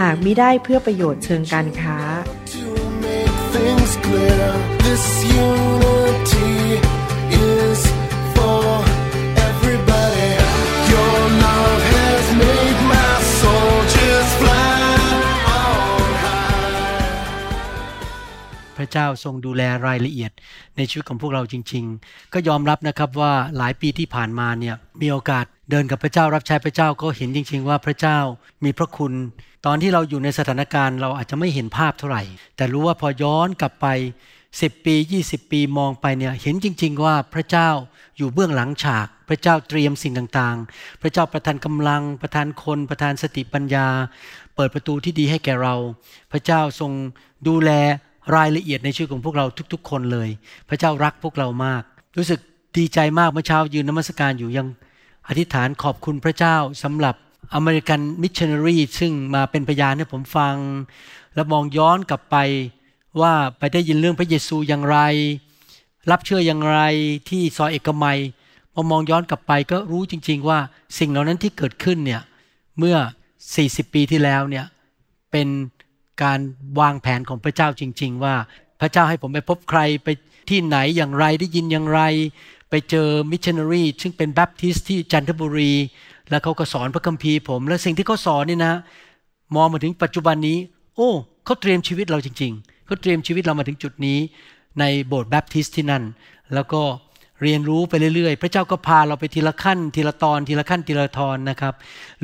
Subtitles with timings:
[0.00, 1.98] หากมิได้เพื่อประโยชน์เชิงการค้า
[18.76, 20.32] พระเจ้าทรงดูแลรายละเอียด
[20.76, 28.18] ในชีวิตของพวกเราจริง ๆ ก็ยอมรับนะครับว่าหลายปีที่ผ่านมาเนี่ยมีโอกาสเดินกับพระเจ้ารับใช้พระเจ้าก็เห็นจริง ๆ ว่าพระเจ้า
[28.64, 29.12] มีพระคุณ
[29.66, 32.22] ตอนที่เราอยู่ในสถานการณ์เราอาจจะไม่เห็นภาพเท่าไหร่
[32.56, 33.86] แต่รู้ว่าพอย้อนกลับไป
[34.40, 37.68] 10 ปี 20 ปีมองไปเนี่ยเห็นจริง ๆ ว่าพระเจ้า
[38.16, 43.88] อยู่เบื้องหลังฉาก พระเจ้าเตรียมสิ่งต่างๆ พระเจ้าประทานกำลัง ประทานคน ประทานสติปัญญา
[44.54, 45.74] เปิดประตูที่ดีให้แก่เรา
[46.32, 46.92] พระเจ้าทรง
[47.48, 47.70] ดูแล
[48.36, 50.28] รายละเอียดในชีวิตของพวกเราทุกๆ คนเลย
[50.68, 51.82] พระเจ้ารักพวกเรามาก
[52.16, 52.40] รู้สึก
[52.76, 54.68] ดีใจมากเมื่อเช้ายืนนมัสการอยู่ยัง
[55.28, 57.14] อธิษฐานขอบคุณพระเจ้าสำหรับ
[57.54, 60.54] อเมริกันมิชชันนารีซึ่งมาเป็นพยานให้ผมฟัง
[61.34, 62.36] แล้วมองย้อนกลับไป
[63.20, 64.98] ว่าไปได้ยินเรื่องพระเยซูอย่างไร
[66.10, 66.80] รับเชื่ออย่างไร
[67.28, 68.18] ที่ซอยเอกมัย
[68.74, 70.58] พอมองย้อนกลับไปก็รู้จริง ๆ ว่า
[70.98, 72.22] สิ่งเหล่านั้นที่เกิดขึ้นเนี่ย
[72.78, 72.96] เมื่อ
[73.46, 74.64] 40 ปีที่แล้วเนี่ย
[75.32, 75.48] เป็น
[76.22, 76.40] การ
[76.80, 78.34] วางแผนของพระเจ้าจริง ๆ ว่า
[78.80, 80.08] พระเจ้าให้ผมไปพบใครไป
[80.50, 82.00] ที่ไหนอย่างไรได้ยินอย่างไร
[82.70, 85.72] ไปเจอมิชชันนารีซึ่งเป็นแบปทิสต์ที่จันทบุรี
[86.30, 88.74] แล้วเขาก็สอนพระคัมภีร์ผม และสิ่งที่เขาสอนนี่นะ
[89.56, 90.58] มองมาถึงปัจจุบันนี้
[90.96, 91.10] โอ้
[91.44, 94.18] เขาเตรียมชีวิตเราจริง ๆเขาเตรียมชีวิตเรามาถึงจุดนี้
[94.80, 96.02] ในโบสถ์แบปทิสต์ที่นั่น
[96.54, 96.82] แล้วก็
[97.42, 101.74] เรียนรู้ไปเรื่อยๆ พระเจ้าก็พาเราไปทีละขั้น ทีละตอน ทีละขั้น ทีละตอนนะครับ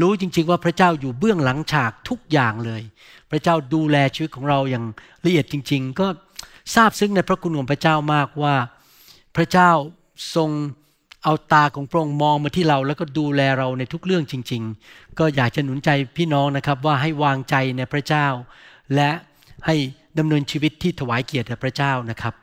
[0.00, 2.82] รู้จริงๆว่าพระเจ้าอยู่เบื้องหลังฉากทุกอย่างเลย
[3.30, 4.84] พระเจ้าดูแลชีวิตของเราอย่าง
[5.24, 6.06] ละเอียดจริง ๆ ก็
[6.74, 8.54] ทราบซึ้งในพระคุณของพระเจ้ามากว่า
[9.36, 9.70] พระเจ้า
[10.34, 10.50] ทรง
[11.24, 18.26] เอาตาของพระองค์มองมาที่เราแล้วก็ดูแลเราในทุกเรื่องจริง ๆ ก็อยากจะหนุนใจพี่น้องนะครับว่าให้วางใจในพระเจ้า
[18.94, 19.10] และ
[19.66, 19.74] ให้
[20.18, 22.34] ดำเนินชีวิตที่ถวายเกียรติแด่พระเจ้านะครับ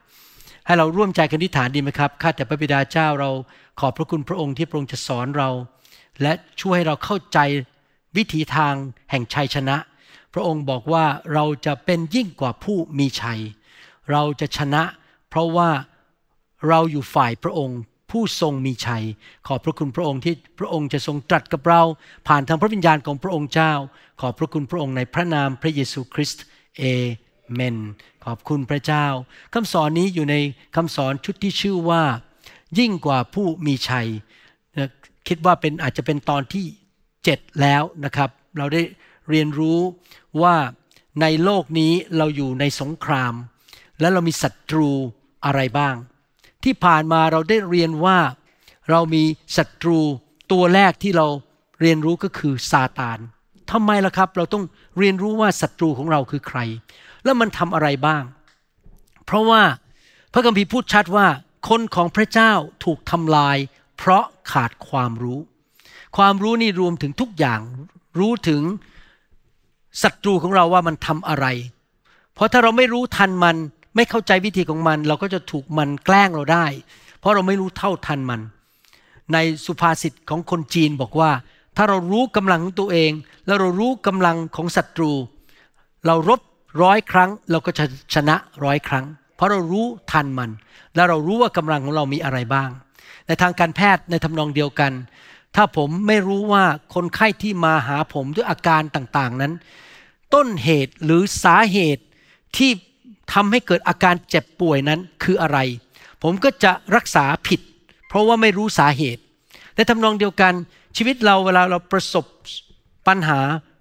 [0.65, 3.31] ให้เราร่วมใจกันที่ฐานดีไหมครับข้าแต่พระบิดาเจ้าเรา
[3.79, 5.49] ขอบพระคุณพระองค์ที่พระองค์จะสอนเรา
[6.21, 7.39] และช่วยให้เราเข้าใจ
[8.17, 8.73] วิถีทาง
[9.11, 9.77] แห่งชัยชนะ
[10.33, 13.41] พระองค์บอกว่าเราจะเป็นยิ่งกว่าผู้มีชัย
[14.11, 14.83] เราจะชนะ
[15.29, 15.69] เพราะว่า
[16.67, 17.79] เราอยู่ฝ่ายพระองค์
[18.11, 19.03] ผู้ทรงมีชัย
[19.47, 21.81] ขอบพระคุณพระองค์ที่พระองค์จะทรงตรัสกับเรา
[22.27, 23.73] ผ่านทางพระวิญญาณของพระองค์เจ้า
[24.21, 26.43] ขอบพระคุณพระองค์ในพระนามพระเยซูคริสต์
[26.77, 26.83] เอ
[27.53, 27.77] เมน
[28.25, 29.05] ขอบคุณพระเจ้า
[29.53, 30.35] คำสอนนี้อยู่ใน
[30.75, 32.03] คำสอนชุดที่ชื่อว่า
[32.79, 34.07] ยิ่งกว่าผู้มีชัย
[35.27, 36.65] คิดว่าเป็นอาจจะเป็นตอนที่
[37.13, 38.81] 7 แล้วนะครับ เราได้
[39.29, 39.79] เรียนรู้
[40.41, 40.55] ว่า
[41.21, 43.33] ในโลกนี้เราอยู่ในสงคราม
[43.99, 44.89] และเรามีศัตรู
[45.45, 45.95] อะไรบ้าง
[46.63, 48.17] ที่ผ่านมาเราได้เรียนว่า
[48.89, 49.23] เรามี
[49.57, 49.99] ศัตรู
[50.51, 51.27] ตัวแรกที่เรา
[51.81, 53.19] เรียนรู้ก็คือซาตาน
[53.71, 54.63] ทำไมล่ะครับ เราต้อง
[54.97, 56.59] เรียนรู้ว่าศัตรูของเราคือใคร
[57.23, 58.23] แล้วมันทำอะไรบ้าง
[59.25, 59.61] เพราะว่า
[60.33, 61.27] พระคัมภีร์พูดชัดว่า
[61.69, 62.51] คนของพระเจ้า
[62.83, 63.57] ถูกทำลาย
[63.97, 65.39] เพราะขาดความรู้
[66.17, 67.59] ความรู้นี่รวมถึงทุกอย่าง
[68.19, 68.61] รู้ถึง
[70.03, 71.45] ศัตรูของเราว่ามันทำอะไร
[72.33, 73.55] เพราะถ้าเราไม่รู้ทันมัน
[73.95, 76.65] ไม่เข้าใจวิธีของมัน เราก็จะถูกมันแกล้งเราได้
[77.19, 78.41] เพราะเราไม่รู้เท่าทันมัน
[79.33, 81.31] ในสุภาษิตของคนจีนบอกว่า
[81.77, 83.11] ถ้าเรารู้กำลังของตัวเอง
[83.45, 85.11] แล้วเรารู้กำลังของศัตรู
[86.05, 86.41] เรารบ
[86.83, 89.05] ร้อยครั้ง เราก็จะชนะร้อยครั้ง
[89.35, 90.49] เพราะเรารู้ทันมัน
[90.95, 92.69] แล้วเรารู้ว่ากำลังของเรามีอะไรบ้าง
[93.27, 94.91] ในทางการแพทย์ในทำนองเดียวกัน
[95.55, 96.63] ถ้าผมไม่รู้ว่า
[96.95, 99.53] คนไข้ที่มาหาผมด้วยอาการต่างๆนั้น
[100.33, 102.03] ต้นเหตุหรือสาเหตุ
[102.57, 102.71] ที่
[103.33, 105.57] ทำให้เกิดอาการเจ็บป่วยนั้นคืออะไร
[106.23, 107.61] ผมก็จะรักษาผิด
[108.07, 109.21] เพราะว่าไม่รู้สาเหตุ
[109.75, 110.53] ในทำนองเดียวกัน
[110.97, 112.25] ชีวิตเราเวลาเราประสบ
[113.07, 113.39] ปัญหา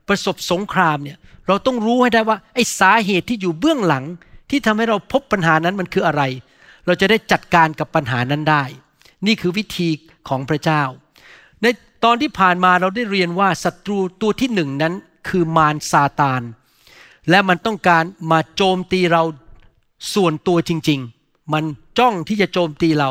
[0.08, 4.04] ประสบสงครามเนี่ยเราต้องรู้ให้ได้ว่าไอ้สาเหตุที่อยู่เบื้องหลัง
[4.50, 6.22] ที่ทำให้เราพบปัญหานั้นมันคืออะไร
[6.86, 8.64] เราจะได้จัดการกับปัญหานั้นได้
[9.26, 9.88] นี่คือวิธี
[10.28, 10.82] ของพระเจ้า
[11.62, 11.66] ใน
[12.04, 14.94] ตอนที่ผ่านมาเราได้เรียนว่าศัตรูตัวที่หนึ่งนั้น
[15.28, 16.42] คือมารซาตาน
[17.30, 19.22] และมันต้องการมาโจมตีเรา
[20.14, 21.64] ส่วนตัวจริง ๆ มัน
[21.98, 23.10] จ้องที่จะโจมตีเรา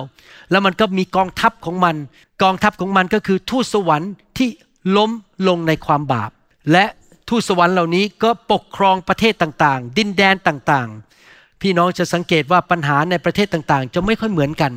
[0.52, 1.96] แล้วมันก็มีกองทัพของมัน
[2.44, 4.50] กองทัพของมันก็คือทูตสวรรค์ที่
[4.98, 5.12] ล้ม
[5.48, 6.32] ลงในความบาป
[6.72, 6.86] และ
[7.30, 14.74] ทูตสวรรค์เหล่านี้ก็ปกครองประเทศต่างๆ ดินแดนต่างๆ พี่น้องจะสังเกตว่าปัญหาในประเทศต่างๆ จะไม่ค่อยเหมือนกัน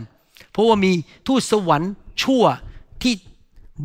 [0.52, 0.92] เพราะว่ามี
[1.26, 1.92] ทูตสวรรค์
[2.22, 2.44] ชั่ว
[3.02, 3.14] ที่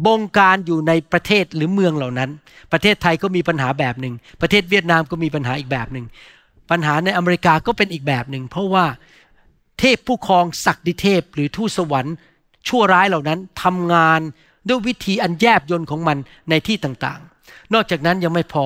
[0.06, 2.30] บงการอยู่ในประเทศหรือเมืองเหล่านั้น
[2.72, 6.06] ประเทศไทยก็มีปัญหาแบบหนึ่ง ประเทศเวียดนามก็มีปัญหาอีกแบบหนึ่ง
[6.72, 8.86] ปัญหาในอเมริกาก็เป็นอีกแบบหนึ่ง เพราะว่า
[9.80, 12.16] เทพผู้ครองศักดิเทพหรือทูตสวรรค์
[12.68, 14.20] ชั่วร้ายเหล่านั้นทำงาน
[14.68, 16.18] ด้วยวิธีอันแยบยนต์ของมัน
[16.50, 18.66] ในที่ต่างๆ นอกจากนั้นยังไม่พอ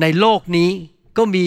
[0.00, 0.70] ในโลกนี้
[1.18, 1.46] ก็มี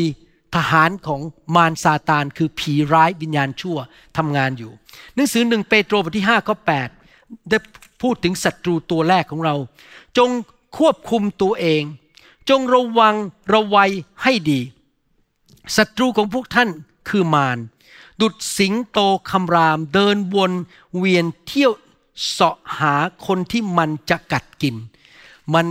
[0.55, 1.21] ทหารของ
[1.55, 3.77] มารซาตานคือผีร้ายวิญญาณชั่ว
[4.17, 4.71] ทำงานอยู่
[5.15, 6.55] หนังสือหนึ่งเปโตรบทที่5ข้อ
[7.03, 7.57] 8ได้
[8.01, 9.55] พูดถึงศัตรูตัวแรกของเรา
[10.17, 10.29] จง
[10.77, 11.83] ควบคุมตัวเอง
[12.49, 13.15] จงระวัง
[13.53, 13.91] ระวัย
[14.23, 14.59] ให้ดี
[15.77, 16.69] ศัตรูของพวกท่าน
[17.09, 17.57] คือมาร
[18.21, 18.99] ดุดสิงโต
[19.31, 20.51] คำรามเดินวน
[20.97, 21.71] เวียนเที่ยว
[22.29, 22.95] เสาะหา
[23.25, 24.75] คนที่มันจะกัดกิน
[25.53, 25.65] มัน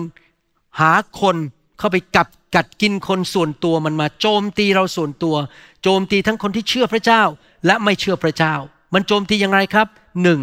[0.80, 1.36] หาคน
[1.78, 5.36] เข้าไปกัดกัดกินคนส่วนตัวมันมาโจมตีเราส่วนตัว
[5.82, 7.22] โจมตีทั้งคนที่เชื่อพระเจ้า
[7.66, 8.54] และไม่เชื่อพระเจ้า
[8.94, 9.88] มันโจมตีอย่างไรครับ
[10.22, 10.40] หนึ่ง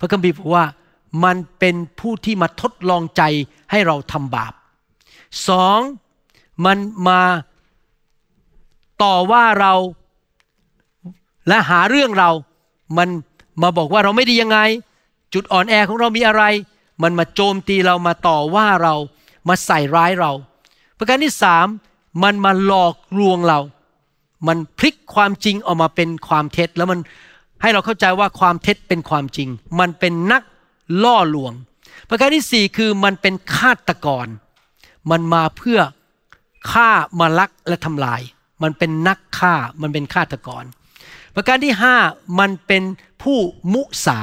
[0.00, 0.64] พระคัมภีร์บอกว่า
[1.24, 3.22] มันเป็นผู้ที่มาทดลองใจ
[3.70, 4.52] ให้เราทำบาป
[5.48, 5.80] สอง
[6.64, 6.78] มัน
[7.08, 7.20] มา
[9.02, 9.72] ต่อว่าเรา
[11.48, 12.30] และหาเรื่องเรา
[12.98, 13.08] มัน
[13.62, 14.58] มาบอกว่าเราไม่ดียังไง
[15.32, 16.42] จุดอ่อนแอของเรามีอะไร
[17.02, 18.94] มันมาโจมตีเรามาต่อว่าเรา
[19.48, 20.32] มาใส่ร้ายเรา
[20.98, 21.66] ประการที่สาม
[22.22, 23.60] มันมาหลอกลวงเรา
[24.46, 26.98] มันพลิกความจริงออกมาเป็นความเท็จ แล้วมัน
[27.62, 29.48] ให้เราเข้าใจว่าความเท็จเป็นความจริง
[29.80, 30.42] มันเป็นนัก
[31.02, 31.52] ล่อลวง
[32.08, 34.26] ประการที่สี่คือมันเป็นฆาตกร
[35.10, 35.80] มันมาเพื่อ
[36.70, 36.90] ฆ่า
[37.20, 38.20] มาลักและทำลาย
[38.62, 40.64] มันเป็นนักฆ่ามันเป็นฆาตกร
[41.34, 41.96] ประการที่ห้า
[42.40, 42.82] มันเป็น
[43.22, 43.38] ผู้
[43.72, 44.20] มุสา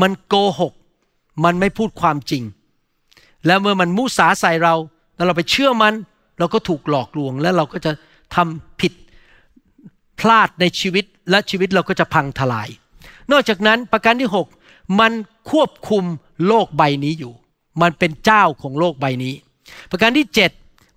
[0.00, 0.72] มันโกหก
[1.44, 2.42] มันไม่พูดความจริง
[3.46, 4.74] แล้วเมื่อมันมุสาใส่เรา
[5.16, 5.94] แล้วเราไปเชื่อมัน
[6.38, 7.92] เราก็ถูกหลอกลวง แล้วเราก็จะ
[8.34, 8.92] ทำผิด
[10.20, 12.68] พลาดในชีวิตและชีวิตเราก็จะพังทลาย
[13.32, 14.46] นอกจากนั้นประการที่หก
[15.00, 15.12] มัน
[15.50, 16.04] ควบคุม
[16.46, 17.32] โลกใบนี้อยู่
[17.82, 19.34] มันเป็นเจ้าของโลกใบนี้
[19.90, 20.50] ประการที่เจ็ด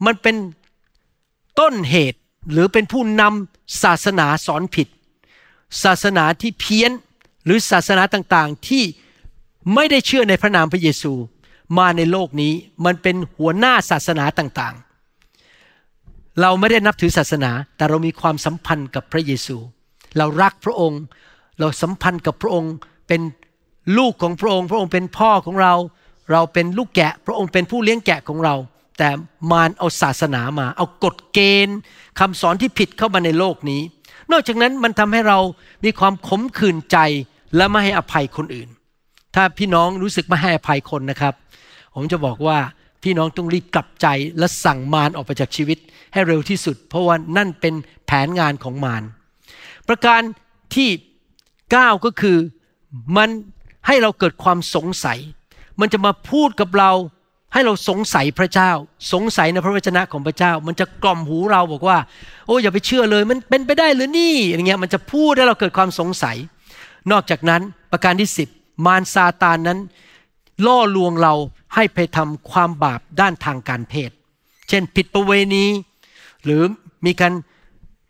[0.05, 0.35] มันเป็น
[1.59, 2.19] ต้นเหตุ
[2.51, 4.87] หรือเป็นผู้นำศาสนาสอนผิด
[5.83, 6.91] ศาสนาที่เพี้ยน
[7.45, 8.83] หรือศาสนาต่างๆที่
[9.73, 11.13] ไม่ได้เชื่อในพระนามพระเยซู
[11.77, 12.53] มาในโลกนี้
[12.85, 19.57] มันเป็นหัวหน้าศาสนาต่างๆ เราไม่ได้นับถือศาสนา แต่เรามีความสัมพันธ์กับพระเยซู
[20.17, 21.01] เรารักพระองค์
[21.59, 22.73] เราสัมพันธ์กับพระองค์
[23.07, 23.21] เป็น
[23.97, 25.73] ลูกของพระองค์ พระองค์เป็นพ่อของเรา
[26.31, 28.55] เราเป็นลูกแกะ พระองค์เป็นผู้เลี้ยงแกะของเรา
[28.97, 29.09] แต่
[29.51, 31.77] มารเอาศาสนามา เอากฎเกณฑ์
[32.19, 33.81] คำสอนที่ผิดเข้ามาในโลกนี้
[34.31, 35.39] นอกจากนั้นมันทำให้เรา
[35.83, 36.97] มีความขมขื่นใจ
[37.55, 38.69] และไม่ให้อภัยคนอื่น
[39.35, 41.33] ถ้าพี่น้องรู้สึกไม่ให้อภัยคนนะครับ
[41.95, 42.57] ผมจะบอกว่า
[43.03, 44.07] พี่น้องต้องรีบกลับใจ
[44.37, 45.77] และสั่งมารออกไปจากชีวิต
[46.13, 47.73] ให้เร็วที่สุด เพราะว่านั่นเป็น
[48.05, 49.03] แผนงานของมาร
[49.87, 50.21] ประการ
[50.75, 50.89] ที่
[51.47, 52.37] 9 ก็คือ
[53.17, 53.29] มัน
[53.87, 55.19] ให้เราเกิดความสงสัย
[55.79, 56.91] มันจะมาพูดกับเรา
[57.53, 58.71] ให้เราสงสัยพระเจ้า
[59.13, 61.97] สงสัยในพระวจนะของพระเจ้า มันจะกล่อมหูเราบอกว่า
[62.45, 66.37] โอ้อย่าไปเชื่อเลยมันเป็นไปได้หรือนี่อย่างเงี้ยมันจะพูดให้เราเกิดความสงสัย
[67.11, 67.61] นอกจากนั้น
[67.91, 68.49] ประการที่สิบ
[68.85, 69.79] มารซาตานนั้น
[70.65, 71.33] ล่อลวงเรา
[71.75, 74.11] ให้ไปทำความบาปด้านทางการเพศ
[74.69, 75.65] เช่นผิดประเวณี
[76.43, 76.61] หรือ
[77.05, 77.33] มีการ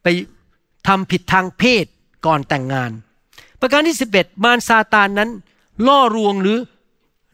[0.03, 0.07] ไป
[0.87, 1.85] ทำผิดทางเพศ
[2.25, 2.91] ก่อนแต่งงาน
[3.61, 5.29] ประการที่ 11 มารซาตานนั้น
[5.87, 6.57] ล่อลวงหรือ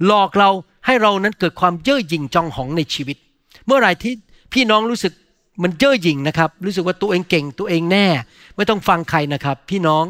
[0.05, 0.49] หลอกเรา
[0.85, 3.17] ให้เรานั้นเกิดความเย่อหยิ่งจองหองในชีวิต
[3.65, 4.13] เมื่อไหร่ที่
[4.53, 5.13] พี่น้องรู้สึก
[5.63, 8.07] มันเย่อหยิ่งนะครับ รู้สึกว่าตัวเองเก่งตัวเองแน่
[8.55, 10.05] ไม่ต้องฟังใครนะครับ พี่น้อง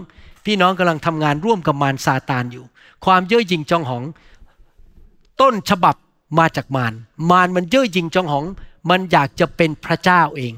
[0.45, 2.65] พี่น้องกำลังทำงานร่วมกับมารซาตานอยู่
[3.05, 4.03] ความเย่อหยิ่งจองหอง
[5.41, 5.95] ต้นฉบับ
[6.39, 6.93] มาจากมาร
[7.31, 8.45] มารมันเย่อหยิ่งจองหอง
[8.89, 10.53] มันอยากจะเป็นพระเจ้าเอง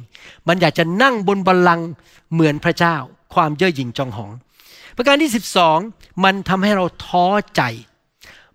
[0.48, 1.88] มันอยากจะนั่งบนบัลลังก์
[2.34, 2.96] เหมือนพระเจ้า
[3.34, 4.32] ความเย่อหยิ่งจองหอง
[4.96, 5.32] ประการที่
[5.78, 7.62] 12 มันทำให้เราท้อใจ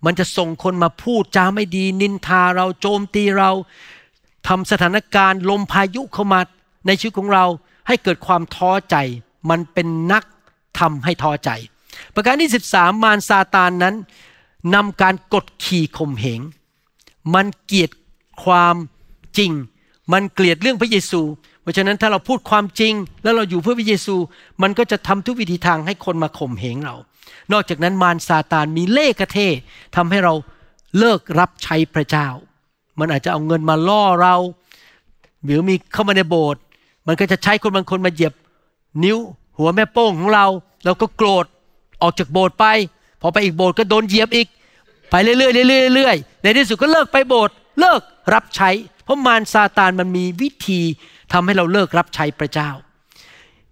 [0.04, 3.50] มันจะส่งคนมาพูดจาไม่ดี นินทาเราโจมตีเรา
[4.48, 6.40] ทำสถานการณ์ลมพายุเข้ามา
[6.86, 7.44] ในชีวิตของเรา
[7.86, 8.96] ให้เกิดความท้อใจ
[9.50, 10.24] มันเป็นนัก
[10.78, 11.50] ทำให้ท้อใจ
[12.14, 13.94] ประการที่ 13 มารซาตานนั้น
[14.74, 16.40] นำการกดขี่ข่มเหง
[17.34, 17.90] มันเกลียด
[18.44, 18.76] ความ
[19.38, 19.52] จริง
[20.12, 21.22] มันเกลียดเรื่องพระเยซู
[21.70, 24.16] เพราะฉะนั้นถ้าเราพูดความจริง แล้วเราอยู่เพื่อพระเยซู
[24.62, 26.96] มันก็จะทำทุกวิธีทางให้คนมาข่มเหงเรา
[27.52, 29.38] นอกจากนั้นมารซาตานมีเล่ห์กระเท
[29.96, 30.34] ทำให้เรา
[30.98, 32.28] เลิกรับใช้พระเจ้า
[32.98, 34.36] มันอาจจะเอาเงินมาล่อเรา
[35.44, 36.60] หรือมีเข้ามาในโบสถ์
[37.06, 38.34] มันก็จะใช้คนบางคนมาเหยียบ
[39.04, 39.18] นิ้ว
[39.58, 40.46] หัวแม่โป้งของเรา
[40.84, 41.44] เราก็โกรธ
[42.02, 42.66] ออกจากโบสถ์ไป
[43.20, 44.46] พอไปอีกโบสถ์ก็โดนเหยียบอีก
[45.10, 48.00] ไปเรื่อยๆเรื่อยๆเรื่อยๆในที่สุดก็เลิกไปโบสถ์เลิก
[48.34, 48.70] รับใช้
[49.04, 50.80] เพราะมารซาตานมันมีวิธี
[51.32, 52.70] ทำให้เราเลิกรับใช้พระเจ้า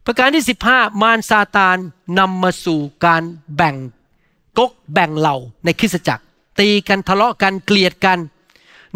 [0.05, 1.77] ประการที่ 15 มารซาตาน
[2.19, 3.23] นำมาสู่การ
[3.57, 3.77] แบ่ง
[4.59, 6.25] กกแบ่งเหล่าในคริสตจักร
[6.61, 8.19] ตีกันทะเลาะกันเกลียดกัน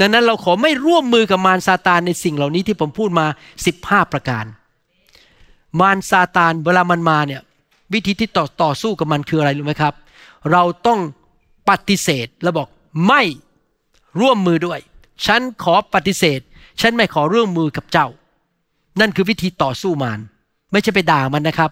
[0.00, 3.26] ดังนั้นเราขอไม่ร่วมมือกับมารซาตานในสิ่งเหล่านี้ที่ผมพูดมา
[3.68, 4.44] 15 ประการ
[5.80, 7.42] มารซาตานเวลามันมาเนี่ย
[7.92, 9.94] วิธีที่ต่อต่อสู้กับมันคืออะไรรู้ไหมครับ
[10.52, 11.00] เราต้อง
[11.68, 12.68] ปฏิเสธแล้วบอก
[13.06, 13.22] ไม่
[14.20, 14.80] ร่วมมือด้วย
[15.26, 16.40] ฉันขอปฏิเสธ
[16.80, 18.08] ฉันไม่ขอร่วมมือกับเจ้า
[19.00, 20.20] นั่นคือวิธีต่อสู้มาร
[20.72, 21.70] ไม่ใช่ไปด่ามันนะครับ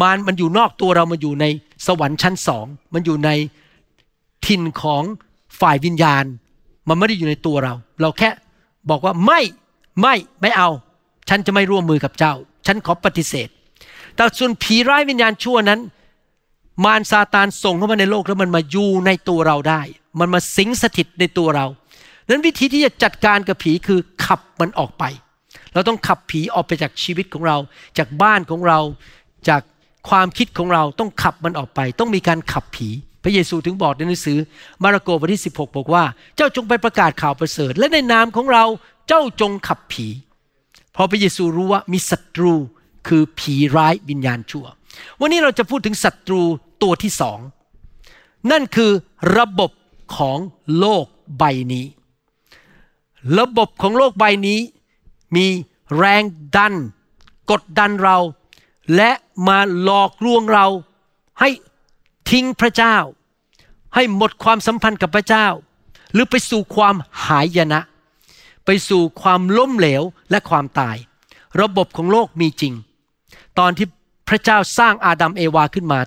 [0.00, 1.44] มารมันอยู่นอกตัวเรามันอยู่ใน
[1.86, 3.30] สวรรค์ชั้นสองมันอยู่ใน
[4.46, 5.02] ถิ่นของ
[5.60, 6.24] ฝ่ายวิญญาณ
[6.88, 8.30] มันไม่ได้อยู่ในตัวเรา เราแค่
[8.90, 9.40] บอกว่าไม่
[10.00, 10.68] ไม่ไม่เอา
[11.28, 12.34] ฉันจะไม่ร่วมมือกับเจ้า
[12.66, 13.48] ฉันขอปฏิเสธ
[14.14, 15.80] แต่ส่วนผีร้ายวิญญาณชั่วนั้น
[16.84, 19.82] มารซาตานส่งเข้ามาในโลกแล้วมันมาอยู่ในตัวเราได้
[20.20, 21.66] มันมาสิงสถิตในตัวเรา
[22.28, 25.04] นั้นวิธีที่จะจัดการกับผีคือขับมันออกไป
[25.74, 27.56] เราต้องขับผีออกไปจากชีวิตของเรา
[27.98, 28.78] จากบ้านของเรา
[29.48, 29.62] จาก
[30.08, 32.88] ความคิดของเราต้องขับมันออกไป ต้องมีการขับผี
[33.22, 34.38] พระเยซูถึงบอกในหนังสือ
[34.82, 36.04] มาระโกบทที่ 16 บอกว่า
[36.36, 38.64] เจ้าจงไปประกาศข่าวประเสริฐ และในนามของเรา
[39.08, 40.06] เจ้าจงขับผี
[40.92, 42.54] เพราะพระเยซูรู้ว่ามีศัตรู
[43.08, 44.66] คือผีร้ายวิญญาณชั่ว
[45.20, 46.42] วันนี้เราจะพูดถึงศัตรู
[46.82, 47.38] ตัวที่สอง
[48.50, 48.90] นั่นคือ
[49.38, 49.70] ระบบ
[50.16, 50.38] ของ
[50.78, 51.04] โลก
[51.38, 51.86] ใบนี้
[53.38, 54.58] ระบบของโลกใบนี้
[55.36, 55.46] มี
[55.98, 56.22] แรง
[56.56, 56.74] ดัน
[57.50, 58.18] กดดันเรา
[58.96, 59.10] และ
[59.48, 60.66] มาหลอกลวงเรา
[61.40, 61.50] ให้
[62.30, 62.96] ทิ้งพระเจ้า
[63.94, 65.46] ให้หมดความสัมพันธ์กับพระเจ้า
[66.12, 66.94] หรือไปสู่ความ
[67.24, 67.80] หายนะ
[68.64, 70.96] ไปสู่ความล้มเหลวและความตาย
[71.60, 72.74] ระบบของโลกมีจริง
[73.58, 73.86] ตอนที่
[74.28, 76.00] พระเจ้าสร้างอาดัมเอวาขึ้นมา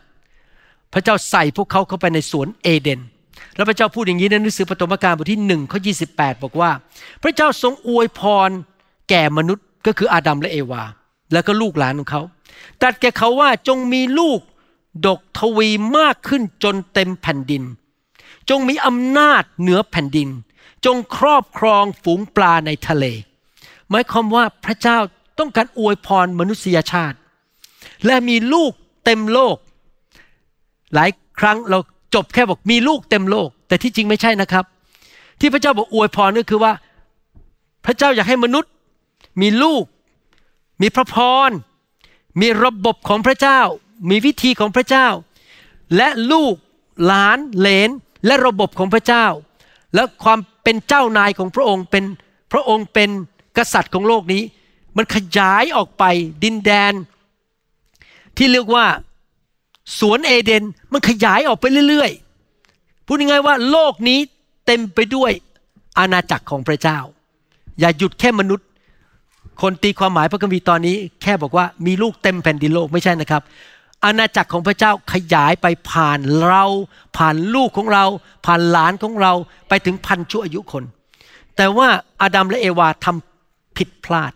[0.93, 2.99] พระเจ้าใส่พวกเขาเข้าไปในสวนเอเดน
[3.55, 5.91] แล้วพระเจ้าพูดอย่างนี้ในหนังสือปฐมกาลบทที่หนึ่งข้อยี
[6.43, 6.71] บอกว่า
[7.23, 8.49] พระเจ้าทรงอวยพร
[9.13, 10.83] แก่มนุษย์ก็คืออาดัมและเอวา
[11.31, 12.21] แล้วก็ลูกหลานของเขา
[12.81, 14.39] ตรัสแก่เขาว่าจงมีลูก
[15.07, 17.63] ดกทวีมากขึ้นจนเต็มแผ่นดิน
[18.49, 20.29] จงมีอำนาจเหนือแผ่นดิน
[20.85, 23.05] จงครอบครองฝูงปลาในทะเล
[23.89, 24.97] หมายความว่าพระเจ้า
[25.39, 27.17] ต้องการอวยพรมนุษยชาติ
[28.05, 28.71] และมีลูก
[29.05, 29.57] เต็มโลก
[30.93, 31.79] หลายครั้งเรา
[32.15, 34.65] จบแค่บอกมีลูกเต็มโลก แต่ที่จริงไม่ใช่นะครับ
[35.39, 36.73] ที่พระเจ้าบอกอวยพรก็คือว่า
[37.85, 38.71] พระเจ้าอยากให้มนุษย์
[39.39, 39.83] มีลูก
[40.81, 41.15] มีพระพ
[41.49, 41.51] ร
[42.41, 43.61] มีระบบของพระเจ้า
[44.09, 45.07] มีวิธีของพระเจ้า
[45.95, 46.55] และลูก
[47.05, 47.89] หลานเหลน
[48.25, 49.25] และระบบของพระเจ้า
[49.95, 52.03] และความเป็นเจ้านายของพระองค์เป็น
[52.51, 53.09] พระองค์เป็น
[53.57, 54.43] กษัตริย์ของโลกนี้
[54.97, 56.03] มันขยายออกไป
[56.43, 56.93] ดินแดน
[58.37, 58.85] ที่เรียกว่า
[59.99, 64.19] สวนเอเดนมันขยายออกไปเรื่อยๆ พูดง่ายๆว่าโลกนี้
[64.65, 65.31] เต็มไปด้วย
[65.97, 66.99] อาณาจักรของพระเจ้า
[67.79, 68.67] อย่าหยุดแค่มนุษย์
[69.61, 73.41] คนตีความหมายพระคัมภีร์ตอนนี้ แค่บอกว่ามีลูกเต็มแผ่นดินโลกไม่ใช่นะครับ
[74.03, 76.63] อาณาจักรของพระเจ้าขยายไปผ่านเรา
[77.17, 78.05] ผ่านลูกของเรา
[78.45, 79.33] ผ่านหลานของเรา
[79.69, 80.83] ไปถึงพันชั่วอายุคน
[81.57, 81.87] แต่ว่า
[82.21, 84.31] อาดัมและเอวาทำผิดพลาด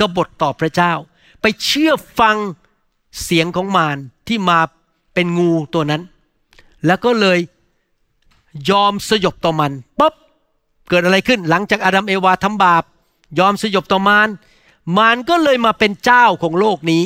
[0.00, 0.92] กบฏต่อพระเจ้า
[1.40, 2.36] ไปเชื่อฟัง
[3.22, 3.96] เสียงของมาร
[4.28, 4.58] ที่มา
[5.14, 6.02] เป็นงูตัวนั้น
[6.86, 7.38] แล้วก็เลย
[8.70, 10.14] ยอมสยบต่อมันปุ๊บ
[10.88, 12.82] เกิดอะไรขึ้นหลังจากอาดัมเอวาทำบาป
[13.38, 14.28] ยอมสยบต่อมาร
[14.96, 17.04] มารก็เลยมาเป็นเจ้าของโลกนี้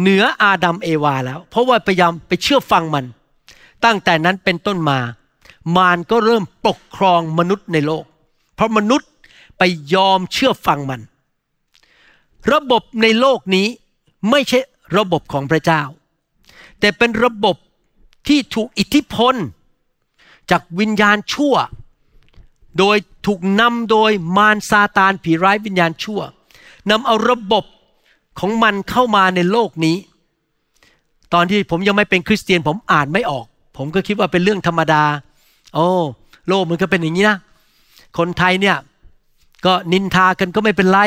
[0.00, 3.04] เหนืออาดัมเอวาแล้ว เพราะว่าพยายามไปเชื่อฟังมัน
[3.84, 4.98] ตั้งแต่นั้นเป็นต้นมา
[5.76, 8.04] มารก็เริ่มปกครองมนุษย์ในโลก
[8.54, 9.08] เพราะมนุษย์
[9.58, 9.62] ไป
[9.94, 11.00] ยอมเชื่อฟังมัน
[12.52, 13.66] ระบบในโลกนี้
[14.30, 14.58] ไม่ใช่
[14.96, 15.82] ระบบของพระเจ้า
[16.80, 17.56] แต่เป็นระบบ
[18.28, 19.34] ที่ถูกอิทธิพล
[20.50, 21.54] จากวิญญาณชั่ว
[22.78, 22.96] โดย
[23.26, 26.20] ถูกนำโดยมารซาตานผีร้ายวิญญาณชั่ว
[26.90, 27.64] นำเอาระบบ
[28.40, 29.96] ของมันเข้ามาในโลกนี้
[31.34, 35.02] ตอนที่ผมยังไม่เป็นคริสเตียนผมอ่านไม่ออก ผมก็คิดว่าเป็นเรื่องธรรมดา
[35.74, 35.86] โอ้
[36.48, 37.36] โลกมันก็เป็นอย่างนี้นะ
[38.18, 38.76] คนไทยเนี่ย
[39.66, 41.00] ก็นินทากันก็ไม่เป็นไร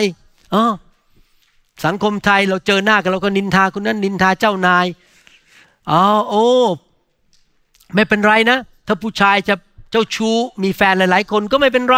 [0.52, 0.72] เออ
[1.86, 4.86] สังคมไทยเราเจอหน้ากันเราก็นินทาคนนั้นนินทาเจ้านาย
[5.92, 6.48] อ๋อโอ้
[7.96, 8.58] ไม่เป็นไรนะ
[8.88, 9.56] ถ้าผู้ชายจะ
[9.92, 11.98] เจ้าชู้มีแฟนหลาย ๆ คนก็ไม่เป็นไร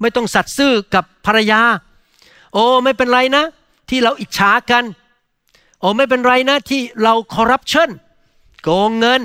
[0.00, 1.60] ไม่ต้องสัตย์ซื่อกับภรรยา
[2.54, 3.44] โอ้ไม่เป็นไรนะ
[3.90, 4.84] ที่เราอิจฉากัน
[5.80, 7.90] โอ้ไม่เป็นไรนะที่เราคอร์รัปชัน
[8.62, 9.20] โกงเงิน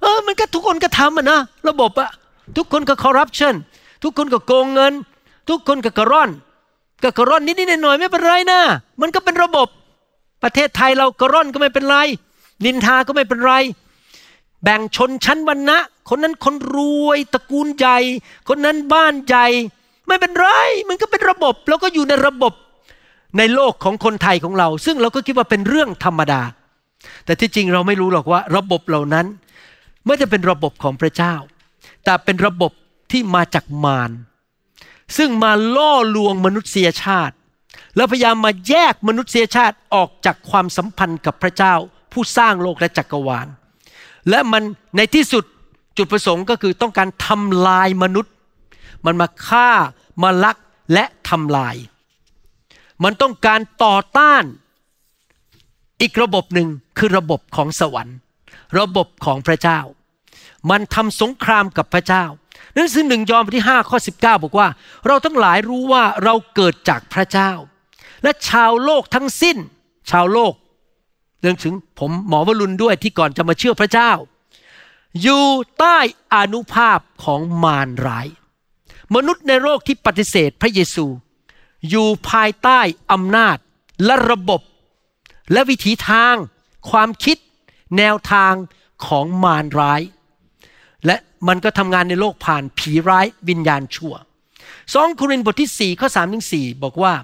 [0.00, 2.10] เออมันก็ทุกคนก็ทำอะนะระบบอะ
[2.56, 3.54] ทุกคนก็คอร์รัปชัน
[4.02, 4.92] ทุกคนก็โกงเงิน
[5.48, 6.30] ทุกคนก็กระร่อน
[7.02, 8.60] ก็กระร่อนนิดๆหน่อยๆไม่เป็นไรนะ
[9.00, 9.68] มันก็เป็นระบบ
[10.42, 11.96] ประเทศไทยเรากระร่อนก็ไม่เป็นไร
[12.64, 13.52] นินทาก็ไม่เป็นไร
[14.62, 17.98] แบ่งชนชั้นวรรณะ คนนั้นคนรวยตระกูลใหญ่
[18.48, 19.46] คนนั้นบ้านใหญ่
[20.10, 20.48] ไม่เป็นไร
[20.88, 22.52] มันก็เป็นระบบ แล้วก็อยู่ในระบบ
[23.38, 26.42] ในโลกของคนไทยของเรา ซึ่งเราก็คิดว่าเป็นเรื่องธรรมดา
[27.24, 29.26] แต่ที่จริงเราไม่รู้หรอกว่า ระบบเหล่านั้น
[30.06, 31.34] ไม่ได้เป็นระบบของพระเจ้า
[32.04, 32.72] แต่เป็นระบบ
[33.12, 34.10] ที่มาจากมาร
[35.16, 37.34] ซึ่งมาล่อลวงมนุษยชาติ
[37.96, 41.74] แล้วพยายามมาแยกมนุษยชาติออกจากความสัมพันธ์กับพระเจ้า
[42.12, 43.48] ผู้สร้างโลกและจักรวาล
[44.30, 44.62] และมัน
[44.96, 45.44] ในที่สุด
[45.98, 48.32] จุดประสงค์ก็คือต้องการทำลายมนุษย์
[49.06, 49.70] มันมาฆ่า
[50.22, 50.56] มาลัก
[50.92, 51.76] และทำลาย
[53.04, 54.44] มันต้องการต่อต้าน
[56.00, 58.16] อีกระบบหนึ่งคือระบบของสวรรค์
[58.78, 59.80] ระบบของพระเจ้า
[60.70, 62.24] มันทำสงครามกับพระเจ้า
[62.74, 64.68] หนังสือหนึ่งยอห์นบทที่5ข้อ19 บอกว่า
[65.06, 67.50] เราทั้งหลายรู้ว่าเราเกิดจากพระเจ้า
[68.22, 69.56] และชาวโลกทั้งสิ้น
[70.10, 70.54] ชาวโลก
[71.40, 74.12] เรื่องถึงผมหมอวรุณด้วยที่ก่อนจะมาเชื่อพระเจ้า
[75.22, 75.44] อยู่
[75.78, 75.98] ใต้
[76.34, 78.26] อนุภาพของมารร้าย
[79.14, 81.06] มนุษย์ในโลกที่ปฏิเสธพระเยซู
[81.88, 82.80] อยู่ภายใต้
[83.12, 83.56] อำนาจ
[84.04, 84.60] และระบบ
[85.52, 86.34] และวิถีทาง
[86.90, 87.36] ความคิด
[87.98, 88.54] แนวทาง
[89.06, 90.02] ของมารร้าย
[91.06, 91.16] และ
[91.48, 94.14] มันก็ทำงานในโลกผ่านผีร้ายวิญญาณชั่ว
[94.94, 97.14] สองโครินธ์บทที่4ข้อ3ถึง4บอกว่า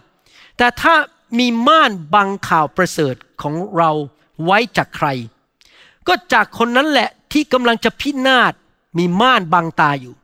[0.56, 0.94] แต่ถ้า
[1.38, 3.90] มีม่านบังข่าวประเสริฐของเรา
[4.44, 5.08] ไว้จากใคร
[6.08, 8.52] ก็จากคนนั้นแหละที่กำลังจะพินาศ
[8.98, 10.14] มีม่านบังตาอยู่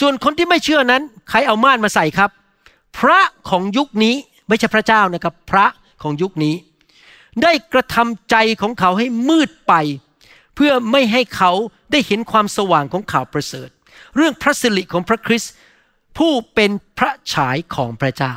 [0.00, 2.30] ส่วนคนที่ไม่เชื่อนั้น ใครเอาม่านมาใส่ครับ
[2.98, 4.14] พระของยุคนี้
[4.48, 5.66] ไม่ใช่พระเจ้านะครับ พระ
[6.02, 6.54] ของยุคนี้
[7.42, 9.74] ได้กระทำใจของเขาให้มืดไป
[10.54, 11.52] เพื่อไม่ให้เขา
[11.92, 13.68] ได้เห็นความสว่างของข่าวประเสริฐ
[14.16, 15.52] เรื่องพระสิริของพระคริสต์
[16.18, 18.34] ผู้เป็นพระฉายของพระเจ้า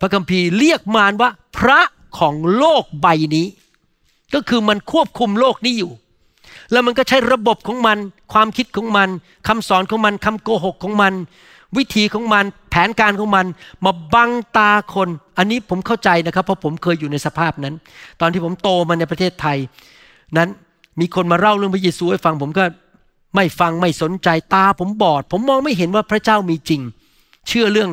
[0.00, 1.80] พระคัมภีร์เรียกมารว่า พระ
[2.18, 3.06] ของโลกใบ
[3.36, 3.46] นี้
[4.34, 5.92] ก็คือมันควบคุมโลกนี้อยู่
[6.72, 7.98] แล้วมันก็ใช้ระบบของมัน
[8.32, 9.08] ความคิดของมัน
[9.48, 11.14] คำสอนของมันคำโกหกของมัน
[11.76, 13.46] วิธีของมัน แผนการของมัน
[13.84, 17.74] มาบังตาคน อันนี้ผมเข้าใจนะครับ เพราะผมเคยอยู่ในสภาพนั้น
[18.20, 19.58] ตอนที่ผมโตมาในประเทศไทย
[20.36, 20.48] นั้น
[21.00, 22.64] มีคนมาเล่าเรื่องพระเยซูให้ฟังผมก็
[23.34, 26.80] ไม่ฟังไม่สนใจตาผมบอด ผมมองไม่เห็นว่าพระเจ้ามีจริง
[27.48, 27.90] เชื่อเรื่อง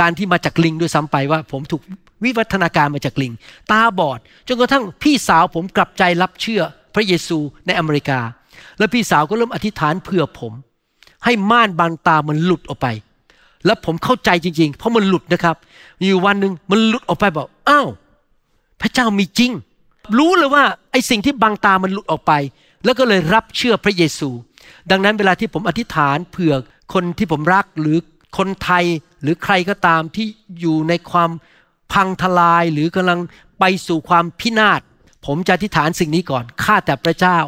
[0.00, 1.82] การที่มาจากลิงด้วยซ้ำไปว่า ผมถูก
[2.24, 3.32] วิวัฒนาการมาจากลิง
[3.72, 4.18] ตาบอด
[4.48, 6.62] จนกระทั่งพี่สาวผมกลับใจรับเชื่อ
[6.94, 8.20] พระเยซูในอเมริกา
[8.78, 10.52] แล้วพี่สาวก็เริ่มอธิษฐานเผื่อผม
[11.24, 12.88] ให้ม่านบางตามันหลุดออกไป
[13.66, 15.56] แล้วผมเข้าใจจริง ๆ เพราะมันหลุดนะครับ
[16.00, 17.88] อยู่วันหนึ่งมันหลุดออกไปบอกอ้าว
[18.80, 19.52] พระเจ้ามีจริง
[20.18, 22.32] รู้เลยว่าไอ้สิ่งที่บังตามันหลุดออกไป
[22.84, 24.28] แล้วก็เลยรับเชื่อพระเยซู
[24.90, 26.54] ดังนั้นเวลาที่ผมอธิษฐานเผื่อ
[26.92, 27.98] คนที่ผมรักหรือ
[28.38, 28.84] คนไทย
[29.22, 30.26] หรือใครก็ตามที่
[30.60, 31.30] อยู่ในความ
[31.92, 33.20] พังทลายหรือกำลัง
[33.58, 34.80] ไปสู่ความพินาศ
[35.26, 37.38] ผมจะอธิษฐานสิ่งนี้ก่อน ข้าแต่พระเจ้า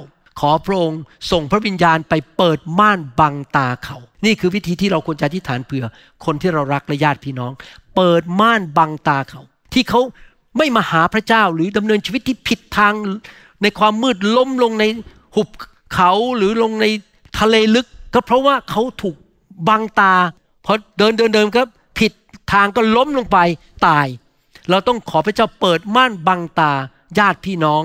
[0.41, 5.85] ขอพระองค์ส่งพระวิญญาณไปเปิดม่านบังตาเขา นี่คือวิธีที่เราควรจะอธิษฐานเผื่อ
[6.25, 7.53] คนที่เรารักและญาติพี่น้อง
[7.97, 9.41] เปิดม่านบังตาเขา
[9.73, 10.01] ที่เขา
[10.59, 12.93] ไม่มาหาพระเจ้าหรือดำเนินชีวิตที่ผิดทาง
[13.63, 14.85] ในความมืดล้มลงใน
[15.35, 15.49] หุบ
[15.95, 16.87] เขาหรือลงใน
[17.39, 19.17] ทะเลลึก ก็เพราะว่าเขาถูก
[19.69, 20.15] บังตา
[20.65, 22.13] พอเดินเดินเดินครับผิด
[22.53, 23.39] ทางก็ล้มลงไป
[23.87, 24.07] ตาย
[24.71, 26.73] เราต้องขอพระเจ้าเปิดม่านบังตา
[27.19, 27.83] ญาติพี่น้อง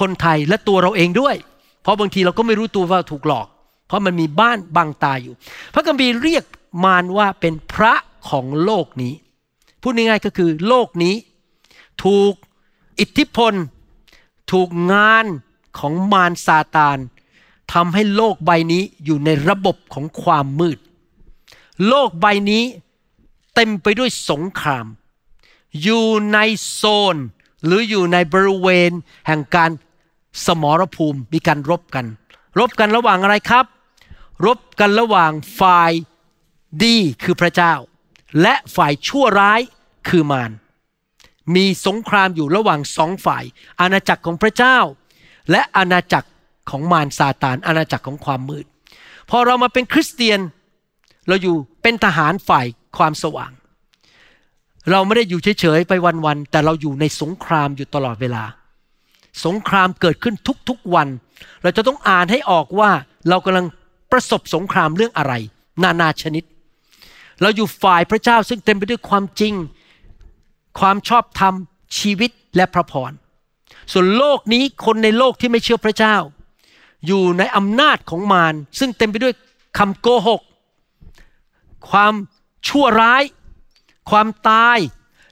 [0.00, 1.36] คนไทยและตัวเราเองด้วย
[1.82, 3.46] เพราะบางทีเราก็ไม่รู้ตัวว่าถูกหลอก
[3.86, 5.34] เพราะมันมีบ้านบังตาอยู่
[5.74, 6.44] พระคัมภีร์เรียก
[6.84, 7.94] มารว่าเป็นพระ
[8.30, 9.14] ของโลกนี้
[9.82, 11.14] พูดง่ายๆก็คือโลกนี้
[12.04, 12.32] ถูก
[13.00, 13.54] อิทธิพล
[14.52, 15.26] ถูกงาน
[15.78, 16.98] ของมารซาตาน
[17.72, 20.78] ทำให้โลกใบนี้อยู่ในระบบของความมืด
[21.88, 22.64] โลกใบนี้
[23.54, 24.86] เต็มไปด้วยสงคราม
[25.82, 26.38] อยู่ใน
[26.72, 26.82] โซ
[27.14, 27.16] น
[27.64, 28.90] หรืออยู่ในบริเวณ
[29.26, 29.70] แห่งการ
[30.46, 32.06] สมรภูมิมีการรบกัน
[32.58, 33.66] รบกันระหว่างอะไรครับ
[34.46, 35.92] รบกันระหว่างฝ่าย
[36.84, 37.74] ดีคือพระเจ้า
[38.42, 39.60] และฝ่ายชั่วร้าย
[40.08, 40.52] คือมาร
[41.54, 43.44] มีสงครามอยู่ระหว่างสองฝ่าย
[43.80, 44.78] อาณาจักรของพระเจ้า
[45.50, 46.28] และอาณาจักร
[46.70, 48.66] ของมารซาตานอาณาจักรของความมืด
[49.30, 50.40] พอเรามาเป็นคริสเตียน
[51.28, 52.66] เราอยู่เป็นทหารฝ่าย
[52.98, 53.52] ความสว่าง
[54.90, 55.92] เราไม่ได้อยู่เฉยๆไป
[56.26, 58.44] วันๆแต่เราอยู่ในสงครามอยู่ตลอดเวลา
[59.44, 60.34] สงครามเกิดขึ้น
[60.68, 61.08] ทุกๆวัน
[61.62, 62.90] เราจะต้องอ่านให้ออกว่า
[63.28, 63.66] เรากำลัง
[64.12, 65.32] ประสบสงครามเรื่องอะไร
[65.82, 66.44] นานาชนิด
[67.40, 69.54] เราอยู่ฝ่ายพระเจ้าซึ่งเต็มไปด้วยความจริง
[70.78, 71.54] ความชอบธรรม
[71.98, 73.12] ชีวิตและพระพร
[73.92, 76.16] ส่วนโลกนี้คนในโลกที่ไม่เชื่อพระเจ้า
[77.06, 79.34] อยู่ในอำนาจของมารซึ่งเต็มไปด้วย
[79.78, 80.42] คำโกหก
[81.90, 82.14] ความ
[82.68, 83.22] ชั่วร้าย
[84.10, 84.78] ความตาย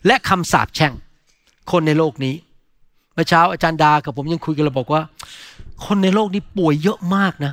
[0.06, 0.92] และคำสาปแช่ง
[1.70, 2.35] คนในโลกนี้
[3.14, 5.02] เมื่อเช้าอาจารย์ดากับผมยังคุยกันเราบอกว่า
[5.87, 7.52] คนในโลกนี้ป่วยเยอะมากนะ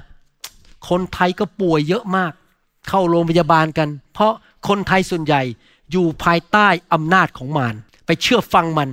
[0.90, 2.32] คนไทยก็ป่วยเยอะมาก
[2.88, 4.34] เข้าโรงพยาบาลกัน เพราะ
[4.68, 5.42] คนไทยส่วนใหญ่
[5.92, 7.76] อยู่ภายใต้อำนาจของมาร
[8.06, 8.90] ไปเชื่อฟังมัน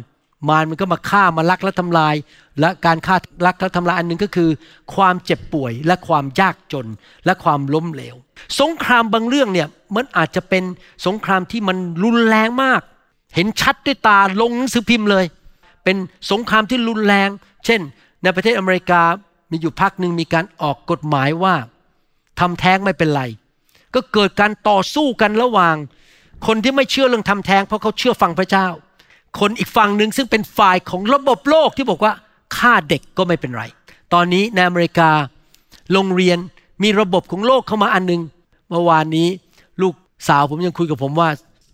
[0.48, 2.14] มารมันก็มาฆ่ามาลักและทำลาย
[2.60, 4.50] และการฆ่าลักและทำลายอันหนึ่งก็คือ
[4.94, 6.86] ความเจ็บป่วยและความยากจน
[7.24, 8.16] และความล้มเหลว
[8.60, 10.64] สงครามบางเรื่องเนี่ยมันอาจจะเป็น
[11.06, 12.80] สงครามที่มันรุนแรงมาก
[13.34, 15.24] เห็นชัดด้วยตาลงหนังสือพิมพ์เลย
[15.84, 15.96] เป็น
[16.30, 17.28] สงครามที่รุนแรง
[17.64, 17.80] เช่น
[18.22, 19.02] ในประเทศอเมริกา
[19.50, 21.54] มีอยู่พักหนึ่งมีการออกกฎหมายว่า
[22.40, 23.22] ทำแท้งไม่เป็นไร
[23.94, 25.76] ก็เกิดการต่อสู้กันระหว่าง
[26.46, 28.66] คนที่ไม่เชื่อเรื่องทำแท้งเพราะเขาเชื่อฟังพระเจ้า
[29.40, 32.12] คนอีกฝั่งหนึ่งซึ่งเป็นฝ่ายของระบบโลกที่บอกว่า
[32.56, 33.64] ฆ่าเด็กก็ไม่เป็นไร
[34.12, 35.10] ตอนนี้ในอเมริกา
[35.92, 36.38] โรงเรียน
[36.82, 38.20] มีระบบของโลกเข้ามาอันหนึง
[38.68, 39.28] เมื่อวานนี้
[39.82, 39.94] ลูก
[40.28, 41.28] สาวผมยังคุยกับผมว่า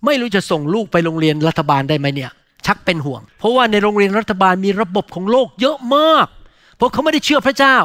[0.06, 2.30] ไม่รู้จะส่งลูกไปโรงเรียนรัฐบาลได้ไหมเนี่ย
[2.66, 6.26] ชักเป็นห่วง เพราะว่าในโรงเรียนรัฐบาลมีระบบของโลกเยอะมาก
[6.76, 7.76] เพราะเขาไม่ได้เชื่อพระเจ้า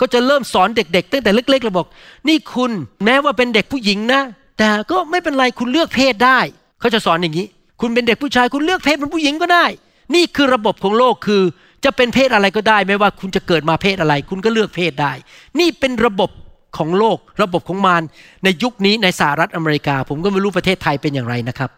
[0.00, 1.86] ก็จะเริ่มสอนเด็ก ๆ ตั้งแต่เล็กๆเราบอก
[2.28, 2.70] นี่คุณ
[3.04, 4.22] แม้ว่าเป็นเด็กผู้หญิงนะ
[4.58, 6.38] แต่ก็ไม่เป็นไรคุณเลือกเพศได้
[6.80, 7.46] เขาจะสอนอย่างนี้
[7.80, 9.66] คุณเป็นเด็กผู้ชายคุณเลือกเพศเป็นผู้หญิงก็ได้
[10.14, 11.42] นี่คือระบบของโลกคือ
[11.84, 15.12] จะเป็นเพศอะไรก็ได้ ไม่ว่าคุณจะเกิดมาเพศอะไร คุณก็เลือกเพศได้
[15.58, 16.30] นี่เป็นระบบ
[16.76, 18.02] ของโลก ระบบของมาร
[18.44, 21.70] ในยุคนี้ในสหรัฐอเมริกา ผมก็ไม่รู้ประเทศไทยเป็นอย่างไรนะครับ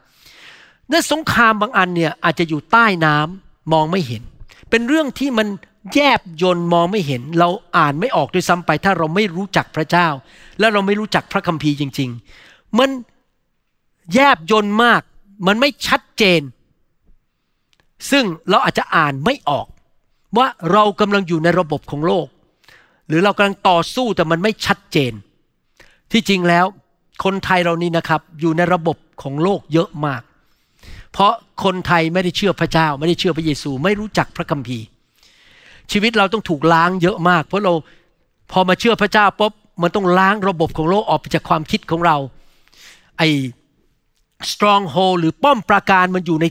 [0.90, 4.22] และสงครามบางอันเนี่ยอาจจะอยู่ใต้น้ำมองไม่เห็น
[4.70, 5.48] เป็นเรื่องที่มัน
[5.94, 10.09] แยบยนต์มองไม่เห็น เราอ่านไม่ออกด้วยซ้ำไป ถ้าเราไม่รู้จักพระเจ้า
[10.59, 12.11] และเราไม่รู้จักพระคัมภีร์จริง
[12.44, 12.90] ๆ มัน
[14.14, 15.02] แยบยนต์มาก
[15.46, 16.40] มันไม่ชัดเจน
[18.11, 19.66] ซึ่งเราอาจจะอ่านไม่ออก
[20.37, 22.27] ว่าเรากำลังอยู่ในระบบของโลก
[23.09, 25.12] หรือเรากำลังต่อสู้แต่มันไม่ชัดเจน
[26.12, 26.66] ที่จริงแล้ว
[27.25, 30.22] คนไทยเรานี่นะครับอยู่ในระบบของโลกเยอะมาก
[31.12, 31.33] เพราะ
[31.64, 34.85] คนไทยไม่ได้เชื่อพระเจ้า ไม่ได้เชื่อพระเยซู ไม่รู้จักพระคัมภีร์
[35.92, 37.72] ชีวิตเราต้องถูกล้างเยอะมาก เพราะเรา
[38.53, 42.16] พอมาเชื่อพระเจ้าปุ๊บมันต้องล้างระบบของโลกออกไปจากความคิดของเรา
[43.18, 43.22] ไอ
[44.51, 46.46] stronghold หรือป้อมปราการมันอยู่ใน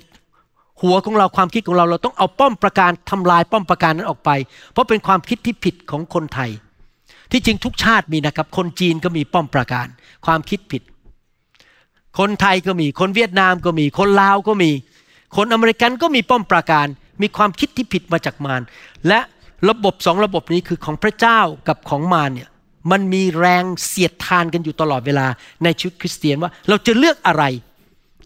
[0.82, 4.30] หัวของเราความคิดของเราเราต้องเอาป้อมปราการทำลายป้อมปราการนั้นออกไป
[4.72, 6.50] เพราะเป็นความคิดที่ผิดของคนไทย
[7.32, 9.88] ที่จริงทุกชาติมีนะครับ คนจีนก็มีป้อมปราการ
[10.26, 10.82] ความคิดผิด
[12.20, 14.72] คนไทยก็มี คนเวียดนามก็มี คนลาวก็มี
[15.36, 16.88] คนอเมริกันก็มีป้อมปราการ
[17.22, 18.62] มีความคิดที่ผิดมาจากมาร
[19.08, 19.20] และ
[19.70, 22.50] ระบบสองระบบนี้คือของพระเจ้ากับของมารเนี่ย
[22.92, 25.28] มันมีแรงเสียดทานกันอยู่ตลอดเวลา
[25.64, 27.44] ในชีวิตคริสเตียนว่า เราจะเลือกอะไร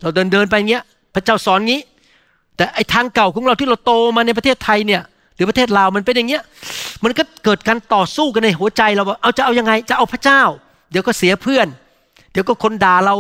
[0.02, 0.84] เราเดินเดินไปเงี้ย
[1.16, 1.82] พระเจ้าสอนงี้
[2.58, 5.02] แต่ไอทางเก่าของเราที่เราโตมาในประเทศไทยเนี่ย
[5.36, 6.44] หรือประเทศลาวมันเป็นอย่างเงี้ย
[7.04, 10.42] มันก็เกิดการต่อสู้กันในหัวใจเราว่าเอาจะเอายังไง จะเอาพระเจ้า
[10.92, 11.68] เดี๋ยวก็เสียเพื่อน
[12.32, 13.16] เดี๋ยวก็คนด่าเรา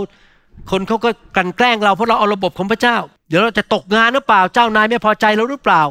[0.71, 2.97] คนเขาก็กลั่นแกล้งเราเพราะเราเอาระบบของพระเจ้า
[3.29, 5.81] เดี๋ยวเราจะตกงานหรือเปล่า เจ้านายไม่พอใจเราหรือเปล่า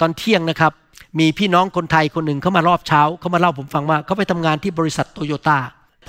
[0.00, 0.72] ตอนเที่ยงนะครับ
[1.18, 5.58] มีพี่น้องคนไทยคนหนึ่งเขามารอบเช้าเขามาเล่าผมฟังว่าเขาไปทำงานที่บริษัทโตโยต้า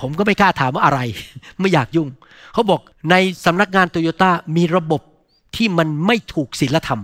[0.00, 1.00] ผมก็ไม่กล้าถามว่าอะไร
[1.60, 2.08] ไม่อยากยุ่ง
[2.52, 2.80] เขาบอก
[3.10, 5.00] ในสำนักงานโตโยต้ามีระบบ
[5.56, 7.00] ที่มันไม่ถูกศีลธรรม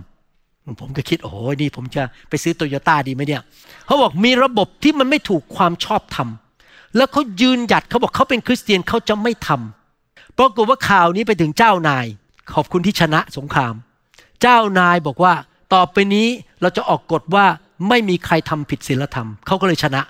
[0.80, 3.42] ผมก็คิด โอ้โหนี่ผมจะไปซื้อโตโยต้าดีไหมเนี่ย
[3.86, 6.28] เขาบอกมีระบบที่มันไม่ถูกความชอบธรรม
[6.96, 12.06] แล้วเขายืนหยัดเขาบอกเขาเป็นคริสเตียนเขาจะไม่ทำปรากฏว่าข่าวนี้ไปถึงเจ้านาย
[12.54, 13.74] ขอบคุณที่ชนะสงคราม
[14.42, 15.34] เจ้านายบอกว่า
[15.74, 16.26] ต่อไปนี้
[16.60, 17.46] เราจะออกกฎว่า
[17.88, 20.02] ไม่มีใครทำผิดศีลธรรม เขาก็เลยชนะ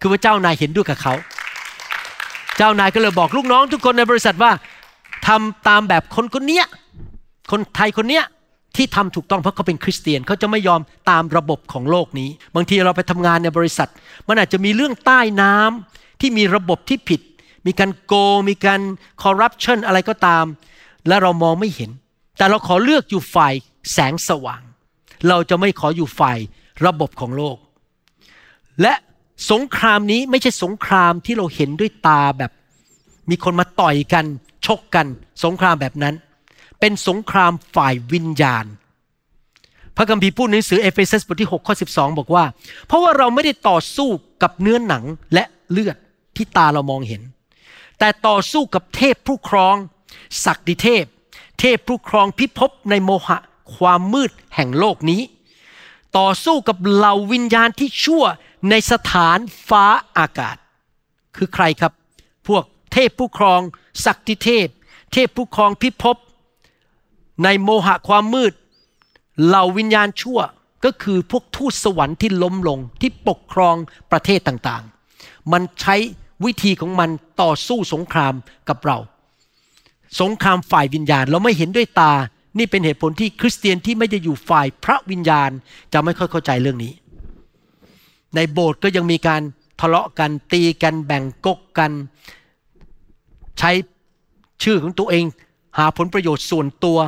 [0.00, 1.14] คือว่าเจ้านายเห็นด้วยกับเขา
[2.56, 4.52] เจ้านายก็เลยบอกลูกน้องทุกคนในบริษัทว่า
[5.26, 6.66] ทำตามแบบคนคนเนี้ย
[7.50, 8.24] คนไทยคนเนี้ย
[8.76, 13.88] ที่ทำถูกต้องเพราะเขาเป็นคริสเตียนเขาจะไม่ยอมตามระบบของโลกนี้ บางทีเราไปทำงานในบริษัท
[14.28, 17.20] มันอาจจะมีเรื่องใต้น้ำที่มีระบบที่ผิด
[17.66, 18.80] มีการโกงมีการ
[19.22, 20.44] คอร์รัปชันอะไรก็ตาม
[21.08, 21.90] และเรามองไม่เห็น
[22.38, 23.54] แต่เราขอเลือกอยู่ฝ่าย
[23.92, 24.62] แสงสว่าง
[25.28, 26.38] เราจะไม่ขออยู่ฝ่าย
[26.86, 27.56] ระบบของโลก
[28.82, 28.94] และ
[29.50, 32.52] สงครามนี้ไม่ใช่สงครามที่เราเห็นด้วยตาแบบ
[33.30, 34.24] มีคนมาต่อยกัน
[34.66, 35.06] ชกกัน
[35.44, 36.14] สงครามแบบนั้น
[36.80, 38.66] เป็นสงครามฝ่ายวิญญาณ
[39.96, 42.44] พระคัมภีร์พูดในหนังสือเอเฟซัสบทที่6ข้อ12 บอกว่า
[42.86, 44.08] เพราะว่าเราไม่ได้ต่อสู้
[44.42, 45.96] กับเนื้อหนังและเลือด
[46.36, 47.22] ที่ตาเรามองเห็น
[47.98, 49.76] แต่ต่อสู้กับเทพผู้ครอง
[50.44, 51.04] ศักดิเทพ
[51.60, 53.38] เทพผู้ครองพิภพในโมหะ
[53.76, 55.22] ความมืดแห่งโลกนี้
[56.18, 58.24] ต่อสู้กับเหล่าวิญญาณที่ชั่ว
[58.70, 59.84] ในสถานฟ้า
[60.18, 60.56] อากาศ
[61.36, 61.92] คือใครครับ
[62.48, 63.60] พวกเทพผู้ครอง
[64.04, 64.68] ศักดิเทพ
[65.12, 66.16] เทพผู้ครองพิภพ
[67.44, 68.52] ในโมหะความมืด
[69.46, 70.40] เหล่าวิญญาณชั่ว
[70.84, 73.76] ก็คือพวกทูตสวรรค์ที่ล้มลงที่ปกครอง
[74.10, 75.96] ประเทศต่างๆ มันใช้
[76.44, 77.10] วิธีของมัน
[77.42, 78.34] ต่อสู้สงคราม
[78.68, 78.98] กับเรา
[80.20, 82.12] สงครามฝ่ายวิญญาณเราไม่เห็นด้วยตา
[82.58, 85.50] นี่เป็นเหตุผลที่คริสเตียนที่ไม่ได้อยู่ฝ่ายพระวิญญาณ
[85.92, 86.92] จะไม่ค่อยเข้าใจเรื่องนี้
[88.34, 89.42] ในโบสถ์ก็ยังมีการ
[89.80, 91.92] ทะเลาะกันตีกันแบ่งกกกัน
[93.58, 93.70] ใช้
[94.62, 95.24] ชื่อของตัวเอง
[95.78, 96.98] หาผลประโยชน์ส่วนตัว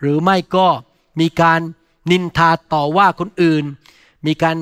[0.00, 0.66] หรือไม่ก็
[1.20, 1.60] มีการ
[2.10, 3.64] นินทาต่อว่าคนอื่น
[4.26, 4.56] มีการ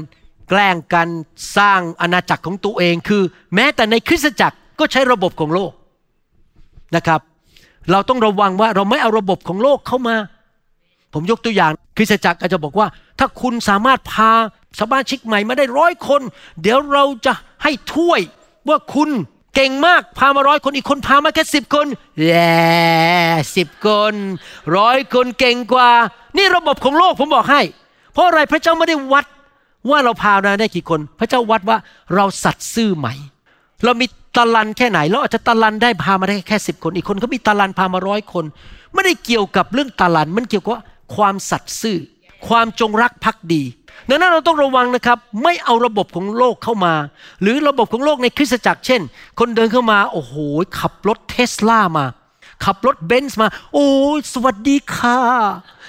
[0.48, 1.09] แกล้งกัน
[1.56, 3.22] สร้างอาณาจักรของตัวเองคือ
[3.54, 5.72] แม้แต่ในคริสตจักรก็ใช้ระบบของโลก
[6.96, 7.20] นะครับ
[7.90, 10.16] เราต้องระวังว่าเราไม่เอาระบบของโลกเข้ามา
[11.12, 12.87] ผมยกตัวอย่าง คริสตจักรอาจจะบอกว่า
[13.18, 14.30] ถ้าคุณสามารถพา
[14.80, 16.22] สมาชิกใหม่มาได้ร้อยคน
[16.62, 17.32] เดี๋ยวเราจะ
[17.62, 18.20] ให้ถ้วย
[18.68, 19.11] ว่าคุณ
[19.54, 21.87] เก่งมากพามาร้อยคนอีกคนพามาแค่สิบคน
[22.26, 22.56] แย่
[23.56, 24.14] สิบคน
[24.76, 25.90] ร้อยคนเก่งกว่า
[26.37, 27.62] นี่ระบบของโลกผมบอกให้
[28.12, 29.26] เพราะอะไรพระเจ้าไม่ได้วัด
[29.90, 31.78] ว่าเราพามาได้กี่คน พระเจ้าวัดว่า
[32.14, 33.09] เราสัตย์ซื่อไหม
[33.85, 34.06] เรามี
[34.37, 38.44] ตะลันแค่ไหนเราอาจจะตะลันได้พามาได้แค่สิบคน อีกคนเขามีตะลันพามาร้อยคน
[38.94, 40.78] ไม่ได้เกี่ยวกับเรื่องตะลันมันเกี่ยวกับ
[41.14, 41.99] ความสัตย์ซื่อ
[42.49, 43.62] ความจงรักภักดี
[44.09, 46.95] ดังนั้นเราต้องระวังนะครับ ไม่เอาระบบของโลกเข้ามา
[47.42, 49.01] หรือระบบของโลกในคริสตจักรเช่น
[49.38, 50.35] คนเดินเข้ามาโอ้โห
[50.79, 52.07] ขับรถเทสลามา
[52.64, 53.87] ขับรถเบนซ์มา โอ้
[54.33, 55.19] สวัสดีค่ะ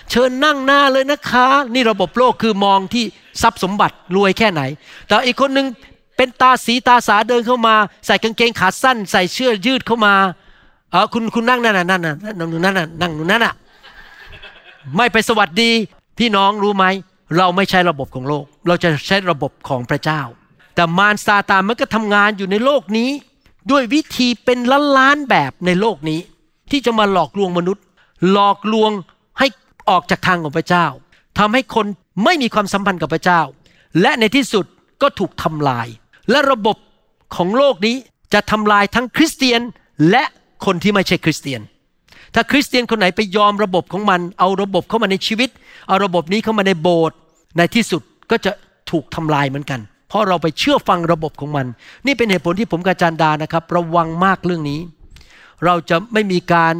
[0.09, 3.05] เชิญนั่งหน้าเลยนะคะ นี่ระบบโลกคือมองที่
[3.41, 4.61] ทรัพย์สมบัติรวยแค่ไหน
[5.07, 5.67] แต่อีกคนหนึ่ง
[6.17, 7.75] เป็นตาสีตาสาเดินเข้ามา
[8.05, 10.13] ใส่กางเกงขาสั้น ใส่เสื้อยืดเข้ามา
[10.91, 13.53] เออคุณคุณนั่งนั่นน่ะนั่นน่ะนั่งนั่นน่ะนั่งนั่นน่ะ
[14.95, 15.71] ไม่ไปสวัสดี
[16.17, 16.85] พี่น้องรู้ไหม
[17.37, 20.21] เราไม่ใช่ระบบของโลก เราจะใช้ระบบของพระเจ้า
[20.75, 23.09] แต่มารซาตานมันก็ทำงานอยู่ในโลกนี้
[23.71, 26.19] ด้วยวิธีเป็นล้านล้านแบบในโลกนี้
[26.71, 27.83] ที่จะมาหลอกลวงมนุษย์
[28.31, 28.91] หลอกลวง
[29.39, 29.47] ให้
[29.89, 30.85] ออกจากทางของพระเจ้า
[31.39, 31.85] ทำให้คน
[32.23, 33.41] ไม่มีความสัมพันธ์กับพระเจ้า
[34.01, 34.65] และในที่สุด
[35.01, 35.87] ก็ถูกทำลาย
[36.29, 36.77] และระบบ
[37.35, 37.95] ของโลกนี้
[38.33, 39.61] จะทำลายทั้งคริสเตียน
[40.09, 40.23] และ
[40.65, 41.61] คนที่ไม่ใช่คริสเตียน
[42.33, 45.49] ถ้าคริสเตียนคนไหนไปยอมระบบของมัน เอาระบบเข้ามาในชีวิต
[45.87, 47.17] เอาระบบนี้เข้ามาในโบสถ์
[47.57, 48.51] ในที่สุดก็จะ
[48.91, 51.65] ถูกทำลายเหมือนกัน เพราะเราไปเชื่อฟังระบบของมัน
[52.05, 54.79] นี่เป็นเหตุผลที่ผมกาจารดานะครับ ระวังมากเรื่องนี้
[55.65, 56.73] เราจะไม่มีการ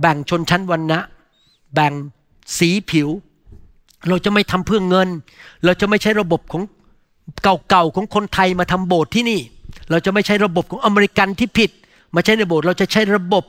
[0.00, 0.98] แบ่งชนชั้นวรรณะ
[1.74, 1.92] แบ่ง
[2.58, 3.08] สีผิว
[4.08, 5.08] เราจะไม่ทำเพื่อเงิน
[5.64, 6.62] เราจะไม่ใช้ระบบของ
[7.42, 9.40] เก่าๆของคนไทยมาทำโบสถ์ที่นี่
[9.90, 11.70] เราจะไม่ใช้ระบบของอเมริกันที่ผิด
[12.14, 13.44] มาใช้ในโบสถ์เราจะใช้ระบบ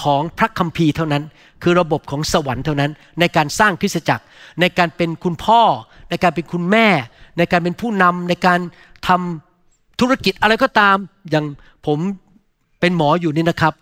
[0.00, 1.22] ของพระคัมภีร์เท่านั้น
[1.62, 4.24] คือระบบของสวรรค์เท่านั้น ในการสร้างคริสตจักร
[4.60, 5.62] ในการเป็นคุณพ่อ
[6.10, 6.86] ในการเป็นคุณแม่
[7.38, 8.60] ในการเป็นผู้นำในการ
[9.08, 10.96] ทำธุรกิจอะไรก็ตาม
[11.30, 11.44] อย่าง
[11.86, 11.98] ผม
[12.80, 13.74] เป็นหมออยู่นี่นะครับ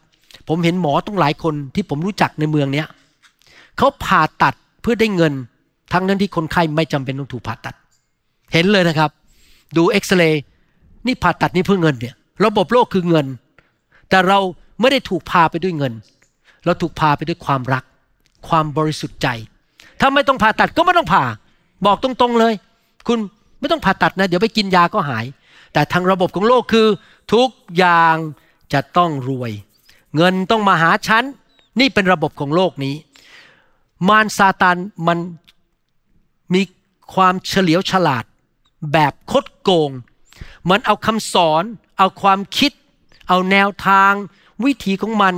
[0.49, 2.87] ผมเห็นหมอต้องหลายคนที่ผมรู้จักในเมืองเนี้ย
[3.79, 5.33] เขาผ่าตัดเพื่อได้เงิน
[5.93, 7.75] ทั้งนั้นที่คนไข้ไม่จำเป็นต้องถูกผ่าตัด
[8.53, 9.11] เห็นเลยนะครับ
[9.77, 10.43] ดูเอ็กซเรย์
[11.07, 13.27] นี่ผ่าตัดนี่เพื่อเงินเนี่ย ระบบโลกคือเงิน
[14.11, 14.39] แต่เรา
[14.81, 15.93] ไม่ได้ถูกพาไปด้วยเงิน
[16.65, 17.85] เราถูกพาไปด้วยความรัก
[18.49, 19.29] ความบริสุทธิ์ใจ
[20.01, 21.25] ถ้าไม่ต้องผ่าตัดก็ไม่ต้องผ่า
[21.87, 22.55] บอกตรงๆเลย
[23.07, 23.19] คุณ
[23.61, 25.25] ไม่ต้องผ่าตัดนะ เดี๋ยวไปกินยาก็หาย
[25.73, 26.87] แต่ทางระบบของโลกคือ
[27.35, 28.17] ทุกอย่าง
[28.73, 29.53] จะต้องรวย
[30.17, 31.25] เงินต้องมาหาฉัน
[31.81, 32.95] นี่เป็นระบบของโลกนี้
[34.09, 35.19] มารซาตานมัน
[36.55, 36.63] มี
[37.15, 38.25] ความเฉลียวฉลาด
[38.93, 39.91] แบบคดโกง
[40.71, 41.65] มันเอาคำสอน
[41.99, 42.73] เอาความคิด
[43.29, 44.13] เอาแนวทาง
[44.65, 45.35] วิถีของมัน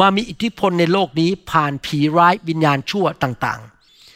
[0.00, 3.60] มามีอิทธิพลในโลกนี้ผ่านผีร้ายวิญญาณชั่วต่าง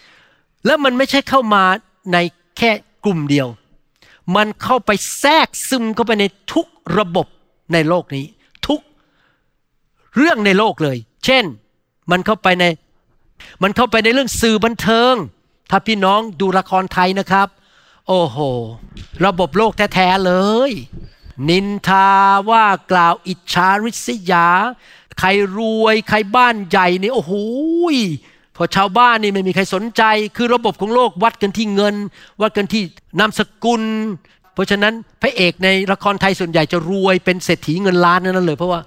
[0.05, 1.65] ๆ แล้วมันไม่ใช่เข้ามา
[2.13, 2.19] ใน
[2.59, 2.71] แค่
[3.05, 3.49] กลุ่มเดียว
[4.37, 6.67] มันเข้าไปแทรกซึมเข้าไปในทุก
[6.99, 7.27] ระบบ
[7.73, 8.27] ในโลกนี้
[8.67, 8.81] ทุก
[10.17, 11.45] เรื่องในโลกเลย เช่น
[12.11, 12.65] มันเข้าไปใน
[13.63, 15.15] มันเข้าไปในเรื่องสื่อบันเทิง
[15.71, 17.49] ถ้าพี่น้องดูละครไทยนะครับ
[18.09, 18.39] โอ้โห
[19.25, 20.33] ระบบโลกแท้ๆเล
[20.69, 20.71] ย
[21.49, 22.09] นินทา
[22.51, 24.47] ว่ากล่าวอิจฉาริษยา
[25.19, 27.33] ใครรวยใครบ้านใหญ่นี่โอ้โห
[28.57, 30.03] พอชาวบ้านนี่ไม่มีใครสนใจ
[30.37, 31.95] คือระบบของโลกวัดกันที่เงิน
[32.43, 32.83] วัดกันที่
[33.19, 33.83] นามสกุล
[34.55, 38.81] เพราะฉะนั้นพระเอกในละครไทยส่วนใหญ่จะรวยเป็นเศรษฐีเงินล้านนั่นเลยเพราะว่า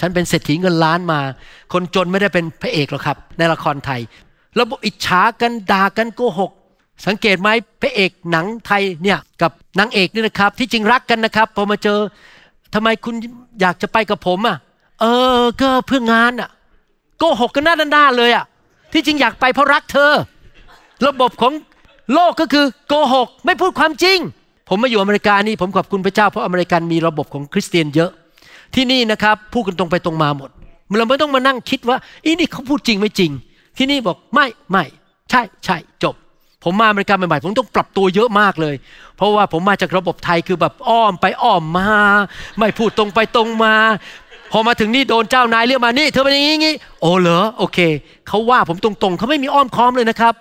[0.00, 1.20] ฉันเป็นเศรษฐีเงินล้านมา
[1.72, 4.00] คนจนไม่ได้เป็นพระเอกหรอกครับ ในละครไทย
[4.60, 6.52] ระบบอิจฉากันด่ากันโกหก
[7.06, 7.48] สังเกตไหม
[7.80, 11.98] พระเอกหนังไทยเนี่ยกับนางเอกนี่นะครับ ที่จริงรักกันนะครับพอมาเจอ
[12.74, 13.14] ทำไมคุณ
[13.60, 14.56] อยากจะไปกับผมอะ
[15.00, 15.04] เอ
[15.40, 16.48] อก็เพื่องานอะ
[17.18, 18.44] โกหกกันหน้าด้านเลยอะ
[18.92, 20.12] ที่จริงอยากไปเพราะรักเธอ
[21.06, 21.52] ระบบของ
[22.14, 24.18] โลกก็คือโกหก ไม่พูดความจริง
[24.68, 28.10] ผมมาอยู่อเมริกานี่ผมขอบคุณพระเจ้าเพราะอเมริกันมีระบบของคริสเตียนเยอะ
[28.74, 30.50] ที่นี่นะครับพูดกันตรงไปตรงมาหมด
[30.98, 33.30] เราไม่ต้องมานั่งคิดว่าอีนี่เขาพูดจริงไม่จริง
[33.76, 34.84] ที่นี่บอกไม่ไม่
[35.30, 36.14] ใช่ใช่จบ
[36.64, 38.74] ผมมาอเมริกาใหม่ๆผมต้องปรับตัวเยอะมากเลย
[39.16, 41.90] เพราะว่าผมมาจากระบบไทยคือแบบอ้อมไปอ้อมมา
[42.58, 43.74] ไม่พูดตรงไปตรงมา
[44.52, 47.78] พอมาถึงนี่โดนเจ้านายเรียกมานี่เธอเป็นอย่างนี้นี้โอ้เหรอโอเค
[48.28, 50.34] เขาว่าผมตรงๆเขาไม่มีอ้อมค้อมเลยนะครับ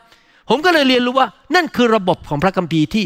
[0.50, 3.04] ผมก็เลยเรียนรู้ว่านั่นคือระบบของพระคัมภีร์ที่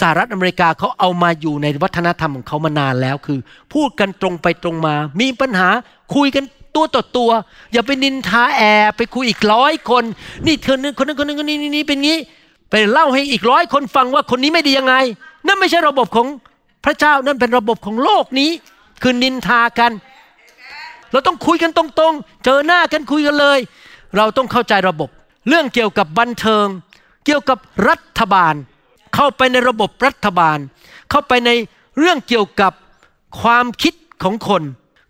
[0.00, 3.38] สหรัฐอเมริกาเขาเอามาอยู่ในวัฒนธรรมของเขามานานแล้วคือ
[3.74, 5.68] พูดกันตรงไปตรงมา มีปัญหา
[6.14, 6.44] คุยกัน
[6.76, 7.30] ตัวต่อตัว
[7.72, 10.04] อย่าไปนินทาแอบไปคุยอีกร้อยคน
[10.46, 12.18] นี่เธอนึงคนนั้นคนนั้นคนนี้นี่เป็นงี้
[12.70, 14.94] ไปเล่าให้อีกร้อยคนฟังว่าคนนี้ไม่ดียังไง
[15.46, 16.26] นั่นไม่ใช่ระบบของ
[16.84, 18.50] พระเจ้านั่นเป็นระบบของโลกนี้
[19.02, 19.92] คือนินทากัน
[21.12, 23.58] เราต้องคุยกันตรงๆ เจอหน้ากันคุยกันเลย
[24.16, 25.08] เราต้องเข้าใจระบบ
[25.48, 26.66] เรื่องเกี่ยวกับบันเทิง
[27.24, 28.54] เกี่ยวกับรัฐบาล
[29.14, 30.58] เข้าไปในระบบรัฐบาล
[31.10, 31.50] เข้าไปใน
[31.98, 32.72] เรื่องเกี่ยวกับ
[33.40, 34.62] ความคิดของคน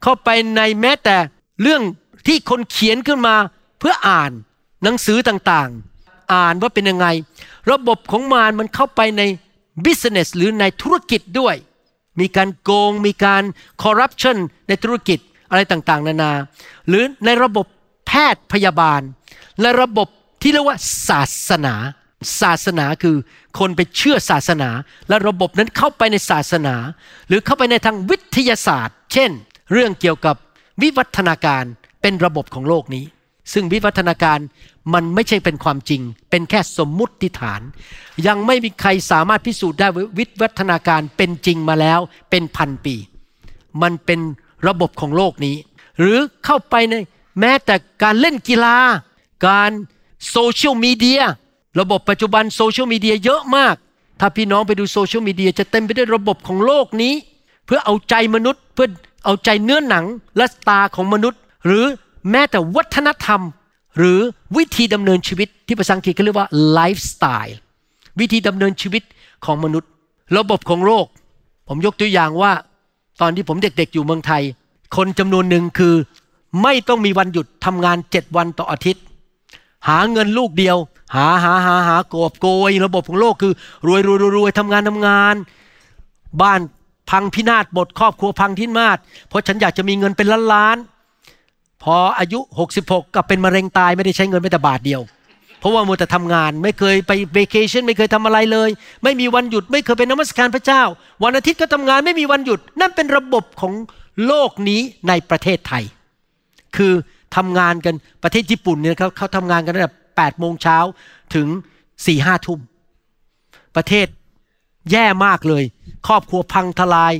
[0.03, 1.17] เข้าไปในแม้แต่
[1.63, 1.83] เรื่อง
[2.27, 3.37] ที่คนเขียนขึ้นมา
[3.79, 4.31] เพื่ออ่าน
[4.83, 5.86] หนังสือต่างๆ
[6.33, 7.07] อ่านว่าเป็นยังไง
[7.73, 9.23] ระบบของมารมันเข้าไปใน
[9.85, 11.55] business หรือในธุรกิจด้วย
[12.21, 13.43] มีการโกง มีการ
[13.83, 14.37] คอร์รัปชัน
[14.69, 15.19] ในธุรกิจ
[15.51, 16.33] อะไรต่างๆ นานา
[16.89, 17.67] หรือในระบบ
[18.07, 19.01] แพทย์พยาบาล
[19.63, 20.09] ในระบบ
[20.43, 21.75] ที่เรียกว่าศาสนา
[22.41, 23.17] ศาสนาคือ
[23.59, 24.71] คนไปเชื่อศาสนา
[25.09, 26.75] และระบบนั้นเข้าไปในศาสนา
[27.29, 29.31] หรือเข้าไปในทางวิทยาศาสตร์ เช่น
[29.73, 30.37] เรื่องเกี่ยวกับ
[30.83, 31.65] วิวัฒนาการ
[32.03, 33.05] เป็นระบบของโลกนี้
[33.53, 34.39] ซึ่งวิวัฒนาการ
[34.95, 37.61] มันไม่ใช่เป็นความจริง เป็นแค่สมมุติฐาน
[38.27, 42.97] ยังไม่มีใครสามารถพิสูจน์ได้ว่าวิวัฒนาการเป็นจริงมาแล้วเป็นพันปี
[43.83, 44.21] มันเป็น
[44.69, 45.57] ระบบของโลกนี้
[45.99, 46.95] หรือเข้าไปใน
[47.41, 48.77] แม้แต่การเล่นกีฬา
[49.47, 49.71] การ
[50.31, 51.21] โซเชียลมีเดีย
[51.81, 53.75] ระบบปัจจุบันโซเชียลมีเดียเยอะมาก
[54.21, 57.15] ถ้าพี่น้องไปดูโซเชียลมีเดียจะเต็มไปด้วยระบบของโลกนี้
[57.67, 58.89] เพื่อเอาใจมนุษย์เพื่อ
[59.25, 60.05] เอาใจเนื้อหนัง
[60.37, 61.85] และตาของมนุษย์ หรือ
[62.31, 63.41] แม้แต่วัฒนธรรม
[63.99, 64.21] หรือ
[64.57, 67.57] วิธีดำเนินชีวิตที่ภาษาอังกฤษเขาเรียกว่าไลฟ์สไตล์
[68.21, 69.03] วิธีดำเนินชีวิต
[69.45, 69.91] ของมนุษย์
[70.37, 71.07] ระบบของโลก
[71.69, 72.53] ผมยกตัวอย่างว่า
[73.21, 74.43] ตอนที่ผมเด็กๆอยู่เมืองไทย
[74.97, 75.95] คนจำนวนหนึ่งคือ
[76.63, 79.03] ไม่ต้องมีวันหยุดทำงานเจ็ดวันต่ออาทิตย์
[79.89, 80.77] หาเงินลูกเดียว
[81.15, 83.53] หาหาหาหากอบโกยระบบของโลกคือ
[83.87, 85.35] รวยรวยรวยรวยทำงานทำงาน
[86.43, 86.61] บ้าน
[87.11, 90.77] พังพินาศหมดครอบครัวพังทิ้นมาศเพราะฉันอยากจะมีเงินเป็นล้านล้าน
[91.87, 95.03] พออายุ 66ก็เป็นมะเร็งตายไม่ได้ใช้เงินแม้แต่บาทเดียว
[95.61, 98.71] เพราะว่ามัวแต่ทำงานไม่เคยไปเวกชันไม่เคยทำอะไรเลย
[99.05, 100.83] ไม่มีวันหยุดไม่เคยเป็นนมัสการพระเจ้า
[101.25, 103.73] วันอาทิตย์ก็ทำงานไม่มีวันหยุด นั่นเป็นระบบของ
[104.27, 105.85] โลกนี้ในประเทศไทย
[106.77, 106.93] คือ
[107.37, 110.79] ทำงานกันประเทศญี่ปุ่นเนี่ยเขาเขาทำงานกันตั้งแต่แปดโมงเช้า
[111.35, 111.47] ถึง
[112.07, 112.61] สี่ห้าทุ่ม
[113.77, 114.07] ประเทศ
[114.93, 115.65] แย่มากเลย
[116.07, 117.15] ครอบครัวพังทลาย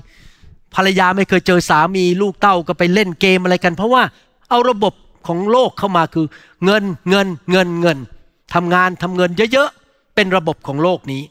[0.75, 4.03] ภรรยาไม่เคยเจอสามีลูกเต้าก็ไปเล่นเกมอะไรกัน เพราะว่า
[4.51, 4.95] เอาระบบ
[5.27, 6.27] ของโลกเข้ามาคือ
[6.65, 7.99] เงินเงินเงินเงิน
[8.55, 11.23] ทำงานทำเงินเยอะๆเป็นระบบของโลกนี้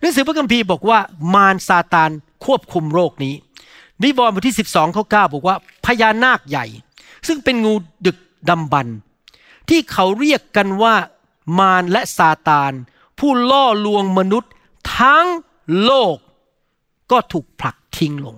[0.00, 0.98] หนังสือพระคัมภีร์บอกว่า
[1.34, 2.10] มารซาตาน
[2.44, 3.34] ควบคุมโลกนี้
[4.02, 6.66] นิวรณ์บทที่ 12ข้อ9บอกว่าพญานาคใหญ่
[7.26, 7.74] ซึ่งเป็นงู
[8.06, 8.86] ดึกดำบรร
[9.68, 10.94] ที่เขาเรียกกันว่า
[11.58, 12.72] มารและซาตาน
[13.18, 14.52] ผู้ล่อลวงมนุษย์
[14.98, 15.26] ทั้ง
[15.84, 16.16] โลก
[17.10, 18.36] ก็ถูกผลักทิ้งลง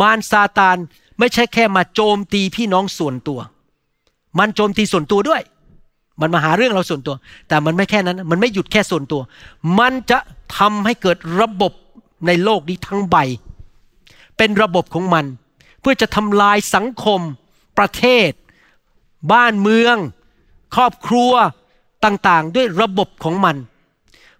[0.00, 0.76] มารซาตาน
[1.20, 3.40] ไม่ใช่แค่มาโจมตีพี่น้องส่วนตัว
[4.38, 5.42] มันโจมตีส่วนตัวด้วย
[6.20, 7.14] มันมาหาเรื่องเราส่วนตัว
[7.48, 9.22] แต่มันไม่แค่นั้น มันไม่หยุดแค่ส่วนตัว
[9.78, 10.18] มันจะ
[10.58, 11.72] ทำให้เกิดระบบ
[12.26, 13.16] ในโลกนี้ทั้งใบ
[14.36, 15.24] เป็นระบบของมัน
[15.80, 17.20] เพื่อจะทำลายสังคม
[17.78, 18.30] ประเทศ
[19.32, 19.96] บ้านเมือง
[20.74, 21.32] ครอบครัว
[22.04, 23.56] ต่างๆ ด้วยระบบของมัน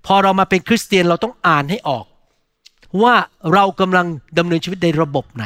[0.06, 2.04] พอเรามาเป็นคริสเตียนเราต้องอ่านให้ออก
[3.02, 3.14] ว่า
[3.54, 4.06] เรากำลัง
[4.38, 5.44] ดำเนินชีวิตในระบบไหน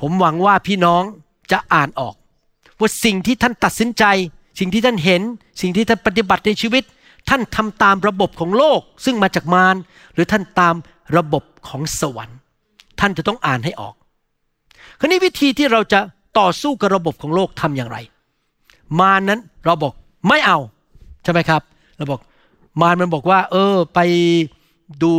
[0.00, 1.02] ผมหวังว่าพี่น้อง
[1.52, 2.14] จะอ่านออก
[2.80, 4.04] ว่าสิ่งที่ท่านตัดสินใจ
[4.58, 5.22] สิ่งที่ท่านเห็น
[5.60, 6.84] สิ่งที่ท่านปฏิบัติในชีวิต
[7.28, 9.76] ท่านทำตามระบบของโลก ซึ่งมาจากมาร
[10.14, 10.74] หรือท่านตาม
[11.16, 12.38] ระบบของสวรรค์
[13.00, 13.94] ท่านจะต้องอ่านให้ออก
[14.98, 16.00] คราวนี้วิธีที่เราจะ
[16.38, 17.98] ต่อสู้กับระบบของโลกทำอย่างไร
[19.00, 19.92] มารนั้นเราบอก
[20.28, 20.58] ไม่เอา
[21.24, 21.62] ใช่ไหมครับ
[21.96, 22.20] เราบอก
[22.80, 24.00] มารมันบอกว่า เออ ไป
[25.02, 25.12] ดู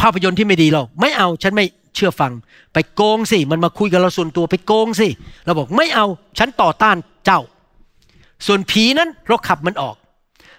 [0.00, 1.66] ภาพยนตร์ที่ไม่ดีเราไม่เอาฉันไม่
[1.96, 2.32] เชื่อฟัง
[2.72, 5.08] ไปโกงสิ มันมาคุยกับเราส่วนตัวไปโกงสิ
[5.44, 6.06] เราบอกไม่เอา
[6.38, 7.40] ฉันต่อต้านเจ้า
[8.46, 9.96] ส่วนผีนั้นเราขับมันออก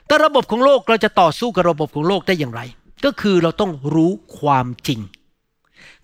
[0.08, 2.62] แต่ระบบของโลกเราจะต่อสู้กับระบบของโลกได้อย่างไร
[3.06, 5.00] ก็คือเราต้องรู้ความจริง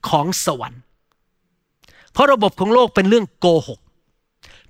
[0.07, 0.81] ของสวรรค์
[2.13, 3.79] เพราะระบบของโลกเป็นเรื่องโกหก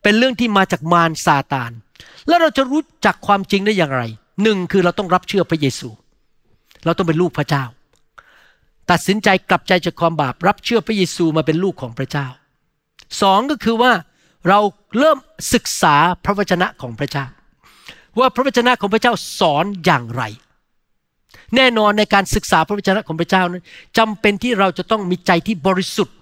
[0.04, 1.72] เป็นเรื่องที่มาจากมารซาตาน
[2.28, 4.04] แล้วเราจะรู้จักความจริงได้อย่างไร
[4.44, 5.90] หนึ่งคือเราต้องรับเชื่อพระเยซู
[6.86, 7.64] เราต้องเป็นลูกพระเจ้า
[8.92, 12.28] ตัดสินใจกลับใจจากความบาปรับเชื่อพระเยซูมาเป็นลูกของพระเจ้า
[13.22, 13.92] สองก็คือว่า
[14.50, 14.60] เรา
[14.98, 15.18] เริ่ม
[15.54, 17.26] ศึกษาพระวจนะของพระเจ้า
[18.20, 20.24] ว่าพระวจนะของพระเจ้าสอนอย่างไร
[21.56, 23.64] แน่นอนในการศึกษาพระวจนะของพระเจ้านั้น
[23.98, 26.16] จำเป็นที่เราจะต้องมีใจที่บริสุทธิ์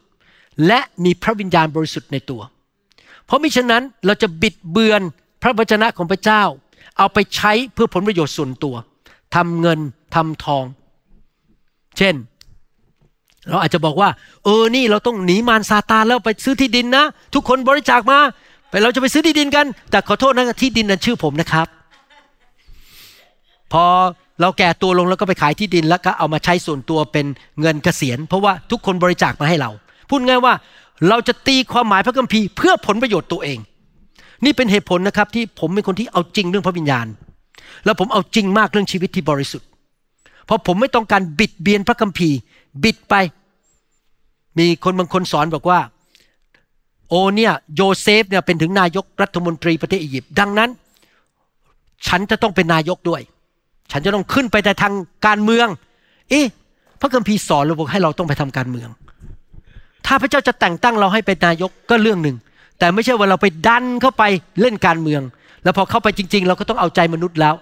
[0.68, 2.42] และมีพระวิญญาณบริสุทธิ์ในตัว
[3.26, 5.02] เพราะมิฉะนั้นเราจะบิดเบือน
[5.42, 6.44] พระวจนะของพระเจ้า
[6.98, 8.76] เอาไปใช้เพื่อผลประโยชน์ส่วนตัว
[9.36, 9.80] ทำเงิน
[10.16, 10.66] ทำทอง
[11.98, 12.16] เช่น
[13.50, 14.10] เราอาจจะบอกว่า
[14.44, 17.04] เออนี่เราต้องหนีมารซาตานแล้วไปซื้อที่ดินนะ
[17.36, 18.20] ทุกคนบริจาคมา
[18.70, 21.68] ไปเราจะไปซื้อที่ดินกัน แต่ขอโทษนะที่ดินนั้นชื่อผมนะครับ
[23.74, 23.86] พอ
[24.42, 27.26] เราแก่ตัวลงแล้วก็ไปขายที่ดินแล้วก็เอามาใช้ส่วนตัวเป็น
[27.62, 29.70] เงินเกษียณ เพราะว่าทุกคนบริจาคมาให้เรา
[30.10, 30.54] พูดง่ายว่า
[31.10, 33.60] เราจะตีความหมายพระคัมภีร์เพื่อผลประโยชน์ตัวเอง
[34.46, 37.08] นี่เป็นเหตุผลนะครับที่ผมเป็นคนที่เอาจริงเรื่องพระวิญญาณ
[37.86, 39.68] แล้วผมเอาจริงมากเรื่องชีวิตที่บริสุทธิ์
[40.46, 42.38] เพราะผมไม่ต้องการบิดเบือนพระคัมภีร์
[42.84, 43.16] บิดไป
[44.58, 45.80] มีคนบางคนสอนบอกว่า
[47.10, 50.70] โอเนี่ยโยเซฟเนี่ยเป็นถึงนายกรัฐมนตรีประเทศอียิปต์ดังนั้น
[52.08, 53.22] ฉันจะต้องเป็นนายกด้วย
[53.92, 54.94] ฉันจะต้องขึ้นไปในทาง
[55.26, 55.68] การเมือง
[56.30, 56.46] เอ๊ะ
[57.00, 58.90] พระคัมภีร์สอนเราบอกให้เราต้องไปทำการเมือง
[60.06, 62.38] ถ้าพระเจ้าจะแต่งตั้งเราให้เป็นนายกก็เรื่องหนึ่ง
[62.80, 64.24] แต่ไม่ใช่ว่าเราไปดันเข้าไป
[64.62, 65.22] เล่นการเมือง
[65.64, 67.56] แล้วพอเข้าไปจริง ๆ เราก็ต้องเอาใจมนุษย์แล้ว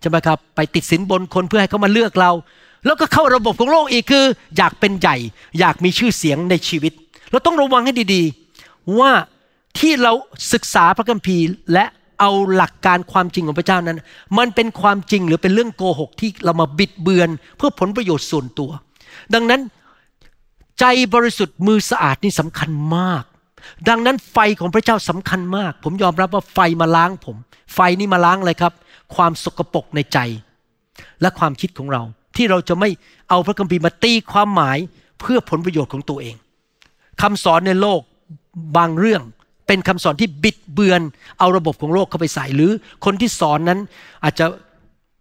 [0.00, 2.30] ใช่ไหมครับ ไปติดสินบนคนเพื่อให้เขามาเลือกเรา
[2.86, 4.24] แล้วก็เข้าระบบของโลกอีกคือ
[4.56, 5.16] อยากเป็นใหญ่
[5.58, 6.92] อยากมีชื่อเสียงในชีวิต
[7.30, 9.10] เราต้องระวังให้ดีๆ ว่า
[9.78, 10.12] ที่เรา
[10.52, 11.84] ศึกษาพระคัมภีร์และ
[12.20, 13.98] เอาหลักการความจริงของพระเจ้านั้น
[14.38, 18.70] มันเป็นความจริงหรือเป็นเรื่องโกหกที่เรามาบิดเบือนเพื่อผลประโยชน์ส่วนตัว
[19.34, 19.60] ดังนั้น
[20.80, 23.24] ใจบริสุทธิ์มือสะอาดนี่สำคัญมาก
[23.88, 27.36] ดังนั้นไฟของพระเจ้าสำคัญมาก ผมยอมรับว่าไฟมาล้างผม
[27.74, 28.72] ไฟนี่มาล้างอะไรครับ
[29.14, 30.18] ความสกปรกในใจ
[31.20, 32.02] และความคิดของเรา
[32.36, 32.88] ที่เราจะไม่
[33.28, 34.78] เอาพระคัมภีร์มาตีความหมาย
[35.20, 36.36] เพื่อผลประโยชน์ของตัวเอง
[37.22, 38.00] คำสอนในโลก
[38.76, 39.22] บางเรื่อง
[39.66, 41.00] เป็นคำสอนที่บิดเบือน
[41.38, 42.70] เอาระบบของโลกเข้าไปใส่หรือ
[43.04, 43.78] คนที่สอนนั้น
[44.24, 44.46] อาจจะ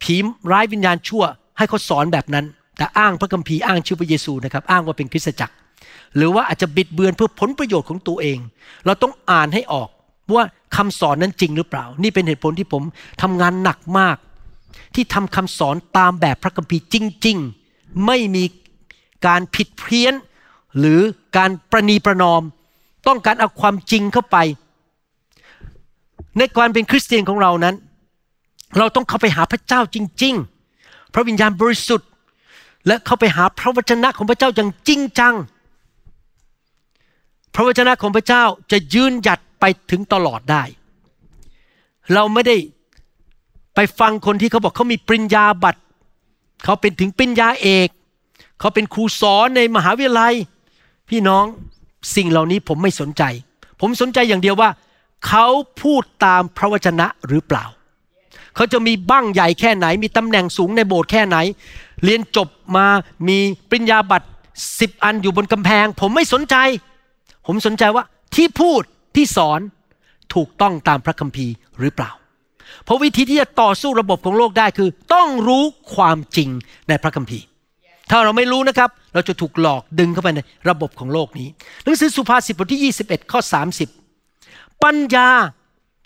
[0.01, 0.15] ผี
[0.51, 1.23] ร้ายวิญญาณชั่ว
[1.57, 2.45] ให้เขาสอนแบบนั้น
[2.77, 5.55] แต่อ้างพระคัมภีร์อ้างชื่อพระเยซูนะครับ อ้างว่าเป็นคริสตจักร
[6.15, 8.37] หรือว่าอาจจะบิดเบือนเพื่อผลประโยชน์ของตัวเอง
[8.85, 9.89] เราต้องอ่านให้ออก
[10.33, 10.43] ว่า
[10.75, 12.83] คำสอนนั้นจริงหรือเปล่า นี่เป็นเหตุผลที่ผม
[13.21, 14.17] ทำงานหนักมาก
[14.95, 16.95] ที่ทำคำสอนตามแบบพระคัมภีร์จ
[17.25, 17.37] ริง
[17.69, 18.43] ๆ ไม่มี
[19.25, 20.13] การผิดเพี้ยน
[20.79, 20.99] หรือ
[21.37, 22.41] การประนีประนอม
[23.07, 24.37] ต้องการเอาความจริงเข้าไป
[26.37, 27.75] ในการเป็นคริสเตียนของเรานั้น
[28.77, 30.35] เราต้องเข้าไปหาพระเจ้าจริง
[30.73, 32.09] ๆ พระวิญญาณบริสุทธิ์
[32.87, 35.35] และเข้าไปหาพระวจนะของพระเจ้าอย่างจริงจัง
[37.53, 40.63] พระวจนะของพระเจ้าจะยืนหยัดไปถึงตลอดได้
[42.13, 42.55] เราไม่ได้
[43.75, 45.81] ไปฟังคนที่เขาบอกเขามีปริญญาบัตร
[46.63, 47.89] เขาเป็นถึงปริญญาเอก
[48.59, 50.33] เขาเป็นครูสอนในมหาวิทยาลัย
[51.09, 51.45] พี่น้อง
[52.15, 53.23] สิ่งเหล่านี้ผมไม่สนใจ
[53.81, 54.69] ผมสนใจอย่างเดียวว่า
[55.27, 55.45] เขา
[55.81, 57.65] พูดตามพระวจนะหรือเปล่า
[58.55, 61.37] เขาจะมีบ้างใหญ่แค่ไหน มีตำแหน่งสูงในโบสถ์แค่ไหน
[62.03, 62.85] เรียนจบมา
[63.27, 63.37] มี
[63.69, 64.27] ปริญญาบัตร
[64.79, 66.55] สิบอันอยู่บนกำแพง ผมไม่สนใจ
[67.45, 68.03] ผมสนใจว่า
[68.35, 68.81] ที่พูด
[69.15, 69.59] ที่สอน
[70.33, 72.11] ถูกต้องตามพระคัมภีร์หรือเปล่า
[72.85, 75.63] เพราะวิธีที่จะต่อสู้ระบบของโลกได้คือ ต้องรู้
[75.95, 76.49] ความจริง
[76.87, 77.45] ในพระคัมภีร์
[78.09, 81.47] ถ้าเราไม่รู้นะครับ เราจะถูกหลอกดึงเข้าไปในระบบของโลกนี้
[81.83, 83.39] หนังสือสุภาษิตบทที่ 21 ข้อ
[84.11, 85.27] 30 ปัญญา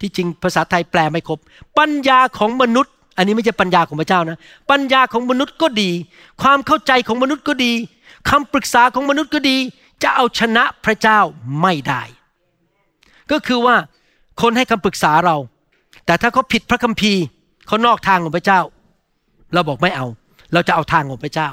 [0.02, 1.40] ที่จริงภาษาไทยแปลไม่ครบ
[1.80, 4.40] ปัญญาของมนุษย์ อันนี้ไม่ใช่ปัญญาของพระเจ้านะ
[4.72, 5.90] ปัญญาของมนุษย์ก็ดี
[6.42, 7.72] ความเข้าใจของมนุษย์ก็ดี
[8.30, 9.58] คำปรึกษาของมนุษย์ก็ดี
[10.04, 11.20] จะเอาชนะพระเจ้า
[11.62, 12.02] ไม่ได้
[13.32, 13.76] ก็คือว่า
[14.42, 15.38] คนให้คำปรึกษาเรา
[16.08, 17.24] แต่ถ้าเขาผิดพระคัมภีร์
[17.68, 18.60] เขานอกทางของพระเจ้า
[19.54, 20.06] เราบอกไม่เอา
[20.54, 21.50] เราจะเอาทางของพระเจ้า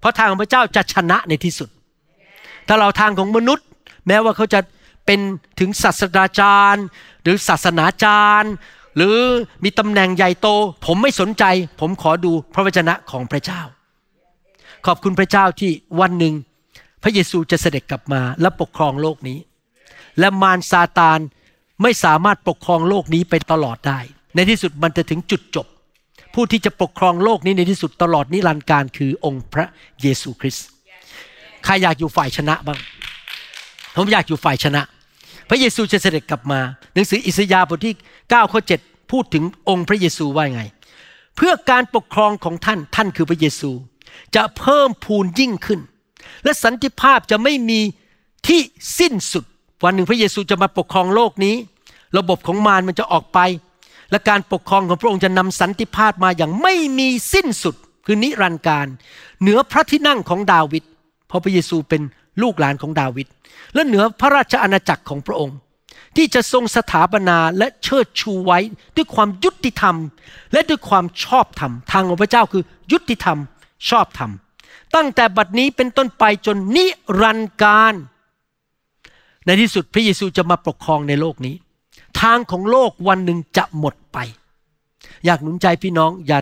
[0.00, 1.68] เพราะทางของพระเจ้าจะชนะในที่สุด
[2.68, 3.66] ถ้าเราทางของมนุษย์
[4.06, 4.60] แม้ว่าเขาจะ
[5.06, 5.20] เป็น
[5.60, 6.84] ถึงศาสตราจารย์
[7.22, 8.52] หรือศาสนาจารย์
[8.96, 9.16] หรือ
[9.64, 10.48] มีตำแหน่งใหญ่โต
[10.86, 11.44] ผมไม่สนใจ
[11.80, 13.60] ผมขอดูพระวจนะของพระเจ้า
[14.86, 15.70] ขอบคุณพระเจ้าที่
[16.00, 16.34] วันหนึ่ง
[17.02, 19.38] พระเยซูจะเสด็จกลับมาและปกครองโลกนี้
[20.18, 21.18] และมารซาตาน
[21.82, 24.00] ไม่สามารถปกครองโลกนี้ไปตลอดได้
[24.34, 25.66] ในที่สุดมันจะถึงจุดจบ
[26.34, 29.66] ผู้ที่จะปกครองโลกนี้ในที่สุดตลอดนิรันดร์การคือองค์พระ
[30.00, 30.66] เยซูคริสต์
[31.64, 32.78] ใครอยากอยู่ฝ่ายชนะบ้าง
[33.96, 34.82] ผมอยากอยู่ฝ่ายชนะ
[35.48, 36.60] พระเยซูจะเสด็จกลับมา
[36.94, 40.62] หนังสืออิสยาห์บทที่9ข้อ7พูดถึงองค์พระเยซูว่าไง
[41.36, 43.70] เพื่อการปกครองของท่านท่านคือพระเยซู
[44.36, 45.80] จะเพิ่มพูนยิ่งขึ้น
[46.44, 47.80] และสันติภาพจะไม่มี
[48.46, 48.60] ที่
[48.98, 49.44] สิ้นสุด
[49.84, 51.54] วันหนึ่งพระเยซูจะมาปกครองโลกนี้
[52.18, 53.38] ระบบของมารมันจะออกไป
[54.10, 57.74] และการปกครองของพระองค์จะนำสันติภาพมาอย่างไม่มีสิ้นสุด
[58.06, 58.86] คือนิรันดร์การ
[59.40, 60.84] เหนือพระที่นั่งของดาวิด
[61.28, 62.02] เพราะพระเยซูเป็น
[62.42, 63.26] ลูกหลานของดาวิด
[63.74, 65.56] และเหนือพระราชอาณาจักรของพระองค์
[66.16, 68.58] ที่จะทรงสถาปนาและเชิดชูไว้
[68.96, 69.96] ด้วยความยุติธรรม
[70.52, 72.62] และด้วยความชอบธรรม ทางของพระเจ้าคือ
[72.92, 73.38] ยุติธรรม
[73.88, 74.30] ชอบธรรม
[74.94, 76.86] ตั้งแต่บัดนี้เป็นต้นไปจนนิ
[77.20, 77.94] รันดร์การ
[79.46, 81.54] ในที่สุดพระเยซูจะมาปกครองในโลกนี้
[82.20, 84.18] ทางของโลกวันหนึ่งจะหมดไป
[85.24, 86.38] อยากหนุนใจพี่น้องอย่า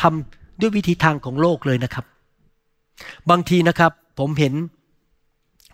[0.00, 2.04] ทำด้วยวิธีทางของโลกเลยนะครับ
[3.30, 4.54] บางทีนะครับผมเห็น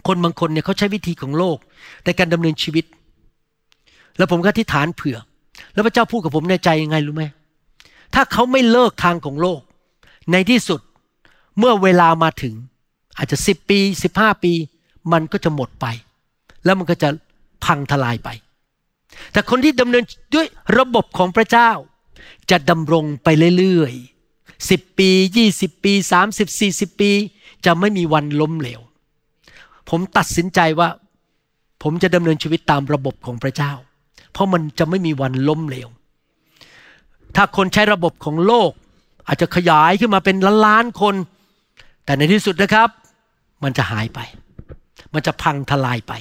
[0.07, 1.57] คนบางคนเนี่ยเขาใช้วิธีของโลก
[2.05, 2.85] ในการดำเนินชีวิต
[4.19, 5.19] แล้วผมก็อธิษฐานเผื่อ
[5.73, 7.25] แล้วพระเจ้าพูดกับผมในใจยังไงรู้ไหม
[8.15, 9.61] ถ้าเขาไม่เลิกทางของโลก
[10.33, 10.81] ในที่สุด
[11.59, 12.55] เมื่อเวลามาถึง
[13.19, 14.53] อาจจะสิบปีสิบห้าปี
[15.13, 15.87] มันก็จะหมดไป
[16.65, 17.09] แล้วมันก็จะ
[17.65, 18.29] พังทลายไป
[19.33, 20.05] แต่คนที่ดำเนิน
[20.35, 20.47] ด้วย
[20.79, 21.71] ระบบของพระเจ้า
[22.51, 27.11] จะดำรงไปเรื่อยๆสิบปียี่สิบปีสามสิบสี่สิบปี
[27.65, 28.81] จะไม่มีวันล้มเหลว
[29.91, 30.89] ผมตัดสินใจว่า
[31.83, 33.73] ผมจะดำเนินชีวิตตามระบบของพระเจ้า
[34.33, 35.89] เพราะมันจะไม่มีวันล้มเหลว
[37.37, 38.71] ถ้าคนใช้ระบบของโลก
[39.27, 41.15] อาจจะขยายขึ้นมาเป็นล้านล้านคน
[42.05, 42.89] แต่ในที่สุดนะครับ
[43.63, 44.21] มันจะหายไป
[45.15, 46.13] มันจะพังทลายไป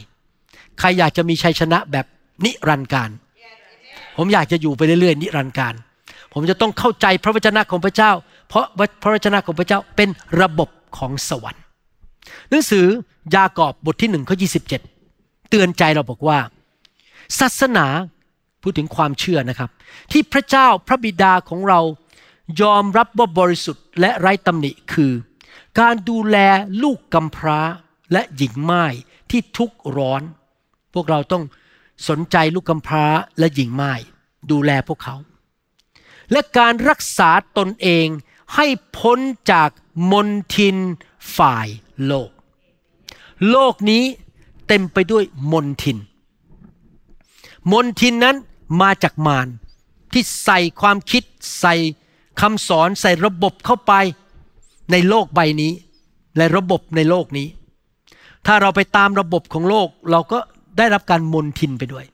[0.79, 2.05] ใครอยากจะมีชัยชนะแบบ
[2.45, 3.09] นิรันดร์การ
[4.17, 5.73] ผมอยากจะอยู่ไปเรื่อยๆนิรันดร์การ
[6.33, 8.11] ผมจะต้องเข้าใจพระวจนะของพระเจ้า
[8.49, 8.65] เพราะ
[9.01, 10.09] พระวจนะของพระเจ้าเป็น
[10.41, 11.63] ระบบของสวรรค์
[12.49, 12.85] หนังสือ
[13.35, 14.47] ยากอบบทที่หนึ่งข้อยี
[15.49, 16.39] เตือนใจเราบอกว่า
[17.39, 17.85] ศาสนา
[18.61, 19.69] พูดถึงความเชื่อนะครับ
[20.11, 21.79] ที่พระเจ้าพระบิดาของเรา
[22.61, 25.11] ยอมรับว่าบริสุทธิ์และไร้ตำหนิคือ
[25.79, 26.37] การดูแล
[26.83, 27.59] ลูกกำพร้า
[28.13, 28.85] และหญิงไม้
[29.29, 30.21] ที่ทุกข์ร้อน
[30.93, 31.43] พวกเราต้อง
[32.07, 33.05] สนใจลูกกำพร้า
[33.39, 33.93] และหญิงไม้
[34.51, 35.15] ดูแลพวกเขา
[36.31, 38.07] และการรักษาตนเอง
[38.55, 38.65] ให้
[38.97, 39.19] พ้น
[39.51, 39.69] จาก
[40.11, 40.77] มนทิน
[41.37, 41.67] ฝ่าย
[42.05, 42.31] โลก
[43.49, 44.03] โลกนี้
[44.67, 45.97] เต็มไปด้วยมนทิน
[47.71, 48.35] มนทินนั้น
[48.81, 49.47] มาจากมาร
[50.13, 51.23] ที่ใส่ความคิด
[51.59, 51.75] ใส่
[52.41, 53.93] คำสอนใส่ระบบเข้าไป
[54.91, 55.71] ในโลกใบนี้
[56.37, 57.47] ในระบบในโลกนี้
[58.45, 60.39] ถ้าเราไปตามระบบของโลก เราก็
[60.77, 62.05] ได้รับการมนทินไปด้วย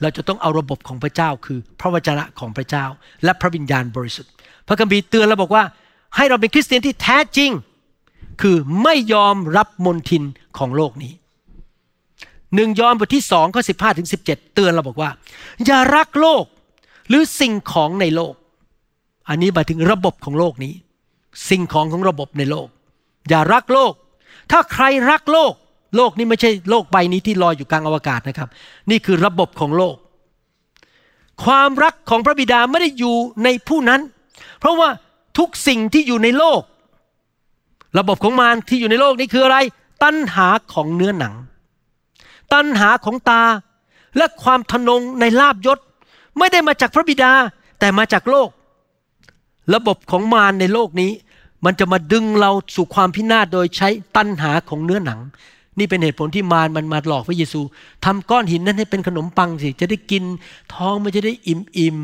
[0.00, 2.84] เราจะต้องเอาระบบของพระเจ้าคือ พระวจนะของพระเจ้า
[3.24, 4.32] และพระวิญญาณบริสุทธิ์
[4.66, 5.64] พระคัมภีร์เตือนเราบอกว่า
[6.16, 7.50] ให้เราเป็นคริสเตียนที่แท้จริง
[8.42, 10.22] คือไม่ยอมรับมนทิน
[10.58, 11.12] ของโลกนี้
[12.54, 15.10] หนึ่งยอห์นบทที่สองข้อสิบห้าถึงสิบเจ็ดเตือนเราบอกว่า
[15.66, 16.44] อย่ารักโลก
[17.08, 18.34] หรือสิ่งของในโลก
[19.28, 20.74] อันนี้หมายถึงระบบของโลกนี้
[21.50, 22.68] สิ่งของของระบบในโลก
[23.28, 23.92] อย่ารักโลก
[24.50, 25.52] ถ้าใครรักโลก
[25.96, 28.48] โลกนี้ไม่ใช่โลกใบนี้ที่ลอยอยู่กลางอวกาศนะครับ
[28.90, 29.96] นี่คือระบบของโลก
[31.44, 34.00] ความรักของพระบิดาไม่ได้อยู่ในผู้นั้น
[34.58, 34.88] เพราะว่า
[35.38, 36.62] ทุกสิ่งที่อยู่ในโลก
[37.98, 39.58] ระบบของมารที่อยู่ในโลกนี้คืออะไร
[40.02, 41.34] ตัณหาของเนื้อหนัง
[42.52, 43.42] ตัณหาของตา
[44.16, 45.78] และความทนงในลาบยศ
[46.38, 47.32] ไม่ได้มาจากพระบิดา
[47.80, 48.48] แต่มาจากโลก
[49.74, 51.10] ระบบของมารในโลกนี้
[51.64, 55.20] มันจะมาดึงเราสู่ความพินาศโดยใช้ตัณหาของเนื้อหนัง
[55.80, 57.60] นี่เป็นเหตุผลที่มารมันมาหลอกพระเยซู
[58.04, 60.22] ทำก้อนหินนั้นให้เป็นขนมปังสิ จะได้กิน
[60.74, 61.98] ท้องมันจะได้อิ่มอิ่ม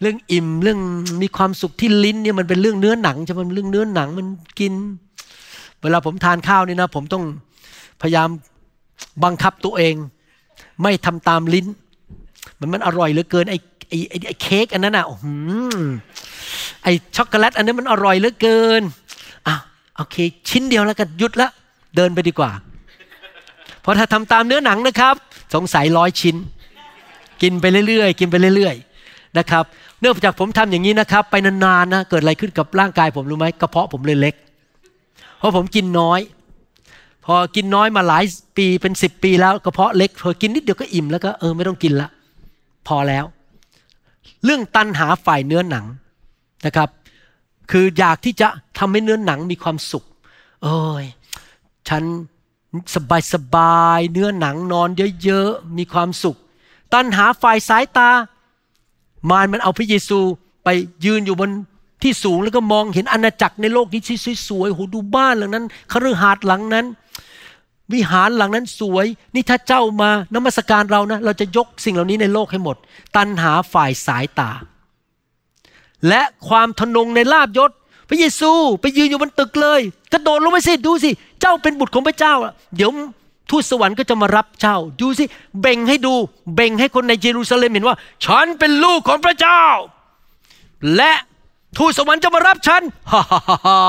[0.00, 0.78] เรื่องอิ่มเรื่อง
[1.22, 4.26] มีความสุขที่ลิ้นเนี่ยมันเป็นเรื่องเนื้อหนังจะมันเรื่องเนื้อหนังมัน
[4.58, 4.72] กิน
[5.80, 7.24] เวลาผมทานข้าวนี่นะ ผมต้อง
[8.02, 8.28] พยายาม
[9.24, 9.94] บังคับตัวเอง
[10.82, 11.66] ไม่ทำตามลิ้น
[12.58, 13.58] มันมันอร่อยเหลือเกินไอ้
[13.88, 15.06] ไอ้ไอ้เค้กอันนั้นอะ
[16.82, 18.82] ไอ้ช็อกโกแลตอันนั้นมันอร่อยเหลือเกิน
[19.46, 19.54] อะ
[19.96, 20.16] โอเค
[20.48, 21.48] ชิ้นเดียวแล้วกันหยุดละ
[21.96, 22.50] เดินไปดีกว่า
[23.80, 25.14] เพราะถ้าทำตามเนื้อหนังนะครับ
[25.54, 26.36] สงสัยร้อยชิ้น
[27.42, 29.64] กินไปเรื่อยๆ กินไปเรื่อยๆนะครับ
[30.00, 34.34] เนื่องจากผมทำอย่างนี้นะครับ ไปนานๆนะเกิดอะไรขึ้นกับร่างกายผมรู้ไหมกระเพาะผมเลยเล็ก
[35.38, 36.20] เพราะผมกินน้อย
[37.24, 38.24] พอกินน้อยมาหลาย
[38.56, 42.08] ปีเป็นสิบปีแล้วกระเพาะเล็กพอกินนิดเดียวก็อิ่มแล้วก็เออไม่ต้องกินละ
[42.86, 43.24] พอแล้ว
[44.44, 45.84] เรื่องตันหาฝ่ายเนื้อหนัง
[46.66, 46.88] นะครับ
[47.70, 50.04] คืออยากที่จะทำให้เนื้อหนังมีความสุข
[50.64, 51.04] เอ้ย
[51.88, 52.04] ฉัน
[52.94, 54.88] สบายสบายเนื้อหนังนอน
[55.22, 56.36] เยอะๆ มีความสุข
[56.94, 58.10] ตันหาฝ่ายสายตา
[59.30, 60.18] มารมันเอาพระเยซู
[60.64, 60.68] ไป
[61.04, 61.50] ยืนอยู่บน
[62.02, 64.18] ที่สูงแล้วก็มองเห็นอาณาจักรในโลกนี้ที่
[64.48, 66.86] สวยๆโหดูบ้านหลังนั้นคฤหาสน์หลังนั้น
[67.92, 72.76] วิหารหลังนั้นสวย นี่ถ้าเจ้ามานมัสการเรานะ เราจะยกสิ่งเหล่านี้ในโลกให้หมด
[73.16, 74.50] ตันหาฝ่ายสายตา
[76.08, 77.70] และความทนงในลาบยศ
[78.08, 78.50] พระเยซู
[78.80, 79.80] ไปยืนอยู่บนตึกเลย
[80.12, 82.34] กระโดดลงไปสิดูสิ เจ้าเป็นบุตรของพระเจ้า
[82.76, 82.90] เดี๋ยว
[83.50, 85.24] ทูตสวรรค์ก็จะมารับเจ้า ดูสิ
[85.60, 86.14] เบ่งให้ดู
[86.54, 89.64] เบ่งให้คนในเยรูซาเล็มเห็นว่า ฉันเป็นลูกของพระเจ้า
[90.96, 91.12] และ
[91.78, 93.80] ทูตสวรรค์จะมารับฉันฮ่าฮ่าฮ่าฮ่า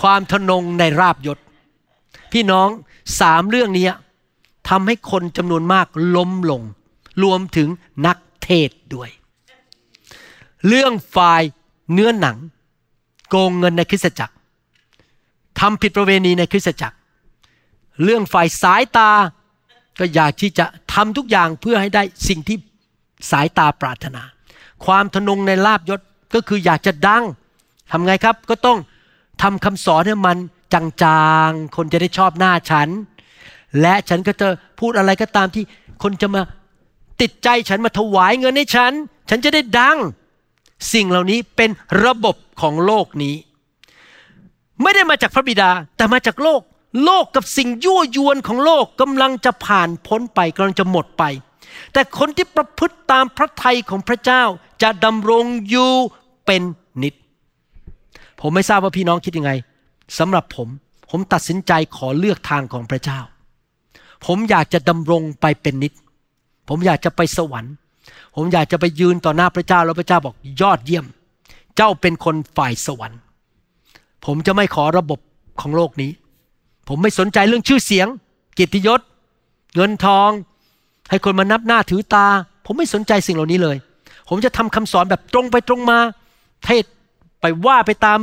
[0.00, 1.38] ความทนงในราบยศ
[2.32, 2.68] พี่น้อง
[3.20, 3.86] สามเรื่องนี้
[4.68, 6.62] ทำให้คนจำนวนมากล้มลง
[7.22, 7.68] รวมถึง
[8.06, 9.10] นักเทศด้วย
[10.66, 11.42] เรื่องฝ่าย
[11.92, 12.36] เนื้อหนัง
[13.32, 14.34] โกงเงินในคริสตจักร
[15.60, 16.96] ทำผิดประเวณีในคริสตจักร
[18.04, 19.10] เรื่องฝ่ายสายตา
[19.98, 22.56] ก็อยากที่จะทำทุกอย่างเพื่อให้ได้สิ่งที่
[23.30, 24.22] สายตาปรารถนา
[24.84, 26.00] ความทนงในลาบยศ
[26.34, 27.24] ก็คืออยากจะดัง
[27.90, 28.78] ทำไงครับก็ต้อง
[29.42, 30.38] ทำคำสอนให้มัน
[30.74, 32.88] จางๆ คนจะได้ชอบหน้าฉัน
[33.80, 34.48] และฉันก็จะ
[34.80, 35.64] พูดอะไรก็ตามที่
[36.02, 36.42] คนจะมา
[37.20, 38.92] ติดใจฉันมาถวายเงินให้ฉัน
[39.30, 39.96] ฉันจะได้ดัง
[40.92, 41.70] สิ่งเหล่านี้เป็น
[42.04, 43.34] ระบบ ของโลกนี้
[44.82, 46.60] ไม่ได้มาจากพระบิดาแต่มาจากโลก
[47.04, 51.24] โลกกับสิ่งยั่วยวนของโลกกำลังจะผ่านพ้นไปกำลังจะหมดไป
[51.92, 54.42] แต่คนที่ประพฤติตามพระทัยของพระเจ้า
[54.82, 55.92] จะดำรงอยู่
[56.46, 56.62] เป็น
[57.02, 57.14] นิจ
[58.40, 59.52] ผมไม่ทราบว่าพี่น้องคิดยังไง
[60.18, 60.68] สำหรับผม
[61.10, 63.20] ผมตัดสินใจขอเลือกทางของพระเจ้า
[64.26, 65.92] ผมอยากจะดำรงไปเป็นนิจ
[66.68, 67.74] ผมอยากจะไปสวรรค์
[68.36, 71.06] ผมอยากจะไปยืนต่อหน้าพระเจ้าแล้วพระเจ้าบอกยอดเยี่ยม
[71.76, 73.20] เจ้าเป็นคนฝ่ายสวรรค์
[74.26, 75.20] ผมจะไม่ขอระบบ
[75.60, 76.10] ของโลกนี้
[76.88, 78.06] ผมไม่สนใจเรื่องชื่อเสียง
[78.58, 79.00] กิตติยศ
[79.74, 80.30] เงินทอง
[81.10, 82.26] ให้คนมานับหน้าถือตา
[82.66, 83.76] ผมไม่สนใจสิ่งเหล่านี้เลย
[84.28, 85.98] ผมจะทำคำสอนแบบตรงไปตรงมา
[86.64, 86.84] เทศ
[87.40, 88.18] ไปว่าไปตาม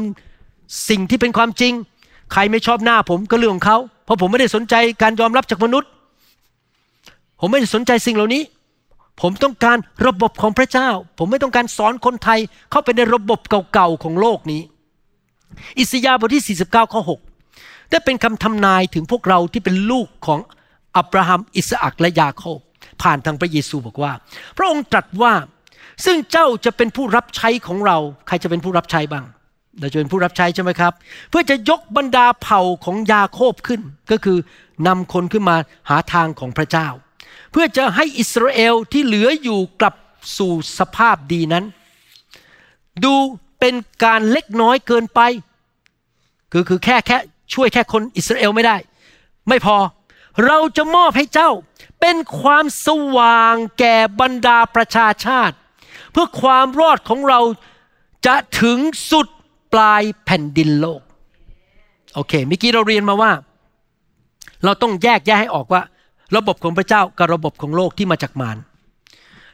[0.89, 1.74] สิ่งที่เป็นความจริง
[2.34, 5.89] ใครไม่ชอบหน้าผมก็เรื่องของเขา เพราะผมไม่ได้สนใจการยอมรับจากมนุษย์
[7.39, 8.41] ผมไม่ได้สนใจสิ่งเหล่านี้
[9.22, 12.39] ผมต้องการระบบของพระเจ้า ผมไม่ต้องการสอนคนไทย
[12.72, 13.39] เข้าไปในระบบ
[13.74, 14.61] เก่าๆของโลกนี้
[15.80, 17.01] อิสยาห์บทที่ 49 ข้อ
[17.47, 20.39] 6 ได้เป็นคำทำนายถึงพวกเราที่เป็นลูกของ
[20.97, 22.59] อับราฮัม อิสอักและยาโคบ
[23.01, 24.13] ผ่านทางพระเยซูบอกว่า
[24.57, 25.34] พระองค์ตรัสว่า
[26.05, 27.97] ซึ่งเจ้าจะเป็นผู้รับใช้ของเรา
[28.28, 29.26] ใครจะเป็นผู้รับใช้บ้าง
[29.80, 30.93] เราจะเป็นผู้รับใช้ใช่ไหมครับ
[31.30, 34.38] เพื่อจะยกบรรดาเผ่าของยาโคบขึ้น ก็คือ
[34.88, 35.55] นำคนขึ้นมา
[35.89, 36.88] หาทางของพระเจ้า
[37.52, 39.95] เพื่อจะให้อิสราเอลที่เหลืออยู่กลับ
[40.38, 41.66] สู่สภาพดีนั้น
[43.04, 43.14] ดู
[43.60, 45.20] เป็นการเล็กน้อยเกินไป
[46.52, 47.18] คือคือแค่แค่
[47.54, 48.78] ช่วยแค่คนอิสราเอลไม่ได้
[49.50, 49.78] ไม่พอ
[50.45, 51.52] เราจะมอบให้เจ้า
[52.00, 52.88] เป็นความส
[53.18, 55.56] ว่างแก่บรรดาประชาชาติ
[56.12, 57.39] เพื่อความรอดของเรา
[58.26, 58.80] จะถึง
[59.10, 59.28] สุด
[59.74, 61.02] ปลายแผ่นดินโลก
[62.16, 63.32] โอเคเมื่อกี้เราเรียนมาว่า
[64.64, 65.82] เราต้องแยกแยะให้ออกว่า
[66.38, 68.57] ระบบของพระเจ้ากับระบบของโลกที่มาจากมาร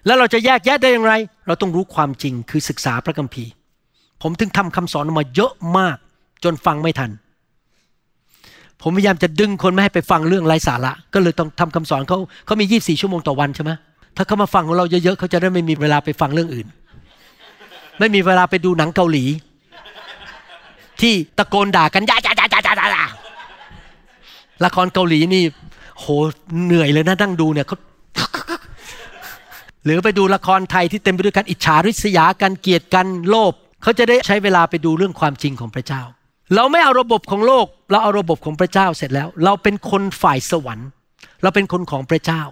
[0.06, 1.14] แล้วเราจะแยกแยะได้อย่างไร
[1.48, 3.52] เราต้องรู้ความจริงคือศึกษาพระคัมภีร์
[4.22, 5.98] ผมถึงทำคำสอนออกมาเยอะมาก
[6.44, 7.12] จนฟังไม่ทัน
[8.82, 13.72] ผมพยายามจะดึงคนไม่ให้ไปฟังเรื่องไร้สาระ ก็เลยต้องทำคำสอนเขาเขามี 24 ชั่วโมงต่อวันใช่ไหม
[14.16, 16.68] ถ้าเขามาฟังของเราเยอะๆเขาจะได้ไม่มีเวลาไปฟังเรื่องอื่น
[18.00, 19.26] ไม่มีเวลาไปดูหนังเกาหลี
[21.02, 22.88] ที่ตะโกนด่ากันยาจาจาจาจาจา
[24.66, 25.44] ละครเกาหลีนี่
[26.00, 26.06] โห
[26.64, 27.78] เหนื่อยเลยนะนั่งดูเนี่ยเขา
[29.86, 36.02] หรือไปดูละครไทยที่เต็มไปด้วยการอิจฉาริษยากันเกลียดกันโลภเขาจะได้ใช้เวลาไปดูเรื่องความจริงของพระเจ้า
[36.56, 40.90] เราไม่เอาระบบของโลก เราเอาระบบของพระเจ้าเสร็จแล้ว เราเป็นคนฝ่ายสวรรค์
[41.42, 42.44] เราเป็นคนของพระเจ้า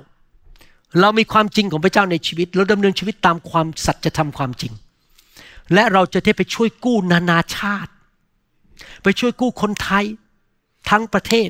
[1.02, 4.74] เรามีความจริงของพระเจ้าในชีวิต เราดำเนินชีวิตตามความสัจธรรมความจริง
[5.74, 7.92] และเราจะได้ไปช่วยกู้นานาชาติ
[9.04, 10.06] ไปช่วยกู้คนไทย
[10.90, 11.50] ทั้งประเทศ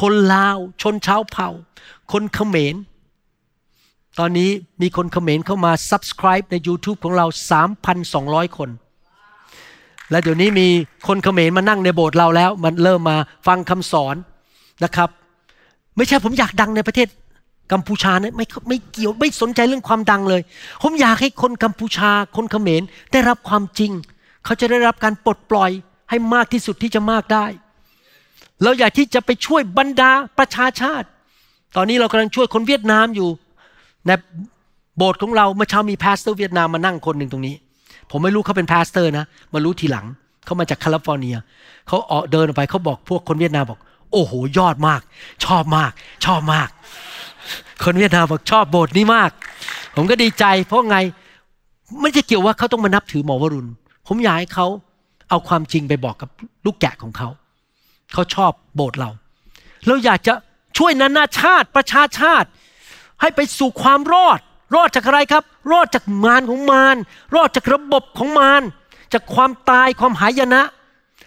[0.00, 1.48] คนลาว ชนชาวเผ่า
[2.12, 2.74] คนเขมร
[4.18, 4.50] ตอนนี้
[4.82, 7.26] มีคนเขมรเข้ามา subscribe ใน YouTube ของเรา
[7.92, 8.70] 3,200 คน
[10.10, 10.68] และเดี๋ยวนี้มี
[11.06, 13.16] คนเขมรมานั่งในโบสถ์เราแล้ว มันเริ่มมา
[13.46, 14.16] ฟังคำสอน
[14.84, 15.08] นะครับ
[15.96, 17.08] ไม่ใช่ผมอยากดังในประเทศ
[17.72, 20.42] กัมพูชานะไม่ไม่เกี่ยวไม่สนใจเรื่องความดังเลย
[20.82, 22.82] ผมอยากให้คนกัมพูชา คนเขมร
[23.12, 23.92] ได้รับความจริง
[24.44, 25.70] เขาจะได้รับการปลดปล่อย
[26.10, 27.46] ให้มากที่สุดที่จะมากได้
[28.64, 31.08] เราอยากที่จะไปช่วยบรรดาประชาชาติ
[31.76, 33.28] ตอนนี้เรากำลังช่วยคนเวียดนามอยู่
[34.06, 34.10] ใน
[34.96, 37.54] โบสถ์ของเราเมื่อเช้ามี pastor เวียดนามมานั่งคนหนึ่งตรงนี้
[38.10, 40.06] ผมไม่รู้เขาเป็น pastor นะมารู้ทีหลัง
[40.44, 41.36] เขามาจากแคลิฟอร์เนีย
[41.88, 43.80] เขาออกเดินออกไปเขาบอกพวกคนเวียดนามบอก
[44.12, 45.00] โอ้โห ยอดมาก
[45.44, 45.92] ชอบมาก
[46.24, 46.68] ชอบมาก
[47.84, 49.30] คนเวียดนามบอกชอบโบสถ์นี้มาก
[49.96, 50.96] ผมก็ดีใจ เพราะไง
[52.02, 53.70] ไม่ใช่เกี่ยวว่าเขาต้องมานับถือหมอวรุณ
[54.06, 54.66] ผมอยากให้เขา
[55.30, 56.30] เอาความจริงไปบอกกับ
[56.64, 57.28] ลูกแกะของเขา
[58.14, 59.10] เขาชอบโบสถ์เรา
[59.86, 60.34] เราอยากจะ
[60.78, 62.48] ช่วยนานาชาติประชาชาติ
[63.20, 64.38] ให้ไปสู่ความรอด
[64.74, 66.96] รอดจากอะไรครับ รอดจากมารของมาร
[67.34, 68.62] รอดจากระบบของมาร
[69.12, 70.62] จากความตายความหายนะ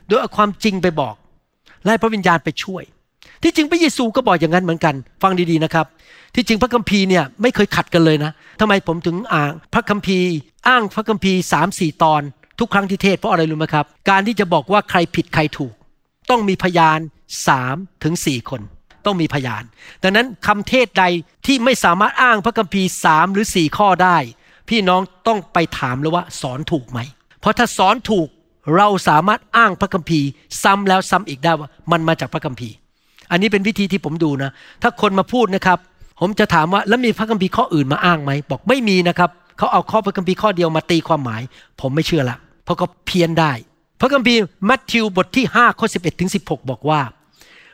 [0.08, 1.16] โดยเอาความจริงไปบอก
[1.86, 2.84] และพระวิญญาณไปช่วย
[3.44, 5.86] ที่จริงพระเยซูก็บอกอย่างนั้นเหมือนกัน ฟังดีๆนะครับ
[6.36, 10.30] ที่จริงพระคัมภีร์เนี่ยไม่เคยขัดกันเลยนะทำไมผมถึงอ่างพระคัมภีร์
[10.68, 12.22] อ้างพระคัมภีร์สามสี่ตอน
[12.60, 15.74] ทุกครั้งที่เทศเพราะอะไรรู้ไหมครับ การที่จะบอกว่าใครผิดใครถูก
[16.30, 17.00] ต้องมีพยาน
[17.48, 18.62] สามถึงสี่คน
[19.06, 19.64] ต้องมีพยาน
[20.04, 21.04] ดังนั้นคำเทศใด
[21.46, 24.18] ที่ไม่สามารถอ้างพระคัมภีร์สามหรือสี่ข้อได้
[24.70, 27.00] พี่น้องต้องไปถามเลยว่าสอนถูกไหม
[27.40, 28.28] เพราะถ้าสอนถูก
[28.78, 30.28] เราสามารถอ้างพระคัมภีร์
[30.64, 32.76] ซ้ำแล้วซ้ำอีกได้ว่ามันมาจากพระคัมภีร์
[33.32, 34.52] อันนี้เป็นวิธีที่ผมดูนะ
[34.82, 35.80] ถ้าคนมาพูดนะครับ
[36.20, 41.42] ผมจะถามว่าแล้วมีพระคัมภีร์ข้ออื่นมาอ้างไหมบอกไม่มีนะครับเขาเอาข้อพระคัมภีร์ข้อเดียวมาตีความหมาย
[41.82, 43.52] ผมไม่เชื่อละเพราะเขาเพี้ยนได้
[44.00, 47.02] พระคัมภีร์มัทธิวบทที่5ข้อ11ถึง16 บอกว่า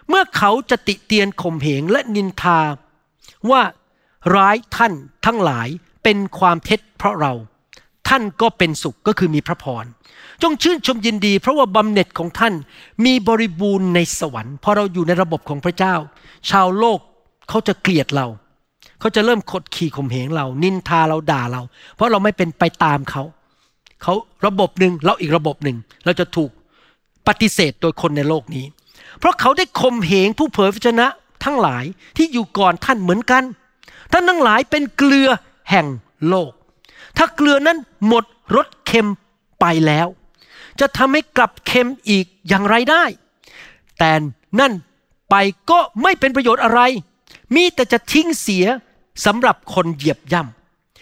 [0.09, 2.59] เมื่อเขาจะติเตียนข่มเหงและนินทา
[3.49, 3.61] ว่า
[4.35, 4.93] ร้ายท่าน
[5.25, 5.67] ทั้งหลาย
[6.03, 7.33] เป็นความเท็จเพราะเรา
[8.07, 9.85] ท่านก็เป็นสุขก็คือมีพระพร
[10.41, 12.53] จงชื่นชมยินดี เพราะว่าบำเหน็จของท่าน
[13.05, 15.95] มีบริบูรณ์ในสวรรค์พอเราอยู่ในระบบของพระเจ้า
[16.49, 16.99] ชาวโลก
[17.49, 18.27] เขาจะเกลียดเรา
[18.99, 21.61] เขาจะเริ่มขดขี่ข่มเหงเรา นินทาเราด่าเรา
[21.95, 23.23] เพราะเราไม่เป็นไปตามเขา
[24.03, 24.13] เขา
[24.45, 26.51] ระบบหนึ่งเราอีกระบบหนึ่งเราจะถูก
[27.27, 28.65] ปฏิเสธโดยคนในโลกนี้
[29.19, 31.07] เพราะเขาได้ข่มเหงผู้เผยพระชนะ
[31.43, 31.85] ทั้งหลาย
[32.17, 33.43] ที่อยู่ก่อนท่านเหมือนกัน
[34.11, 35.29] ท่านทั้งหลายเป็นเกลือ
[35.69, 35.87] แห่ง
[36.29, 36.51] โลก
[37.17, 37.77] ถ้าเกลือนั้น
[38.07, 38.23] หมด
[38.55, 39.09] รสเค็ม
[39.61, 40.07] ไปแล้ว
[40.79, 43.03] จะทำให้กลับเค็มอีกอย่างไรได้
[43.99, 44.11] แต่
[44.59, 44.73] นั่น
[45.29, 45.35] ไป
[45.69, 46.81] ก็ไม่เป็นประโยชน์อะไร
[47.55, 48.65] มีแต่จะทิ้งเสีย
[49.25, 50.41] สำหรับคนเหยียบย่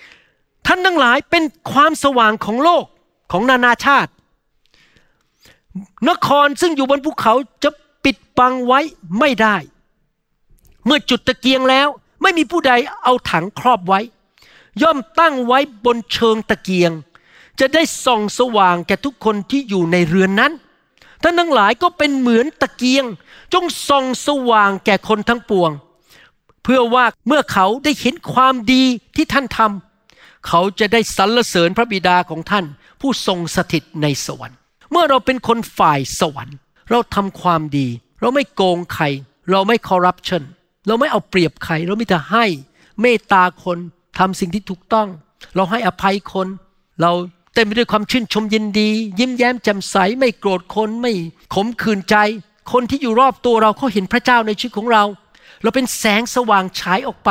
[0.04, 2.86] ำท่านทั้งหลายเป็นความสว่างของโลก
[3.32, 4.12] ของนานาชาติ
[6.10, 7.70] นครซึ่งอยู่บนภูเขาจะ
[8.04, 8.80] ปิดบังไว้
[9.20, 9.56] ไม่ได้
[10.86, 11.88] เมื่อจุดตะเกียงแล้ว
[12.22, 12.74] ไม่มีผู้ใด
[13.04, 14.00] เอาถังครอบไว้
[14.82, 16.92] ย่อมตั้งไว้บนเชิงตะเกียง
[17.60, 20.52] จะได้ส่องสว่างแก่ทุกคนที่อยู่ในเรือนนั้น
[21.22, 23.06] ท่านทั้งหลายก็เป็นเหมือนตะเกียง
[23.54, 25.72] จงส่องสว่างแก่คนทั้งปวง
[26.64, 28.84] เพื่อว่าเมื่อเขาได้เห็นความดี
[29.16, 32.66] ที่ท่านทำเขาจะได้สรรเสริญพระบิดาของท่าน
[33.02, 34.58] ผู้ทรงสถิตในสวรรค์
[34.91, 36.58] เมื่อเราเป็นคนฝ่ายสวรรค์
[36.91, 37.88] เราทำความดี
[38.22, 39.06] เราไม่โกงใคร
[39.52, 40.43] เราไม่คอร์รัปชัน
[40.88, 42.45] เราไม่เอาเปรียบใคร เรามีแต่ให้
[43.02, 43.78] เมตตาคน
[44.20, 45.08] ทำสิ่งที่ถูกต้อง
[45.56, 46.47] เราให้อภัยคน
[47.02, 47.12] เรา
[47.54, 48.89] เต็มไปด้วยความชื่นชมยินดี
[49.20, 51.14] ยิ้มแย้มแจ่มใสไม่โกรธคนไม่
[51.54, 52.16] ขมขื่นใจ
[52.72, 55.04] คนที่อยู่รอบตัวเราเขาเห็นพระเจ้าในชีวิตของเรา
[55.62, 57.30] เราเป็นแสงสว่างฉายออกไป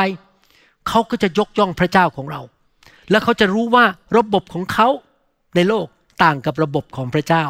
[0.89, 2.41] เขาก็จะยกย่องพระเจ้าของเรา
[3.11, 3.85] และเขาจะรู้ว่า
[4.17, 4.89] ระบบของเขา
[5.55, 5.87] ในโลก
[6.23, 7.45] ต่างกับระบบของพระเจ้า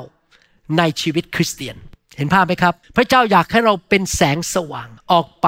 [0.79, 1.77] ในชีวิตคริสเตียน
[2.17, 5.47] เห็นภาพไหมครับ พระเจ้าอยากให้เราเป็นแสงสว่างออกไป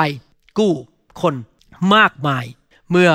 [0.58, 0.74] กู้
[1.22, 1.34] คน
[1.94, 2.44] มากมาย
[2.90, 3.10] เมื่อ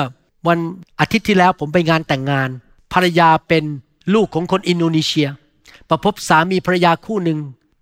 [0.48, 0.58] วัน
[1.00, 2.48] อาทิตย์ที่แล้วผมไปงานแต่งงาน
[2.92, 3.64] ภรรยาเป็น
[4.14, 5.28] ลูกของคนอินโดนีเซีย
[5.88, 7.38] ประพบสามีภรรยาคู่หนึ่ง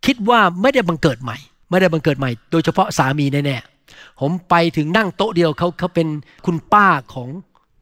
[0.07, 1.37] คิดว่าไม่ได้บังเกิดใหม่
[1.71, 6.09] ไม่ได้บังเกิดใหม่ โดยเฉพาะสามีแน่ๆผมไปถึงนั่งโต๊ะเดียวเขาเขาเป็น
[6.47, 7.29] คุณป้าของ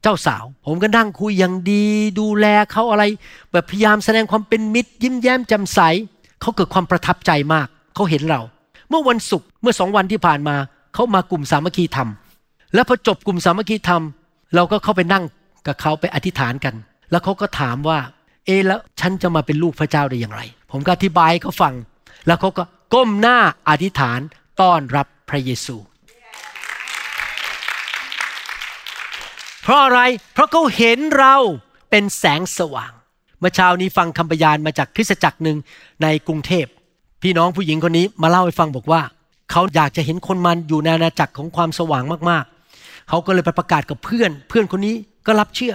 [0.05, 1.85] เจ้าสาว ผมก็นั่งคุยอย่างดี
[2.21, 3.05] ดูแลเขาอะไร
[3.53, 5.81] แบบพยายามแสดงความเป็นมิตร ยิ้มแย้มแจ่มใส
[6.41, 8.41] เขาเกิดความประทับใจมากเขาเห็นเรา
[8.89, 10.57] เมื่อวันศุกร์เมื่อสองวันที่ผ่านมา
[10.95, 12.09] เขามากลุ่มสามัคคีธรรม
[12.75, 14.03] แล้วพอจบกลุ่มสามัคคีธรรม
[14.55, 15.25] เราก็เข้าไปนั่ง
[15.67, 16.75] กับเขาไปอธิษฐานกัน
[17.11, 17.99] แล้วเขาก็ถามว่า
[18.47, 21.75] เอแล้วฉันจะมาเป็นลูกพระเจ้าได้อย่างไร ผมก็อธิบายเขาฟัง
[22.27, 23.39] แล้วเขาก็ก้มหน้า
[23.69, 24.21] อธิษฐาน
[24.61, 25.77] ต้อนรับพระเยซู
[29.65, 30.01] เพราะอะไร
[30.35, 31.37] เพราะเขาเห็นเรา
[31.91, 32.93] เป็นแสงสว่าง
[33.41, 35.57] เมื่อเช้านี้ฟังคำพยานมาจากคริสตจักรหนึ่ง
[36.03, 36.67] ในกรุงเทพ
[37.23, 39.03] พี่น้องผู้หญิงคนนี้มาเล่าให้ฟังบอกว่า
[39.51, 44.97] เขาอยากจะเห็นคนมันอยู่ในอาณาจักรของความสว่างมากๆ เขาก็เลยไปประกาศกับเพื่อน เพื่อนคนนี้
[45.27, 45.75] ก็รับเชื่อ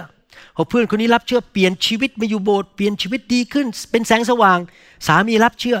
[0.56, 4.58] พอเพื่อนคนนี้รับเชื่อเปลี่ยนชีวิตมาอยู่โบสถ์เปลี่ยนชีวิตดีขึ้น เป็นแสงสว่าง
[5.06, 5.78] สามีรับเชื่อ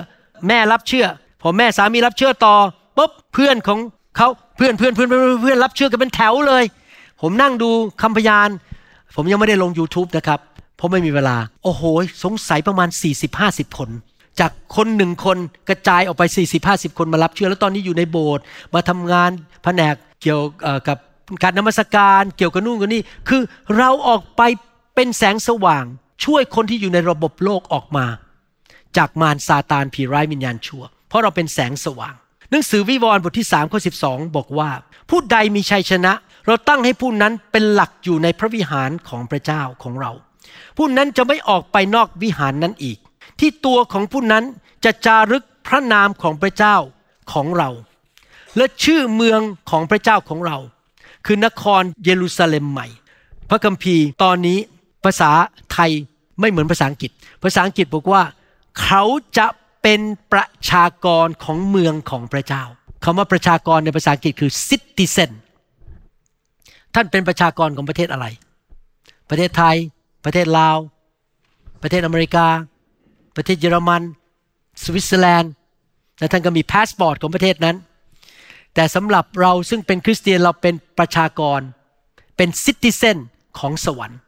[0.48, 1.06] แม่รับเชื่อ
[1.42, 2.54] พอแม่สามีรับเชื่อต่อ
[2.96, 3.78] ปุ๊บเพื่อนของ
[4.16, 6.64] เขาเพื่อนเพื่อนเพื่อนเพื่อนเพื่อนรับเชื่อกันเป็นแถวเลย
[7.22, 7.70] ผมนั่งดู
[8.02, 8.48] คำพยาน
[9.16, 10.40] ผมยังไม่ได้ลง YouTube นะครับ
[10.76, 11.82] เพราะไม่มีเวลา โอ้โห
[12.24, 12.88] สงสัยประมาณ
[13.32, 13.90] 40-50 คน
[14.40, 16.22] จากคนหนึ่งคนกระจายออกไป
[16.60, 18.44] 40-50 คนมารับเชื่อ แล้วตอนนี้อยู่ในโบสถ์
[18.74, 19.30] มาทำงาน
[19.62, 20.42] แผนกเกี่ยว
[20.88, 20.98] กับ
[21.42, 23.42] การนมัสการเกี่ยวกับนู่นกับนี่คือ
[23.76, 24.42] เราออกไป
[24.94, 25.84] เป็นแสงสว่าง
[26.24, 28.06] ช่วยคนที่อยู่ในระบบโลกออกมา
[28.96, 32.14] จากมารซาตานผีร้ายวิญญาณชั่ว เพราะเราเป็นแสงสว่าง
[32.50, 34.70] หนังสือวิวรณ์บทที่3ข้อ12 บอกว่า
[35.10, 36.12] ผู้ใดมีชัยชนะ
[36.50, 40.12] เราตั้งให้ผู้นั้นเป็นหลักอยู่ในพระวิหารของพระเจ้าของเรา
[40.76, 42.98] ผู้นั้นจะไม่ออกไปนอกวิหารนั้นอีก
[43.40, 44.44] ที่ตัวของผู้นั้น
[44.84, 46.76] จะจารึกพระนามของพระเจ้า
[47.32, 47.70] ของเรา
[48.56, 49.40] และชื่อเมือง
[49.70, 50.58] ของพระเจ้าของเรา
[51.26, 52.86] คือนครเยรูซาเล็มใหม่
[53.50, 54.58] พระคัมภีร์ตอนนี้
[55.04, 55.30] ภาษา
[55.72, 55.90] ไทย
[56.40, 57.10] ไม่เหมือนภาษาอังกฤษ
[57.42, 58.22] ภาษาอังกฤษบอกว่า
[58.82, 59.02] เขา
[59.38, 59.46] จะ
[59.82, 60.00] เป็น
[60.32, 62.64] ประชากรของเมืองของพระเจ้า
[63.04, 65.32] คำว่าประชากรในภาษาอังกฤษคือ citizen
[66.94, 68.26] ท่านเป็นประชากรของประเทศอะไร
[69.30, 69.76] ประเทศไทย
[70.24, 70.78] ประเทศลาว
[71.82, 72.46] ประเทศอเมริกา
[73.36, 74.02] ประเทศเยอรมัน
[74.82, 75.52] สวิตเซอร์แลนด์
[76.18, 77.76] และท่านก็มีพาสปอร์ตของประเทศนั้น
[78.74, 81.60] แต่สำหรับเราซึ่งเป็นคริสเตียนเราเป็นประชากร
[82.36, 83.18] เป็น citizen
[83.58, 84.18] ของสวรรค์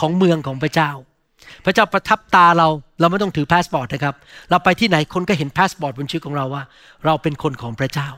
[0.00, 0.90] ของเมืองของพระเจ้า
[1.64, 2.68] พระเจ้าประทับตราเรา
[3.00, 4.14] เราไม่ต้องถือพาสปอร์ตนะครับ
[4.50, 6.62] เราไปที่ไหนคนก็เห็นพาสปอร์ตบนชื่อของเราว่า
[7.04, 8.08] เราเป็นคนของพระเจ้า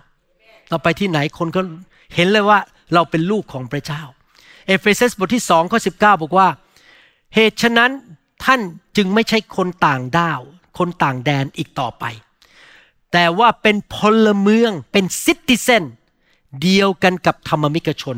[0.70, 1.60] เราไปที่ไหนคนก็
[2.14, 2.58] เห็นเลยว่า
[2.94, 4.02] เราเป็นลูกของพระเจ้า
[4.66, 6.48] เอเฟซัสบทที่สองข้อสิบเก้าบอกว่า
[7.34, 7.90] เหตุฉะนั้น
[8.44, 8.60] ท่าน
[8.96, 10.40] จึงไม่ใช่คนต่างด้าว
[10.78, 12.04] คนต่างแดนอีกต่อไป
[13.12, 15.84] แต่ว่าเป็นพลเมืองเป็นซิติเซน
[16.62, 18.16] เดียวกันกับธรรมมิกชน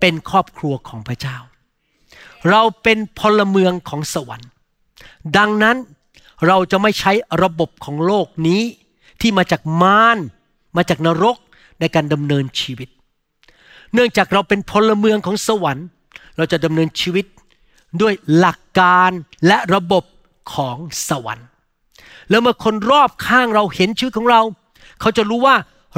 [0.00, 1.36] เป็นครอบครัวของพระเจ้า
[2.50, 4.50] เราเป็นพลเมืองของสวรรค์
[5.36, 5.76] ดังนั้น
[6.46, 7.12] เราจะไม่ใช้
[7.42, 8.62] ระบบของโลกนี้
[9.20, 10.18] ที่มาจากมาร
[10.76, 11.36] มาจากนรก
[11.80, 12.88] ในการดำเนินชีวิต
[13.94, 15.86] เนื่องจากเราเป็นพลเมืองของสวรรค์
[16.36, 17.26] เราจะดำเนินชีวิต
[18.00, 19.10] ด้วยหลักการ
[19.46, 20.04] และระบบ
[20.54, 20.76] ของ
[21.08, 21.48] สวรรค์
[22.30, 24.40] แล้วเมื่อคนรอบข้างเราเห็นชีวิตของเรา
[25.00, 25.56] เขาจะรู้ว่า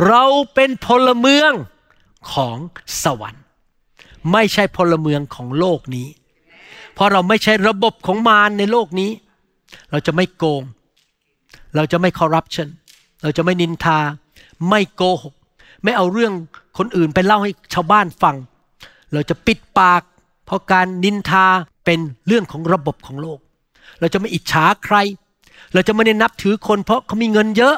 [0.08, 0.24] เรา
[0.54, 1.52] เป็นพลเมือง
[2.32, 2.56] ของ
[3.04, 3.42] สวรรค์
[4.32, 6.08] ไม่ใช่พลเมืองของโลกนี้
[6.94, 9.10] เพราะเราไม่ใช่ระบบของมารในโลกนี้
[9.90, 10.62] เราจะไม่โกง
[11.76, 12.68] เราจะไม่คอร์รัปชัน
[13.22, 13.98] เราจะไม่นินทา
[14.68, 15.34] ไม่โกหก
[15.82, 16.32] ไม่เอาเรื่อง
[16.78, 18.36] คนอื่นไปเล่าให้ชาวบ้านฟัง
[19.12, 20.02] เราจะปิดปาก
[20.46, 21.46] เพราะการนินทา
[21.84, 23.38] เป็นเรื่องของระบบของโลก
[24.00, 24.96] เราจะไม่อิจฉาใคร
[25.74, 27.76] เราจะไม่ได้นับถือคน เพราะเขามีเงินเยอะ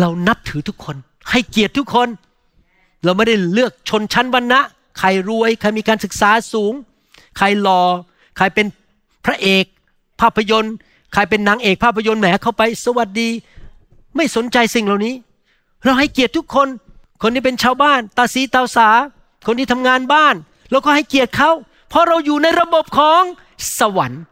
[0.00, 0.96] เรานับถือทุกคน
[1.30, 2.08] ให้เกียรติทุกคน
[3.04, 4.60] เราไม่ได้เลือกชนชั้นวรรณะ
[4.98, 6.72] ใครรวย ใครมีการศึกษาสูง
[7.38, 7.82] ใครหลอ่อ
[8.36, 8.66] ใครเป็น
[9.24, 9.64] พระเอก
[10.20, 10.74] ภาพยนตร์
[11.12, 13.28] ใครเป็นนางเอกภาพยนตร์แหมเข้าไป สวัสดี
[14.16, 15.14] ไม่สนใจสิ่งเหล่านี้
[15.84, 16.68] เราให้เกียรติทุกคน
[17.22, 18.88] คนที่เป็นชาวบ้านตาสีตาสา
[19.46, 20.34] คนที่ทำงานบ้าน
[20.70, 21.50] เราก็ให้เกียรติเขา
[21.88, 23.22] เพราะเราอยู่ในระบบของ
[23.78, 24.22] สวรรค์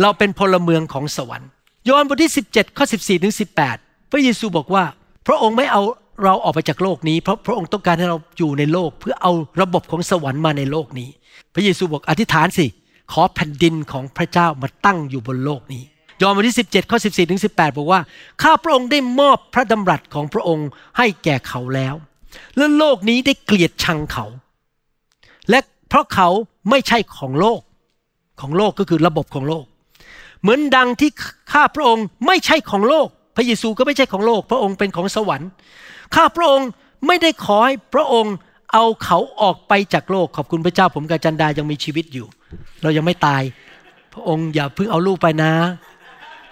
[0.00, 1.48] เราเป็นพลเมืองของสวรรค์
[1.88, 3.34] ยอห์นบทที่ 17ข้อ14ถึง
[3.72, 4.84] 18 พระเยซูบอกว่า
[5.26, 5.82] พระองค์ไม่เอา
[6.24, 11.08] เราออกไปจากโลกนี้เพราะพระองค์ต้องการให้เราอยู่ในโลก เพื่อเอาระบบของสวรรค์มาในโลกนี้
[11.54, 12.66] พระเยซูบอกอธิษฐานสิ
[13.12, 15.82] ขอแผ่นดินของพระเจ้ามาตั้งอยู่บนโลกนี้
[16.22, 18.00] ยอห์นบทที่ 17ข้อ14ถึง18 บอกว่า
[18.42, 20.68] ข้าพระองค์ได้มอบพระดำรัสของพระองค์
[20.98, 21.94] ให้แก่เขาแล้ว
[22.56, 24.24] และโลกนี้ได้เกลียดชังเขา
[25.50, 25.58] และ
[25.88, 26.28] เพราะเขา
[26.70, 27.60] ไม่ใช่ของโลก
[28.40, 29.64] ของโลกก็คือระบบของโลก
[30.42, 31.10] เหมือนดังที่
[31.52, 35.50] ข้าพระองค์ไม่ใช่ของโลก พระเยซูก็ไม่ใช่ของโลก พระองค์เป็นของสวรรค์
[36.14, 36.68] ข้าพระองค์
[37.06, 38.34] ไม่ได้ขอให้พระองค์
[38.72, 42.26] เอาเขาออกไปจากโลก ขอบคุณพระเจ้าผมกับจันดายังมีชีวิตอยู่
[42.82, 43.42] เรายังไม่ตาย
[44.12, 45.52] พระองค์อย่าเพิ่งเอาลูกไปนะ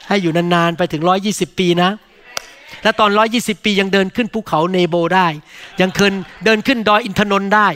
[0.09, 1.91] ให้อยู่นานๆไปถึงร้อยี่สิบปีนะ
[2.83, 5.27] และตอนร้อยี่สิบปียังเดินขึ้นภูเขาเนโบได้
[5.81, 6.15] ยังเคิน
[6.45, 7.69] เดินขึ้นดอยอินทนนท์ได้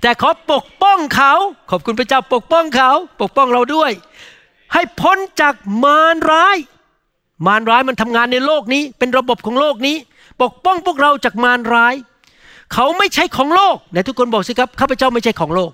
[0.00, 1.32] แต่ขอปกป้องเขา
[1.70, 2.90] ขอบคุณพระเจ้าปกป้องเขา
[3.20, 3.92] ปกป้องเราด้วย
[4.72, 6.56] ให้พ้นจากมารร้าย
[7.46, 9.96] มารร้ายมันทำงานในโลกนี้ เป็นระบบของโลกนี้
[10.42, 11.94] ปกป้องพวกเราจากมารร้าย
[12.74, 15.70] เขาไม่ใช่ของโลกไหนทุกคนบอกสิครับข้าพเจ้าไม่ใช่ของโลก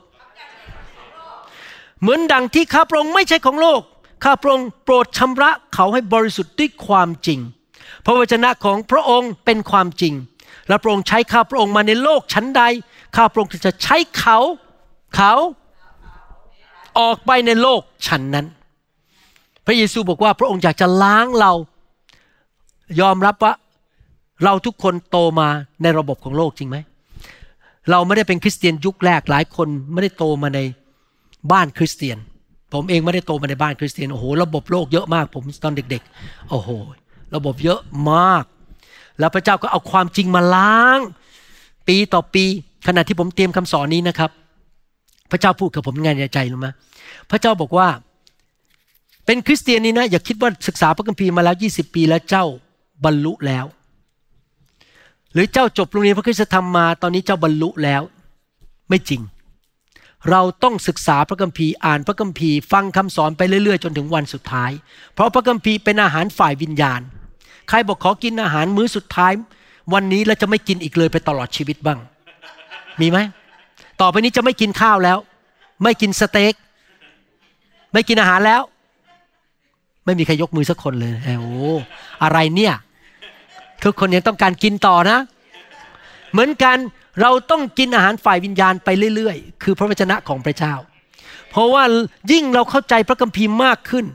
[2.01, 3.81] เหมือนดังที่ข้าพระองค์ไม่ใช่ของโลก
[4.25, 7.39] ข้าพระองค์โปรดชำระเขาให้บริสุทธิ์ด้วยความจริง
[8.05, 10.15] พระวจนะของพระองค์เป็นความจริง
[10.69, 12.63] และพระองค์ใช้ข้าพระองค์มาในโลกชั้นใด
[13.17, 14.39] ข้าพระองค์จะใช้เขา
[15.17, 15.33] เขา
[17.01, 18.47] ออกไปในโลกชั้นนั้น
[19.67, 21.53] พระเยซูบอกว่าพระองค์อยากจะล้างเรา
[23.01, 23.53] ยอมรับว่า
[24.45, 25.49] เราทุกคนโตมา
[25.83, 26.77] ในระบบของโลกจริงไหม
[27.91, 30.61] เราไม่ได้เป็นคริสเตียนยุคแรกหลายคนไม่ได้โตมาใน
[31.53, 32.19] บ้านคริสเตียน
[32.73, 36.71] ผมเองไม่ได้โตมาในบ้านคริสเตียนโอ้โหระบบโลกเยอะมากผมตอนเด็ก ๆ โอ้โห
[37.35, 38.45] ระบบเยอะมาก
[39.19, 40.99] แล้วพระเจ้าก็เอาความจริงมาล้าง
[41.89, 42.45] ปีต่อปี
[42.87, 44.31] ขณะที่ผมเตรียมคำสอนนี้นะครับ
[45.31, 46.69] พระเจ้าพูดกับผมไงในใจรู้ไหม
[47.31, 47.89] พระเจ้าบอกว่า
[49.27, 52.45] เป็นคริสเตียนนี่นะอย่าคิดว่าศึกษาพระคัมภีร์มาแล้ว 20 ปีแล้วเจ้า
[53.05, 53.65] บรรลุแล้ว
[55.33, 58.03] หรือเจ้าจบโรงเรียนพระคุณธรรมมาตอนนี้เจ้าบรรลุแล้ว
[58.89, 59.21] ไม่จริง
[60.31, 64.71] เราต้องศึกษาพระคัมภีร์อ่านพระคัมภีร์ ฟังคำสอนไปเรื่อยๆ จนถึงวันสุดท้าย
[65.15, 67.01] เพราะพระคัมภีร์เป็นอาหารฝ่ายวิญญาณ
[67.71, 69.33] ใครบอกขอกินอาหารมื้อสุดท้าย
[69.93, 71.99] วันนี้แล้วจะไม่กินอีกเลยไปตลอดชีวิตบ้าง
[73.01, 73.19] มีไหม
[74.01, 75.19] ต่อไปนี้จะไม่กินข้าวแล้ว
[75.83, 76.55] ไม่กินสเต็ก
[77.93, 78.63] ไม่กินอาหารแล้ว
[80.05, 81.47] ไม่มีใครยกมือสักคนเลยโอ้โห
[82.23, 82.75] อะไรเนี่ย
[83.83, 85.19] ทุกคนยังต้องการกินต่อนะ
[86.33, 86.77] เหมือนกัน
[87.21, 90.75] เราต้องกินอาหารฝ่ายวิญญาณไปเรื่อยๆ คือพระวจนะของพระเจ้า
[91.51, 91.83] เพราะว่า
[92.33, 94.07] ยิ่งเราเข้าใจพระคัมภีร์มากขึ้น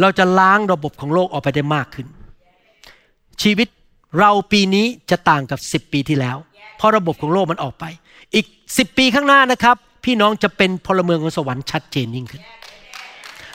[0.00, 2.06] เราจะล้างระบบของโลกออกไปได้มากขึ้น
[3.42, 3.68] ชีวิต
[4.18, 6.36] เราปีนี้จะต่างกับ 10 ปีที่แล้ว
[6.76, 7.84] เพราะระบบของโลกมันออกไป
[8.34, 12.42] อีก 10 ปีข้างหน้านะครับ พี่น้องจะเป็นพลเมืองของสวรรค์ชัดเจนยิ่งขึ้น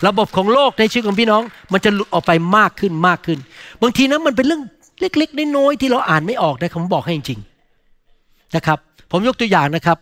[0.08, 1.42] ระบบของโลกในชีวิตของพี่น้อง
[1.74, 3.40] มันจะหลุดออกไปมากขึ้นมากขึ้น
[3.82, 4.62] บางทีนะมันเป็นเรื่อง
[5.02, 8.78] เล็กๆน้อยๆที่เราอ่านไม่ออกนะผมบอกให้จริงๆนะครับ
[9.12, 9.98] ผมยกตัวอย่างนะครับ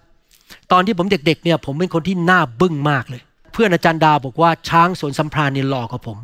[0.72, 3.22] ตอนที่ผมเด็กๆเนี่ยผมเป็นคนที่หน้าบึ้งมากเลย
[3.54, 6.18] เพื่อนอาจารย์ดาบอกว่าช้างสวนสัมพรานเนี่ยหล่อกว่าผม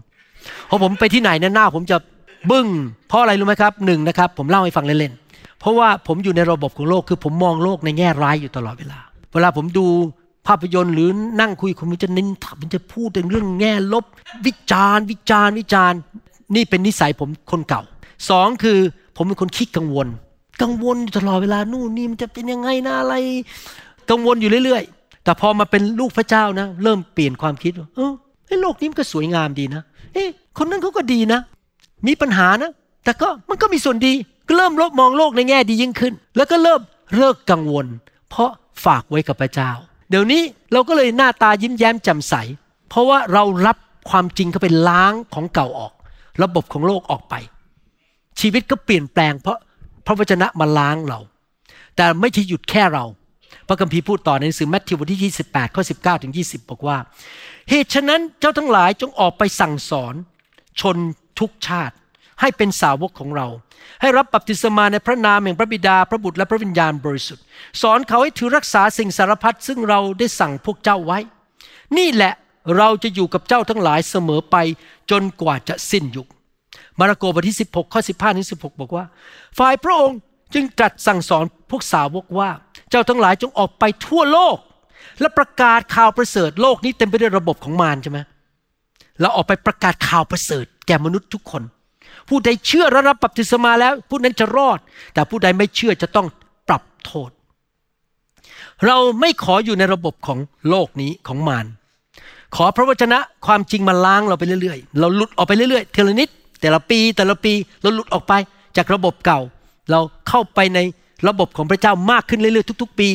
[0.70, 1.98] พอผมไปที่ไหนเนี่ยหน้าผมจะ
[2.52, 2.68] บึ้ง
[3.08, 9.00] เพราะอะไรรู้ไหมครับหนึ่งนะครับ ผมเล่าให้ฟังเล่นๆเพราะว่าผมอยู่ในระบบของโลกคือผมมองโลกในแง่ร้ายอยู่ตลอดเวลา
[9.34, 9.86] เวลาผมดู
[10.48, 11.10] ภาพยนตร์หรือ
[11.40, 12.28] นั่งคุยผมจะเน้น
[12.62, 14.06] ผมจะพูดเรื่องแง่ลบ
[14.46, 16.00] วิจารณ์ วิจารณ์ วิจารณ์
[16.56, 17.82] นี่เป็นนิสัยผมคนเก่า
[18.30, 18.78] สองคือ
[19.16, 20.08] ผมเป็นคนคิดกังวล
[20.62, 23.16] กังวลอยู่ตลอดเวลานู่นนี่มันจะเป็นยังไงนะอะไร
[24.10, 28.12] กังวลอยู่เรื่อยๆ แต่พอมาเป็นลูกพระเจ้านะ เริ่มเปลี่ยนความคิดว่าเออ
[28.62, 29.84] โลกนี้มันก็สวยงามดีนะ
[30.14, 31.40] เอ๊ะคนนั้นเขาก็ดีนะ
[32.08, 32.72] มีปัญหานะ
[33.04, 34.14] แต่ก็มันก็มีส่วนดี
[34.48, 36.82] ก็เริ่มลบมองโลกในแง่ดียิ่งขึ้น แล้วก็เริ่ม
[37.18, 37.88] เลิกกังวล
[38.30, 38.52] เพราะ
[38.86, 39.72] ฝากไว้กับพระเจ้า
[40.10, 40.42] เดี๋ยวนี้
[40.72, 42.34] เราก็เลยหน้าตายิ้มแย้มแจ่มใส
[42.90, 43.78] เพราะว่าเรารับ
[44.10, 45.94] ความจริงเข้าไปล้างของเก่าออก
[46.44, 47.36] ระบบของโลกออกไป
[48.40, 49.58] ชีวิตก็เปลี่ยนแปลง เพราะ
[50.06, 51.20] พระวจนะมาล้างเรา
[51.96, 53.06] แต่ไม่ใช่หยุดแค่เรา
[53.68, 56.98] พระคัมภีร์พูดต่อในหนังสือแมทธิวบทที่ 28 ข้อ 19 ถึง 20 บอกว่า
[57.70, 60.14] เหตุฉะนั้นเจ้าทั้งหลายจงออกไปสั่งสอน
[60.82, 60.98] ชน
[61.40, 61.96] ทุกชาติ
[62.42, 63.48] ให้เป็นสาวกของเรา
[64.02, 67.44] ให้รับบัพติศมาในพระนามแห่งพระบิดาพระบุตรและพระวิญญาณบริสุทธิ์
[67.82, 71.20] สอนเขาให้ถือรักษาสิ่งสารพัดซึ่งเราได้สั่งพวกเจ้าไว้
[71.98, 72.34] นี่แหละ
[72.78, 74.56] เราจะอยู่กับเจ้าทั้งหลายเสมอไป
[75.12, 76.28] จนกว่าจะสิ้นยุค
[77.00, 79.06] มาระโกบทที่ 16 ข้อ 15ถึง16 บอกว่า
[79.58, 80.18] ฝ่ายพระองค์
[80.54, 82.50] จึงตรัสสั่งสอนพวกสาวกว่า
[82.90, 84.58] เจ้าทั้งหลายจงออกไปทั่วโลก
[85.22, 88.20] และประกาศข่าวประเสริฐโลกนี้เต็มไปด้วยระบบของมารใช่ไหม
[89.22, 91.64] เราออกไปประกาศข่าวประเสริฐ แก่มนุษย์ทุกคน
[92.30, 94.80] ผู้ใดเชื่อและรับบัพติศมาแล้ว ผู้นั้นจะรอด
[95.14, 96.28] แต่ผู้ใดไม่เชื่อจะต้อง
[96.68, 97.32] ปรับโทษ
[98.86, 101.66] เราไม่ขออยู่ในระบบของโลกนี้ของมาร
[102.56, 106.30] ขอพระวจนะความจริงมาล้างเราไปเรื่อยๆ เราหลุดออกไปเรื่อยๆเทละนิด
[106.62, 108.34] แต่ละปีแต่ละปีเราหลุดออกไป
[108.78, 109.40] จากระบบเก่า
[109.92, 110.80] เราเข้าไปใน
[111.28, 113.10] ระบบของพระเจ้ามากขึ้นเรื่อยๆ ทุก ๆ ปี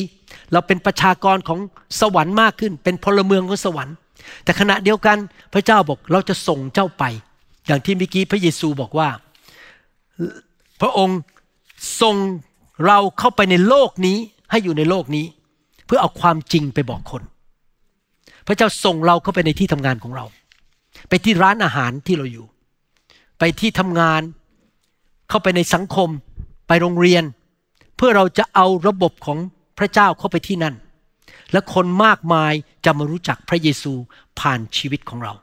[0.51, 1.59] เราเป็นประชากรของ
[1.99, 3.95] สวรรค์มากขึ้น เป็นพลเมืองของสวรรค์
[4.43, 5.17] แต่ขณะเดียวกัน
[5.53, 7.03] พระเจ้าบอกเราจะส่งเจ้าไป
[7.67, 9.09] อย่างที่เมื่อกี้พระเยซูบอกว่า
[10.81, 11.19] พระองค์
[12.01, 12.15] ส่ง
[12.85, 14.17] เราเข้าไปในโลกนี้
[14.51, 15.25] ให้อยู่ในโลกนี้
[15.85, 17.23] เพื่อเอาความจริงไปบอกคน
[18.47, 20.25] พระเจ้าส่งเราเข้าไปในที่ทำงานของเรา
[21.09, 22.45] ไปที่ร้านอาหารที่เราอยู่
[23.39, 24.21] ไปที่ทำงาน
[25.29, 26.09] เข้าไปในสังคม
[26.67, 27.23] ไปโรงเรียน
[27.95, 29.37] เพื่อเราจะเอาระบบของ
[29.77, 30.75] พระเจ้าเข้าไปที่นั่น
[31.51, 32.53] และคนมากมาย
[32.85, 33.93] จะมารู้จักพระเยซู
[34.39, 35.33] ผ่านชีวิตของเรา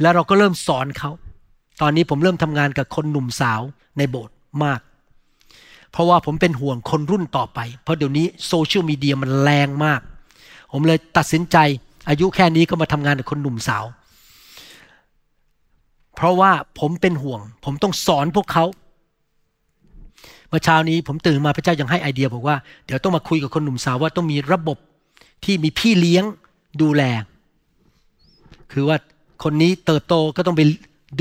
[0.00, 1.10] แล้วเราก็เริ่มสอนเขา
[1.80, 3.60] ตอนนี้ผมเริ่มทำงานกับคนหนุ่มสาว
[3.98, 4.34] ในโบสถ์
[4.64, 4.80] มาก
[5.92, 10.00] เพราะว่าผมเป็นห่วงคนรุ่นต่อไป เพราะเดี๋ยวนี้โซเชียลมีเดียมันแรงมาก
[10.72, 11.56] ผมเลยตัดสินใจ
[12.08, 13.84] อายุแค่นี้ก็มาทำงานกับคนหนุ่มสาว
[16.14, 18.64] เพราะว่าผมเป็นห่วง ผมต้องสอนพวกเขา
[20.48, 24.78] เมื่อเช้านี้ผมตื่นมาพระเจ้ายังให้ไอเดียบอกว่าเดี๋ยวต้องมาคุยกับคนหนุ่มสาวว่าต้องมีระบบ
[25.44, 26.24] ที่มีพี่เลี้ยง
[26.82, 27.02] ดูแล
[28.72, 28.96] คือว่า
[29.42, 30.62] คนนี้เติบโตก็ต้องไป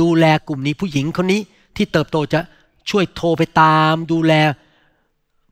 [0.01, 1.41] ดูแลกลุ่มนี้ผู้หญิงคนนี้
[1.75, 2.39] ที่เติบโตจะ
[2.89, 4.33] ช่วยโทรไปตาม ดูแล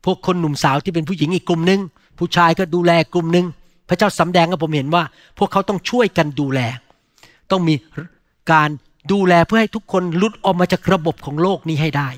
[0.04, 1.80] พวกคนหนุ่มสาวที่เป็นผู้หญิงอีกกลุ่มหนึ่ง
[2.18, 3.46] ผู้ชายก็ดูแลกลุ่มหนึ่ง
[3.88, 5.02] พระเจ้าสำแดงให้ผมเห็นว่า
[5.38, 6.60] พวกเขาต้องช่วยกันดูแล
[7.50, 7.74] ต้องมี
[8.52, 8.68] การ
[9.12, 12.08] ดูแลเพื่อให้ทุกคนหลุดออกมาจากระบบของโลกนี้ให้ได้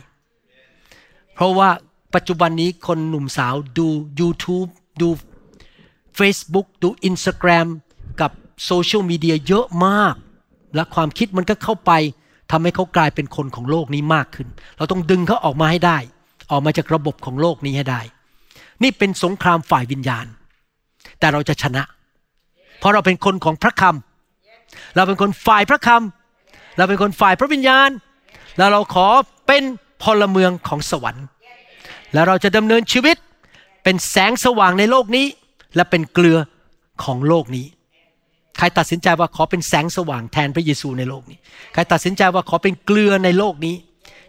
[1.35, 1.71] เพราะว่า
[2.15, 3.89] ปัจจุบันนี้คนหนุ่มสาวดู
[4.21, 4.69] YouTube
[5.01, 5.09] ดู
[6.19, 7.69] Facebook ดู Instagram
[8.21, 8.31] กับ
[8.65, 10.15] โซเชียลมีเดียเยอะมาก
[10.75, 11.93] และความคิดมันก็เข้าไป
[12.51, 15.99] ทำให้เขากลายเป็นคนของโลกนี้มากขึ้น เราต้องดึงเขาออกมาให้ได้
[16.51, 18.01] ออกมาจากระบบของโลกนี้ให้ได้
[18.83, 20.27] นี่เป็นสงครามฝ่ายวิญญาณ
[21.19, 21.83] แต่เราจะชนะ
[22.79, 27.91] เพราะเราเป็นคนของพระคำเราเป็นคนฝ่ายพระคำเราเป็นคนฝ่ายพระวิญญาณ
[28.59, 29.07] แล้วเราขอ
[29.47, 29.63] เป็น
[30.03, 31.27] พลเมืองของสวรรค์
[32.15, 33.17] แล้วเราจะดำเนินชีวิต
[33.85, 35.27] เป็นแสงสว่างในโลกนี้
[35.77, 36.39] และเป็นเกลือ
[37.05, 37.67] ของโลกนี้
[38.59, 41.39] ใครตัดสินใจว่าขอเป็นแสงสว่างแทนพระเยซูในโลกนี้
[41.73, 43.77] ใครตัดสินใจว่าขอเป็นเกลือในโลกนี้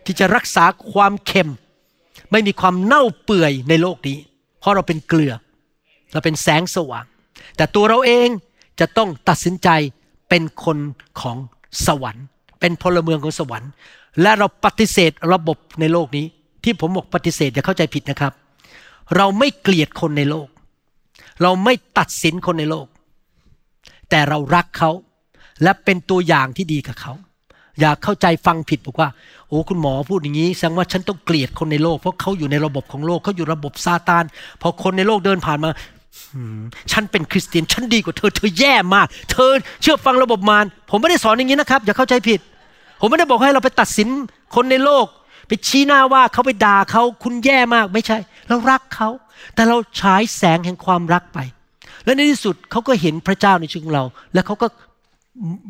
[0.05, 1.51] ที่จะรักษาความเค็ม
[2.31, 4.17] ไม่มีความเน่าเปื่อยในโลกนี้
[4.59, 5.33] เพราะเราเป็นเกลือ
[6.13, 7.05] เราเป็นแสงสว่าง
[7.57, 8.29] แต่ตัวเราเอง
[8.79, 9.69] จะต้องตัดสินใจ
[10.29, 10.77] เป็นคน
[11.21, 11.37] ของ
[11.85, 12.25] สวรรค์
[12.59, 13.71] เป็นพลเมืองของสวรรค์
[14.21, 16.25] และเราปฏิเสธระบบในโลกนี้
[16.63, 18.33] ที่ผมบอกปฏิเสธอย่าเข้าใจผิดนะครับ
[19.15, 20.49] เราไม่เกลียดคนในโลก
[21.41, 22.87] เราไม่ตัดสินคนในโลก
[24.09, 24.91] แต่เรารักเขา
[25.63, 27.13] และเป็นตัวอย่างที่ดีกับเขา
[27.79, 29.09] อย่าเข้าใจฟังผิดบอกว่า
[29.47, 34.23] โอ้คุณหมอพูดอย่างนี้แสดงว่าฉันต้องเกลียดคนในโลก เพราะเขาอยู่ในระบบของโลกเขาอยู่ระบบซาตาน
[34.61, 35.69] พอคนในโลกเดินผ่านมา
[36.91, 39.51] ฉันเป็นคริสเตียนฉันดีกว่าเธอเธอแย่มาก เธอ
[39.81, 42.39] เชื่อฟังระบบมารผมไม่ได้สอนอย่างนี้นะครับ อย่าเข้าใจผิด
[42.99, 44.09] ผมไม่ได้บอกให้เราไปตัดสิน
[44.55, 45.05] คนในโลก
[45.47, 49.09] ไปชี้หน้าว่าเขาไปด่าเขาคุณแย่มากไม่ใช่ เรารักเขา
[49.53, 51.39] แต่เราฉายแสงแห่งความรักไป
[52.05, 54.67] และในที่สุดเขาก็เห็นพระเจ้าในชีวิตของเรา และเขาก็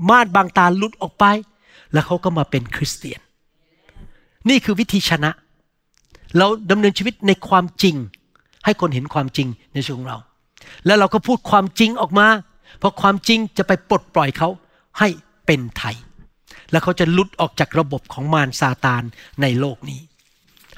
[0.10, 1.26] ม่านบางตาหลุดออกไป
[1.94, 3.20] แล้วเขาก็มาเป็นคริสเตียน
[4.50, 5.32] นี่คือวิธีชนะ
[6.38, 7.96] เราดำเนินชีวิตในความจริง
[8.66, 10.18] ให้คนเห็นความจริงในชีวิตของเรา
[10.86, 12.28] แล้วเราก็พูดความจริงออกมา
[12.80, 14.50] เพราะความจริงจะไปปลดปล่อยเขา
[15.00, 15.08] ให้
[15.46, 15.96] เป็นไทย
[16.72, 19.04] และเขาจะลุดออกจากระบบของมารซาตาน
[19.42, 20.02] ในโลกนี้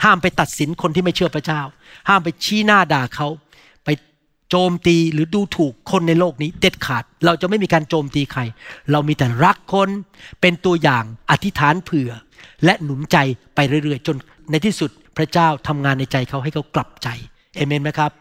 [0.04, 1.62] ห้ามไปตัดสินคนที่ไม่เชื่อพระเจ้า
[2.10, 3.28] ห้ามไปชี้หน้าด่าเขา
[4.52, 8.42] โจมตีหรือดูถูกคนในโลกนี้เด็ดขาด เราจะไม่มีการโจมตีใคร
[8.92, 9.90] เรามีแต่รักคน
[10.42, 12.12] เป็นตัวอย่างอธิษฐานเผื่อ
[12.66, 13.18] และหนุนใจ
[13.56, 14.16] ไปเรื่อยๆ จน
[14.52, 17.08] ในที่สุดพระเจ้าทำงานในใจเขาให้เขากลับใจ
[17.56, 18.12] เอเมนไหมครับ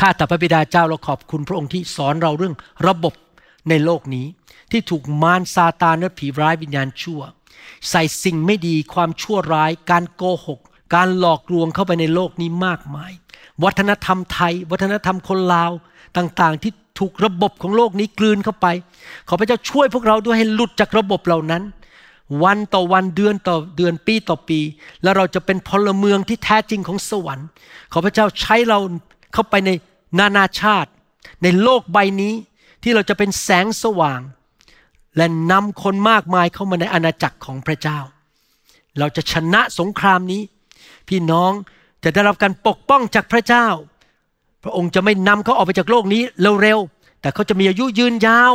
[0.00, 2.54] ข้าแต่พระบิดาเจ้าเราขอบคุณพระองค์ที่สอนเราเรื่อง
[2.88, 3.14] ระบบ
[3.68, 4.26] ในโลกนี้
[4.70, 7.20] ที่ถูกมารซาตานและผีร้ายวิญญาณชั่ว
[7.90, 10.60] ใส่สิ่งไม่ดีความชั่วร้าย การโกหก
[10.94, 13.12] การหลอกลวงเข้าไปในโลกนี้มากมาย
[13.64, 15.70] วัฒนธรรมไทย วัฒนธรรมคนลาว
[16.16, 18.66] ต่างๆ ที่ถูกระบบของโลกนี้กลืนเข้าไป
[19.28, 21.62] ขอพระเจ้าช่วยพวกเราด้วยให้หลุดจากระบบเหล่านั้น
[22.44, 24.60] วันต่อวันเดือนต่อเดือนปีต่อปี
[25.02, 27.46] แล้วเราจะเป็นพลเมืองที่แท้จริงของสวรรค์
[27.92, 28.78] ขอพระเจ้าใช้เรา
[29.32, 29.70] เข้าไปใน
[30.18, 30.90] นานาชาติ
[31.42, 32.34] ในโลกใบนี้
[32.82, 34.20] ที่เราจะเป็นแสงสว่าง
[35.16, 37.98] และนำคนมากมายเข้ามาในอาณาจักรของพระเจ้า
[38.98, 40.42] เราจะชนะสงครามนี้
[41.08, 41.52] พี่น้อง
[42.04, 43.66] จะได้รับการปกป้องจากพระเจ้า
[44.62, 46.22] พระองค์จะไม่นำเขาออกไปจากโลกนี้
[46.62, 48.52] เร็วๆ แต่เขาจะมีอายุยืนยาว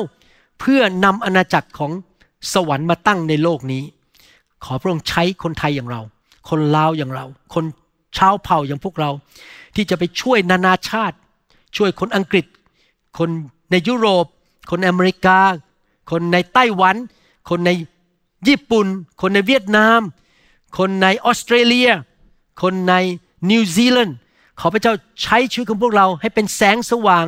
[0.60, 1.92] เพื่อนำอาณาจักรของ
[2.54, 3.84] สวรรค์มาตั้งในโลกนี้
[4.64, 6.02] ขอพระองค์ใช้คนไทยอย่างเรา
[6.50, 7.66] คนลาวอย่างเรา คน
[8.18, 9.12] ชาวเผ่าอย่างพวกเรา
[9.76, 11.18] ที่จะไปช่วยนานาชาติ
[11.78, 12.46] ช่วยคนอังกฤษ
[13.18, 13.30] คน
[13.72, 14.26] ในยุโรป
[14.70, 15.40] คนอเมริกา
[16.12, 16.96] คนในไต้หวัน
[17.50, 17.72] คนใน
[18.48, 18.88] ญี่ปุ่น
[19.22, 20.00] คนในเวียดนาม
[20.78, 21.90] คนในออสเตรเลีย
[22.62, 22.94] คนใน
[23.50, 24.18] นิวซีแลนด์
[24.60, 27.26] ขอพระเจ้าใช้ชีวิตของพวกเราให้เป็นแสงสว่าง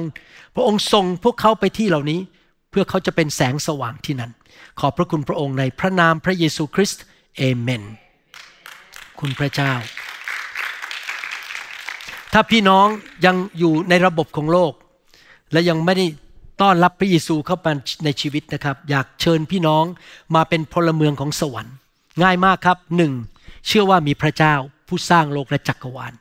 [0.56, 2.20] พระองค์ส่งพวกเขาไปที่เหล่านี้
[2.70, 4.32] เพื่อเขาจะเป็นแสงสว่างที่นั่น
[4.80, 7.04] ขอบพระคุณพระองค์ในพระนามพระเยซูคริสต์
[7.38, 7.84] เอเมน
[9.20, 9.74] คุณพระเจ้า
[12.34, 12.88] ถ้าพี่น้อง
[13.26, 14.74] ยังอยู่ในระบบของโลก
[15.52, 16.06] และยังไม่ได้
[16.62, 17.72] ต้อนรับพระเยซูเข้ามา
[18.06, 19.84] ในชีวิตนะครับ อยากเชิญพี่น้อง
[20.36, 21.76] มาเป็นพลเมืองของสวรรค์
[22.24, 23.14] ง่ายมากครับหนึ่ง
[23.68, 24.54] เชื่อว่ามีพระเจ้า
[24.88, 26.14] ผู้สร้างโลกและจักรวาล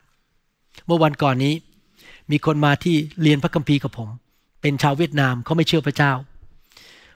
[0.86, 1.54] เมื่อวันก่อนนี้
[2.30, 4.08] มีคนมาที่เรียนพระคัมภีร์กับผม
[4.60, 6.12] เป็นชาวเวียดนามเขาไม่เชื่อพระเจ้า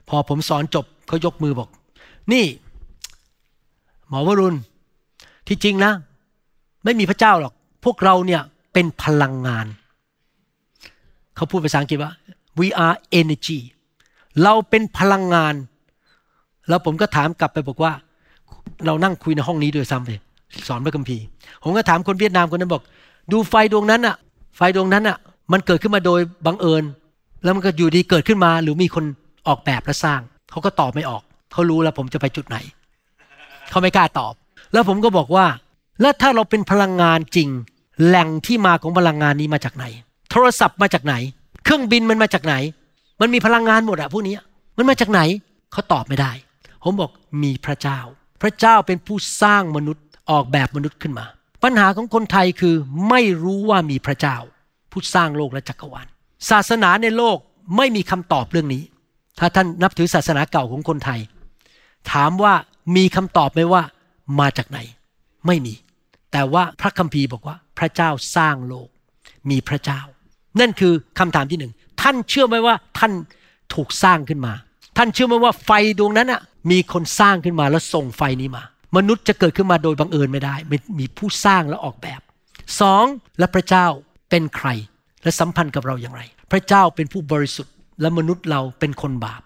[0.08, 1.68] พอผมสอนจบเขายกมือบอก
[2.32, 2.44] นี่
[4.08, 4.58] หมอวรุณ
[5.48, 5.92] ที่จริงนะ
[6.84, 7.54] ไม่มีพระเจ้าหรอก
[7.84, 9.66] พวกเราเนี่ยเป็นพลังงาน
[11.36, 12.12] เขาพูดภาษาอังกฤษว่า
[12.58, 13.58] we are energy
[14.42, 15.54] เราเป็นพลังงาน
[16.68, 17.92] แล้วผมก็ถามกลับไปบอกว่า
[18.86, 20.10] เรานั่งคุยในห้องนี้ด้วยซ้ำไป
[20.68, 21.24] สอนพระคัมภีร์
[21.62, 22.82] ผมก็ถามคนเวียดนามคนนั้นบอก
[23.32, 24.16] ดูไฟดวงนั้นอะ
[24.56, 25.16] ไฟดวงนั้นอะ
[25.52, 26.84] มันเกิดขึ้นมาโดยบังเอิญ
[27.44, 29.04] แล้วมันก็อยู่ดีเกิดขึ้นมา หรือมีคน
[29.48, 30.20] ออกแบบและสร้าง
[30.50, 31.22] เขาก็ตอบไม่ออก
[31.52, 32.56] เขารู้แล้วผมจะไปจุดไหน
[33.70, 34.34] เขาไม่กล้าตอบ
[34.72, 35.46] แล้วผมก็บอกว่า
[36.00, 37.48] แล้วถ้าเราเป็นพลังงานจริง
[38.04, 39.84] แหล่งที่มาของพลังงานนี้มาจากไหน
[40.30, 41.14] โทรศัพท์มาจากไหน
[41.64, 42.54] เครื่องบินมันมาจากไหน
[43.20, 44.36] มันมีพลังงานหมดอะพวกนี้
[44.76, 45.20] มันมาจากไหน
[45.72, 46.32] เขาตอบไม่ได้
[46.84, 47.10] ผมบอก
[47.42, 47.98] มีพระเจ้า
[48.42, 51.26] พระเจ้าเป็นผู้สร้างมนุษย์ออกแบบมนุษย์ขึ้นมา
[51.62, 52.74] ปัญหาของคนไทยคือ
[53.08, 54.36] ไม่รู้ว่ามีพระเจ้า
[54.92, 56.06] ผู้สร้างโลกและจักรวาล
[56.50, 57.38] ศาสนาในโลก
[57.76, 58.82] ไม่มีคำตอบเรื่องนี้
[59.38, 61.20] ถ้าท่านนับถือศาสนาเก่าของคนไทย
[62.12, 62.54] ถามว่า
[62.96, 63.82] มีคำตอบไหมว่า
[64.40, 64.78] มาจากไหน
[65.46, 65.74] ไม่มี
[66.32, 68.88] แต่ว่าพระคัมภีร์บอกว่า พระเจ้าสร้างโลก
[69.50, 70.00] มีพระเจ้า
[70.60, 73.12] นั่นคือคำถามที่หนึ่งท่านเชื่อไหมว่าท่าน
[73.74, 74.52] ถูกสร้างขึ้นมา
[75.00, 78.62] ท่านเชื่อไหมว่าไฟดวงนั้นอะมีคนสร้างขึ้นมาแล้วส่งไฟนี้มา
[78.96, 80.54] มนุษย์จะเกิดขึ้นมาโดยบังเอิญไม่ได้
[80.98, 82.20] มีผู้สร้างและออกแบบ
[82.80, 83.04] สอง
[83.38, 83.86] และพระเจ้า
[84.30, 84.68] เป็นใคร
[85.22, 86.22] และสัมพันธ์กับเราอย่างไร
[86.52, 89.42] พระเจ้าเป็นผู้บริสุทธิ์ และมนุษย์เราเป็นคนบาป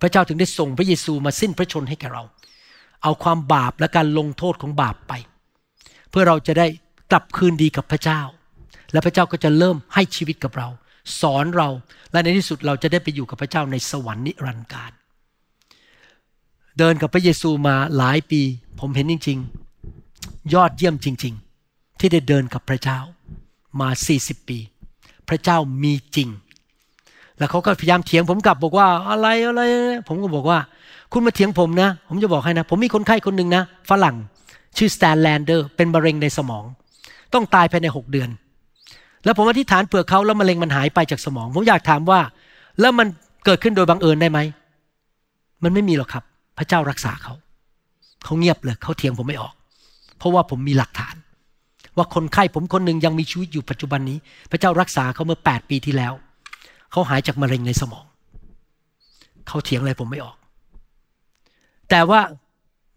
[0.00, 2.22] พระเจ้าถึงได้ส่งพระเยซูมาสิ้นพระชนให้แก่เรา
[3.02, 5.12] เอาความบาปและการลงโทษของบาปไป
[6.10, 6.66] เพื่อเราจะได้
[7.10, 8.20] กลับคืนดีกับพระเจ้า
[8.92, 10.68] และพระเจ้าก็จะเริ่มให้ชีวิตกับเรา
[11.20, 11.68] สอนเรา
[12.12, 14.92] และในที่สุดเราจะได้ไปอยู่กับพระเจ้าในสวรรค์นิรันดร์การ
[16.78, 18.42] เดินกับพระเยซูมาหลายปี
[18.80, 19.38] ผมเห็นจริง
[19.94, 21.34] ๆ ยอดเยี่ยมจริง
[21.66, 22.98] ๆ ที่ได้เดินกับพระเจ้า
[23.80, 23.88] มา
[24.18, 24.58] 40 ปี
[25.28, 26.28] พระเจ้ามีจริง
[27.38, 29.62] แล้วเขาก็พยายามเถียงผมกลับบอกว่าอะไรอะไร
[30.08, 30.58] ผมก็บอกว่า
[31.12, 34.16] คุณมาเถียงผมนะ ผมจะบอกให้นะ ผมมีคนไข้คนหนึ่งนะฝรั่ง
[34.76, 36.64] ชื่อสแตนแลนเดอร์เป็นมะเร็งในสมอง
[37.34, 38.30] ต้องตายภายในหกเดือน
[39.26, 42.20] แล้วผมอธิษฐานเผื่อเขาแล้วมะเร็งมันหายไปจากสมอง ผมอยากถามว่า
[42.80, 43.06] แล้วมัน
[43.44, 44.38] เกิดขึ้นโดยบังเอิญได้ไหม
[45.62, 46.24] มันไม่มีหรอกครับ
[46.58, 47.34] พระเจ้ารักษาเขา
[48.24, 49.54] เขาเงียบเลยเขาเถียงผมไม่ออก
[50.18, 51.14] เพราะว่าผมมีหลักฐาน
[51.96, 54.18] ว่าคนไข้ผมคนหนึ่งยังมีชีวิตอยู่ปัจจุบันนี้
[54.50, 56.12] พระเจ้ารักษาเขาเมื่อแปดปีที่แล้ว
[56.90, 58.04] เขาหายจากมะเร็งในสมอง
[59.48, 60.36] เขาเถียงอะไรผมไม่ออก
[61.90, 62.20] แต่ว่า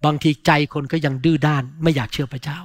[0.06, 2.60] บางทีใจคนก็ยังดื้อด้าน ไม่อยากเชื่อพระเจ้า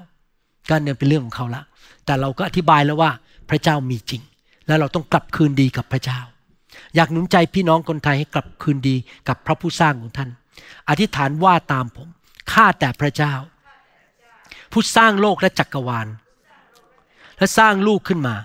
[0.69, 1.63] ก็เนี่ยเป็นเรื่องของเขาละ
[2.05, 3.11] แต่เราก็อธิบายแล้วว่า
[3.51, 4.23] พระเจ้ามีจริง
[4.67, 6.21] แล้วเราต้องกลับคืนดีกับพระเจ้า
[6.95, 8.97] อยากหนุนใจพี่น้องคนไทยให้กลับคืนดี
[9.29, 10.31] กับพระผู้สร้างของท่าน
[10.89, 12.09] อธิษฐานว่าตามผม
[12.53, 13.35] ข้าแต่พระเจ้า
[14.73, 16.09] ผู้สร้างโลกและจักรวาล
[17.39, 18.37] และสร้างลูกขึ้นมา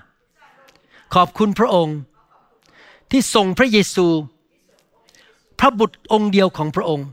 [1.13, 1.97] ขอบคุณพระองค์
[3.11, 4.07] ที่ส่งพระเยซู
[5.59, 7.07] พระบุตรองค์เดียวของพระองค์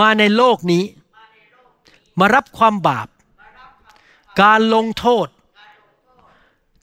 [0.00, 0.84] มาในโลกนี้
[2.18, 3.08] มารับความบาป
[4.42, 5.26] การลงโทษ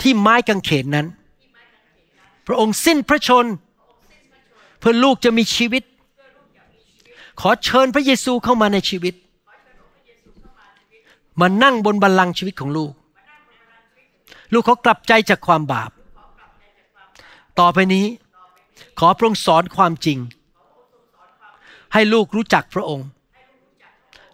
[0.01, 1.07] ที่ไม้กางเขนนั้น
[2.47, 3.45] พระองค์สิ้นพระชน
[4.79, 5.83] เพื่อลูกจะมีชีวิต
[7.39, 9.13] ขอเชิญพระเยซูเข้ามาในชีวิต
[11.39, 12.91] มานั่งบนบัลลังก์ชีวิตของลูก
[14.53, 15.91] ลูกเขากลับใจจากความบาป
[17.59, 18.05] ต่อไปนี้
[18.99, 20.17] ขอพระองค์สอนความจริง
[21.93, 23.07] ให้ลูกรู้จักพระองค์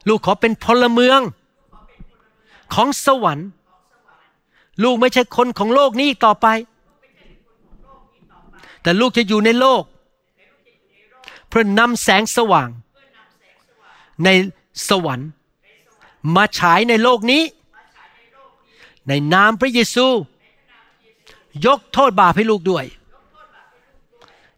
[0.07, 1.19] ลูกขอเป็นพลเมือง
[2.73, 3.49] ของสวรรค์
[4.83, 6.47] ลูกไม่ใช่คนของโลกนี้ต่อไป
[8.81, 9.83] แต่ลูกจะอยู่ในโลก
[11.49, 12.69] เพื่อนำแสงสว่าง
[14.23, 14.29] ใน
[14.89, 15.29] สวรรค์
[16.35, 17.43] มาฉายในโลกนี้
[19.07, 20.07] ในนามพระเยซู
[21.65, 22.85] ยกโทษบาปให้ลูกด้วย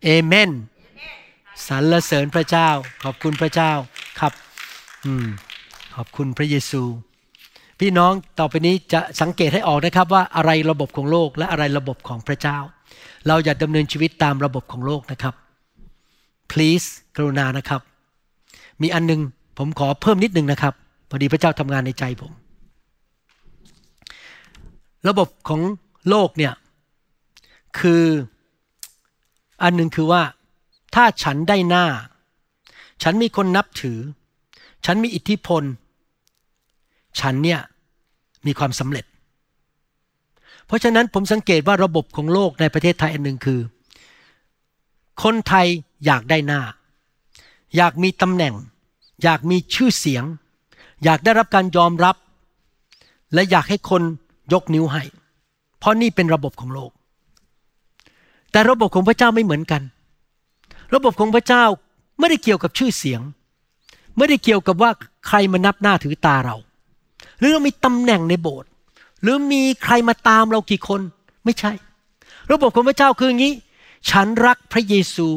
[0.04, 0.50] เอเมน
[1.68, 2.70] สรรเสริญพระเจ้า
[3.04, 3.72] ขอบคุณพระเจ้า
[4.20, 4.34] ครับ
[5.06, 5.28] อืม
[5.96, 6.84] ขอบคุณพระเยซู
[7.80, 12.58] พี่น้องต่อไปนี้จะสังเกตให้ออกนะครับว่าอะไรระบบของโลกและอะไรระบบของพระเจ้า
[13.28, 15.34] เราอย่าดำเนินชีวิตตามระบบของโลกนะครับ
[16.52, 17.82] please กรุณานะครับ
[18.82, 19.22] มีอันนึง
[19.58, 20.74] ผมขอเพิ่มนิดนึงนะครับ
[21.10, 22.32] พอดีพระเจ้าทำงานในใจผม
[25.08, 25.62] ระบบของ
[26.10, 26.54] โลกเนี่ย
[27.80, 28.04] คือ
[29.64, 30.22] อันหนึ่งคือว่า
[30.96, 31.86] ถ้าฉันได้หน้า
[33.04, 34.00] ฉันมีคนนับถือ
[34.86, 35.64] ฉันมีอิทธิพล
[37.20, 37.60] ฉันเนี่ย
[38.46, 39.06] มีความสำเร็จ
[40.66, 43.60] เพราะฉะนั้นผมสังเกตว่าระบบของโลกในประเทศไทยอันหนึ่งคือ
[45.24, 45.68] คนไทย
[46.06, 46.62] อยากได้หน้า
[47.76, 48.54] อยากมีตำแหน่ง
[49.24, 50.24] อยากมีชื่อเสียง
[51.04, 52.16] อยากได้รับการยอมรับ
[53.34, 54.02] และอยากให้คน
[54.54, 55.04] ยกนิ้วให้
[55.80, 56.92] เพราะนี่เป็นระบบของโลก
[58.52, 59.82] แต่ระบบของพระเจ้าไม่เหมือนกัน
[60.96, 61.64] ระบบของพระเจ้า
[62.20, 63.22] ไม่ได้เกี่ยวกับชื่อเสียง
[64.18, 64.92] ไม่ได้เกี่ยวกับว่า
[65.28, 66.56] ใครมานับหน้าถือตาเรา
[67.40, 68.70] หรือเรามีตำแหน่งในโบสถ์
[69.22, 71.02] หรือมีใครมาตามเรากี่คน
[71.46, 71.72] ไม่ใช่
[72.52, 73.54] ระบบของพระเจ้าคืออย่างนี้
[74.10, 75.28] ฉันรักพระเยซู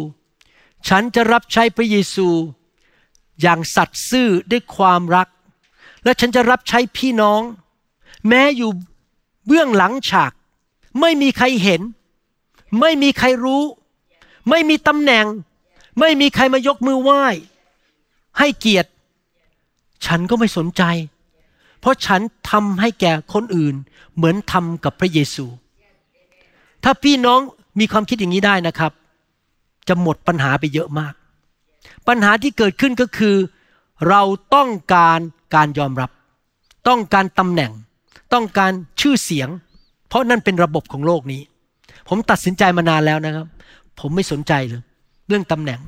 [0.88, 2.28] ฉันจะรับใช้พระเยซู
[3.42, 5.28] อย่างสัตย์ซื่อด้วยความรัก
[6.04, 7.40] และฉันจะรับใช้พี่น้อง
[8.28, 8.70] แม้อยู่
[9.46, 10.32] เบื้องหลังฉาก
[11.00, 11.82] ไม่มีใครเห็น
[12.80, 13.62] ไม่มีใครรู้
[14.50, 15.26] ไม่มีตำแหน่ง
[16.00, 17.24] ไม่มีใครมายกมือไหว้
[18.38, 18.90] ให้เกียรติ
[20.06, 20.82] ฉันก็ไม่สนใจ
[21.82, 23.74] เพราะฉันทำให้แก่คนอื่น
[24.16, 25.46] เหมือนทำกับพระเยซู
[26.84, 27.40] ถ้าพี่น้อง
[27.78, 28.92] มีความคิดอย่างนี้ได้นะครับ
[29.88, 31.14] จะหมดปัญหาไปเยอะมาก
[32.08, 33.36] ปัญหาที่เกิดขึ้นก็คือ
[34.08, 34.22] เรา
[34.54, 35.18] ต้องการ
[35.54, 36.10] การยอมรับ
[36.88, 37.72] ต้องการตำแหน่ง
[38.32, 39.48] ต้องการชื่อเสียง
[40.08, 41.42] เพราะนั่นเป็นระบบของโลกนี้
[42.08, 43.46] ผมตัดสินใจมานานแล้วนะครับ
[44.00, 44.82] ผมไม่สนใจเลย
[45.28, 45.80] เรื่องตำแหน่ง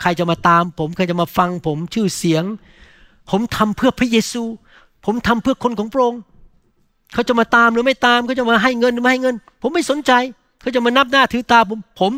[0.00, 2.44] ใครจะมาตาม ผมใครจะมาฟังผมชื่อเสียง
[3.30, 4.42] ผมทำเพื่อพระเยซู
[5.04, 6.20] ผมทำเพื่อคนของพระองค์
[7.12, 10.12] เขาจะมาตามหรือไม่ตามเขาจะมาให้เงินหรือไม่ให้เงิน ผมไม่สนใจ
[10.60, 12.12] เขาจะมานับหน้าถือตาผมผม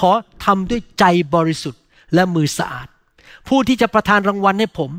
[0.00, 0.10] ขอ
[0.44, 1.04] ทำด้วยใจ
[1.34, 1.80] บริสุทธิ์
[2.14, 2.86] และมือสะอาด
[3.48, 4.90] ผู้ที่จะประทานรางวัลให้ผม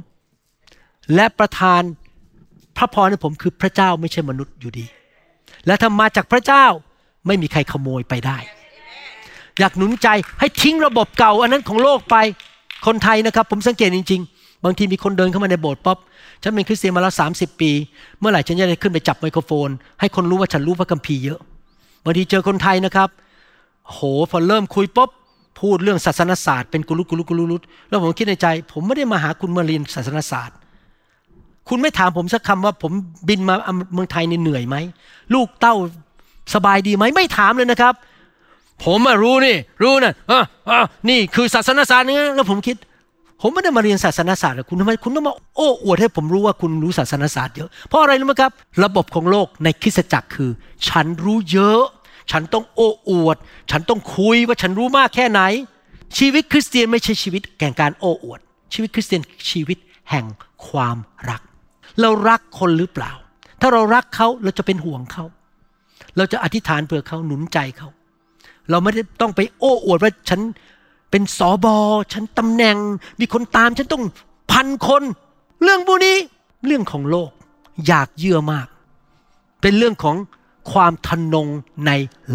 [1.16, 1.82] และประทาน
[2.78, 4.86] พระพรให้ผมคือพระเจ้าไม่ใช่มนุษย์อยู่ดี
[5.66, 6.66] และถ้ามาจากพระเจ้า
[7.28, 8.38] ไม่มีใครขโมยไปได้
[9.60, 10.08] อยากหนุนใจ
[10.40, 12.16] ให้ทิ้งระบบเก่าอันนั้นของโลกไป
[12.86, 14.22] คนไทยนะครับ ผมสังเกตจริง
[14.64, 15.98] บางทีมีคนเดินเข้ามาในโบสถ์ป๊อบ
[16.44, 17.26] ฉันเป็นคริสเตียนมาแล้วสา
[17.60, 17.72] ปี
[18.20, 19.70] เมื่อไหร่ฉันจะได้ขึ้นไปจับไมโครโฟน
[20.00, 21.40] ให้คนรู้ว่าฉันรู้พระคัมภีร์เยอะ
[22.04, 23.10] บางทีเจอคนไทยนะครับ
[23.84, 24.00] โห
[24.32, 25.10] พอเริ่มคุยป๊บ
[25.60, 27.58] พูดเรื่องศาสนศาสตร์เป็นกุลุกุลุกุลุลุ
[27.90, 30.58] แล้วผมคิดในใจ ผมไม่ได้มาหาคุณมาเรียนศาสนศาสตร์
[31.70, 32.92] คุณไม่ถามผมสักคำว่าผม
[33.28, 33.56] บินมา
[33.94, 34.76] เมืองไทยเหนื่อยไหม
[35.34, 35.76] ลูกเต้า
[36.54, 37.94] สบายดีไหมไม่ถามเลยนะครับ
[38.84, 40.80] ผมรู้นี่ รู้นะอะอะ
[41.10, 42.78] นี่คือศาสนศาสตร์นี่แล้วผมคิด
[43.46, 48.52] ผมไม่ได้มาเรียนศาสนาศาสตร์หรอกคุณทำไมคุณต้องมาโอ้อวดให้ผมรู้ว่าคุณรู้ศาสนาศาสตร์เยอะเพราะอะไรรู้ไหมครับ
[48.84, 50.52] ระบบของโลกในคริสตจักรคือ
[50.90, 51.82] ฉันรู้เยอะ
[52.32, 53.38] ฉันต้องโอ้อวด
[53.72, 55.42] ฉันต้องคุยว่าฉันรู้มากแค่ไหน
[56.18, 58.40] ชีวิตคริสเตียนไม่ใช่ชีวิตแห่งการโอ้อวด
[58.74, 59.78] ชีวิตคริสเตียนชีวิต
[60.10, 60.26] แห่ง
[60.68, 60.98] ความ
[61.30, 61.42] รัก
[62.02, 63.12] เรารักคนหรือเปล่า
[63.62, 65.26] ถ้าเรารักเขาเราจะเป็นห่วงเขา
[66.18, 67.90] เราจะอธิษฐานเพื่อเขาหนุนใจเขา
[68.70, 70.40] เราไม่ได้ต้องไปโอ้อวดว่าฉัน
[71.14, 71.78] เป็นสอบอ
[72.14, 72.78] ฉันตำแหน่ง
[73.20, 74.04] มีคนตามฉันต้อง
[74.52, 75.04] พันคน
[75.64, 76.18] เรื่องพวกนี้
[76.66, 77.32] เรื่องของโลก
[77.88, 78.68] อยากเยื่อมาก
[79.62, 80.16] เป็นเรื่องของ
[80.72, 81.48] ความทนง
[81.88, 81.92] ใน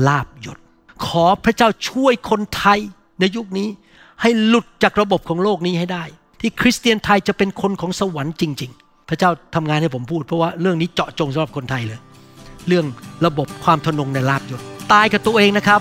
[0.07, 0.59] ลาบยศ
[1.07, 2.79] ขอพระเจ้าช่วยคนไทย
[3.21, 3.69] ในยุคนี้
[4.23, 6.05] ให้หลุดจากระบบของโลกนี้ให้ได้
[6.41, 12.01] ที่คริสเตียนไทยจะเป็นคนของสวรรค์จริง ๆ พระเจ้าทำงานให้ผมพูด เพราะว่าเรื่องนี้เจาะจงสำหรับคนไทยเลย
[12.69, 12.87] เรื่อง
[13.27, 14.61] ระบบความทนงในลาบยศ
[14.93, 15.81] ตายกับตัวเองนะครับ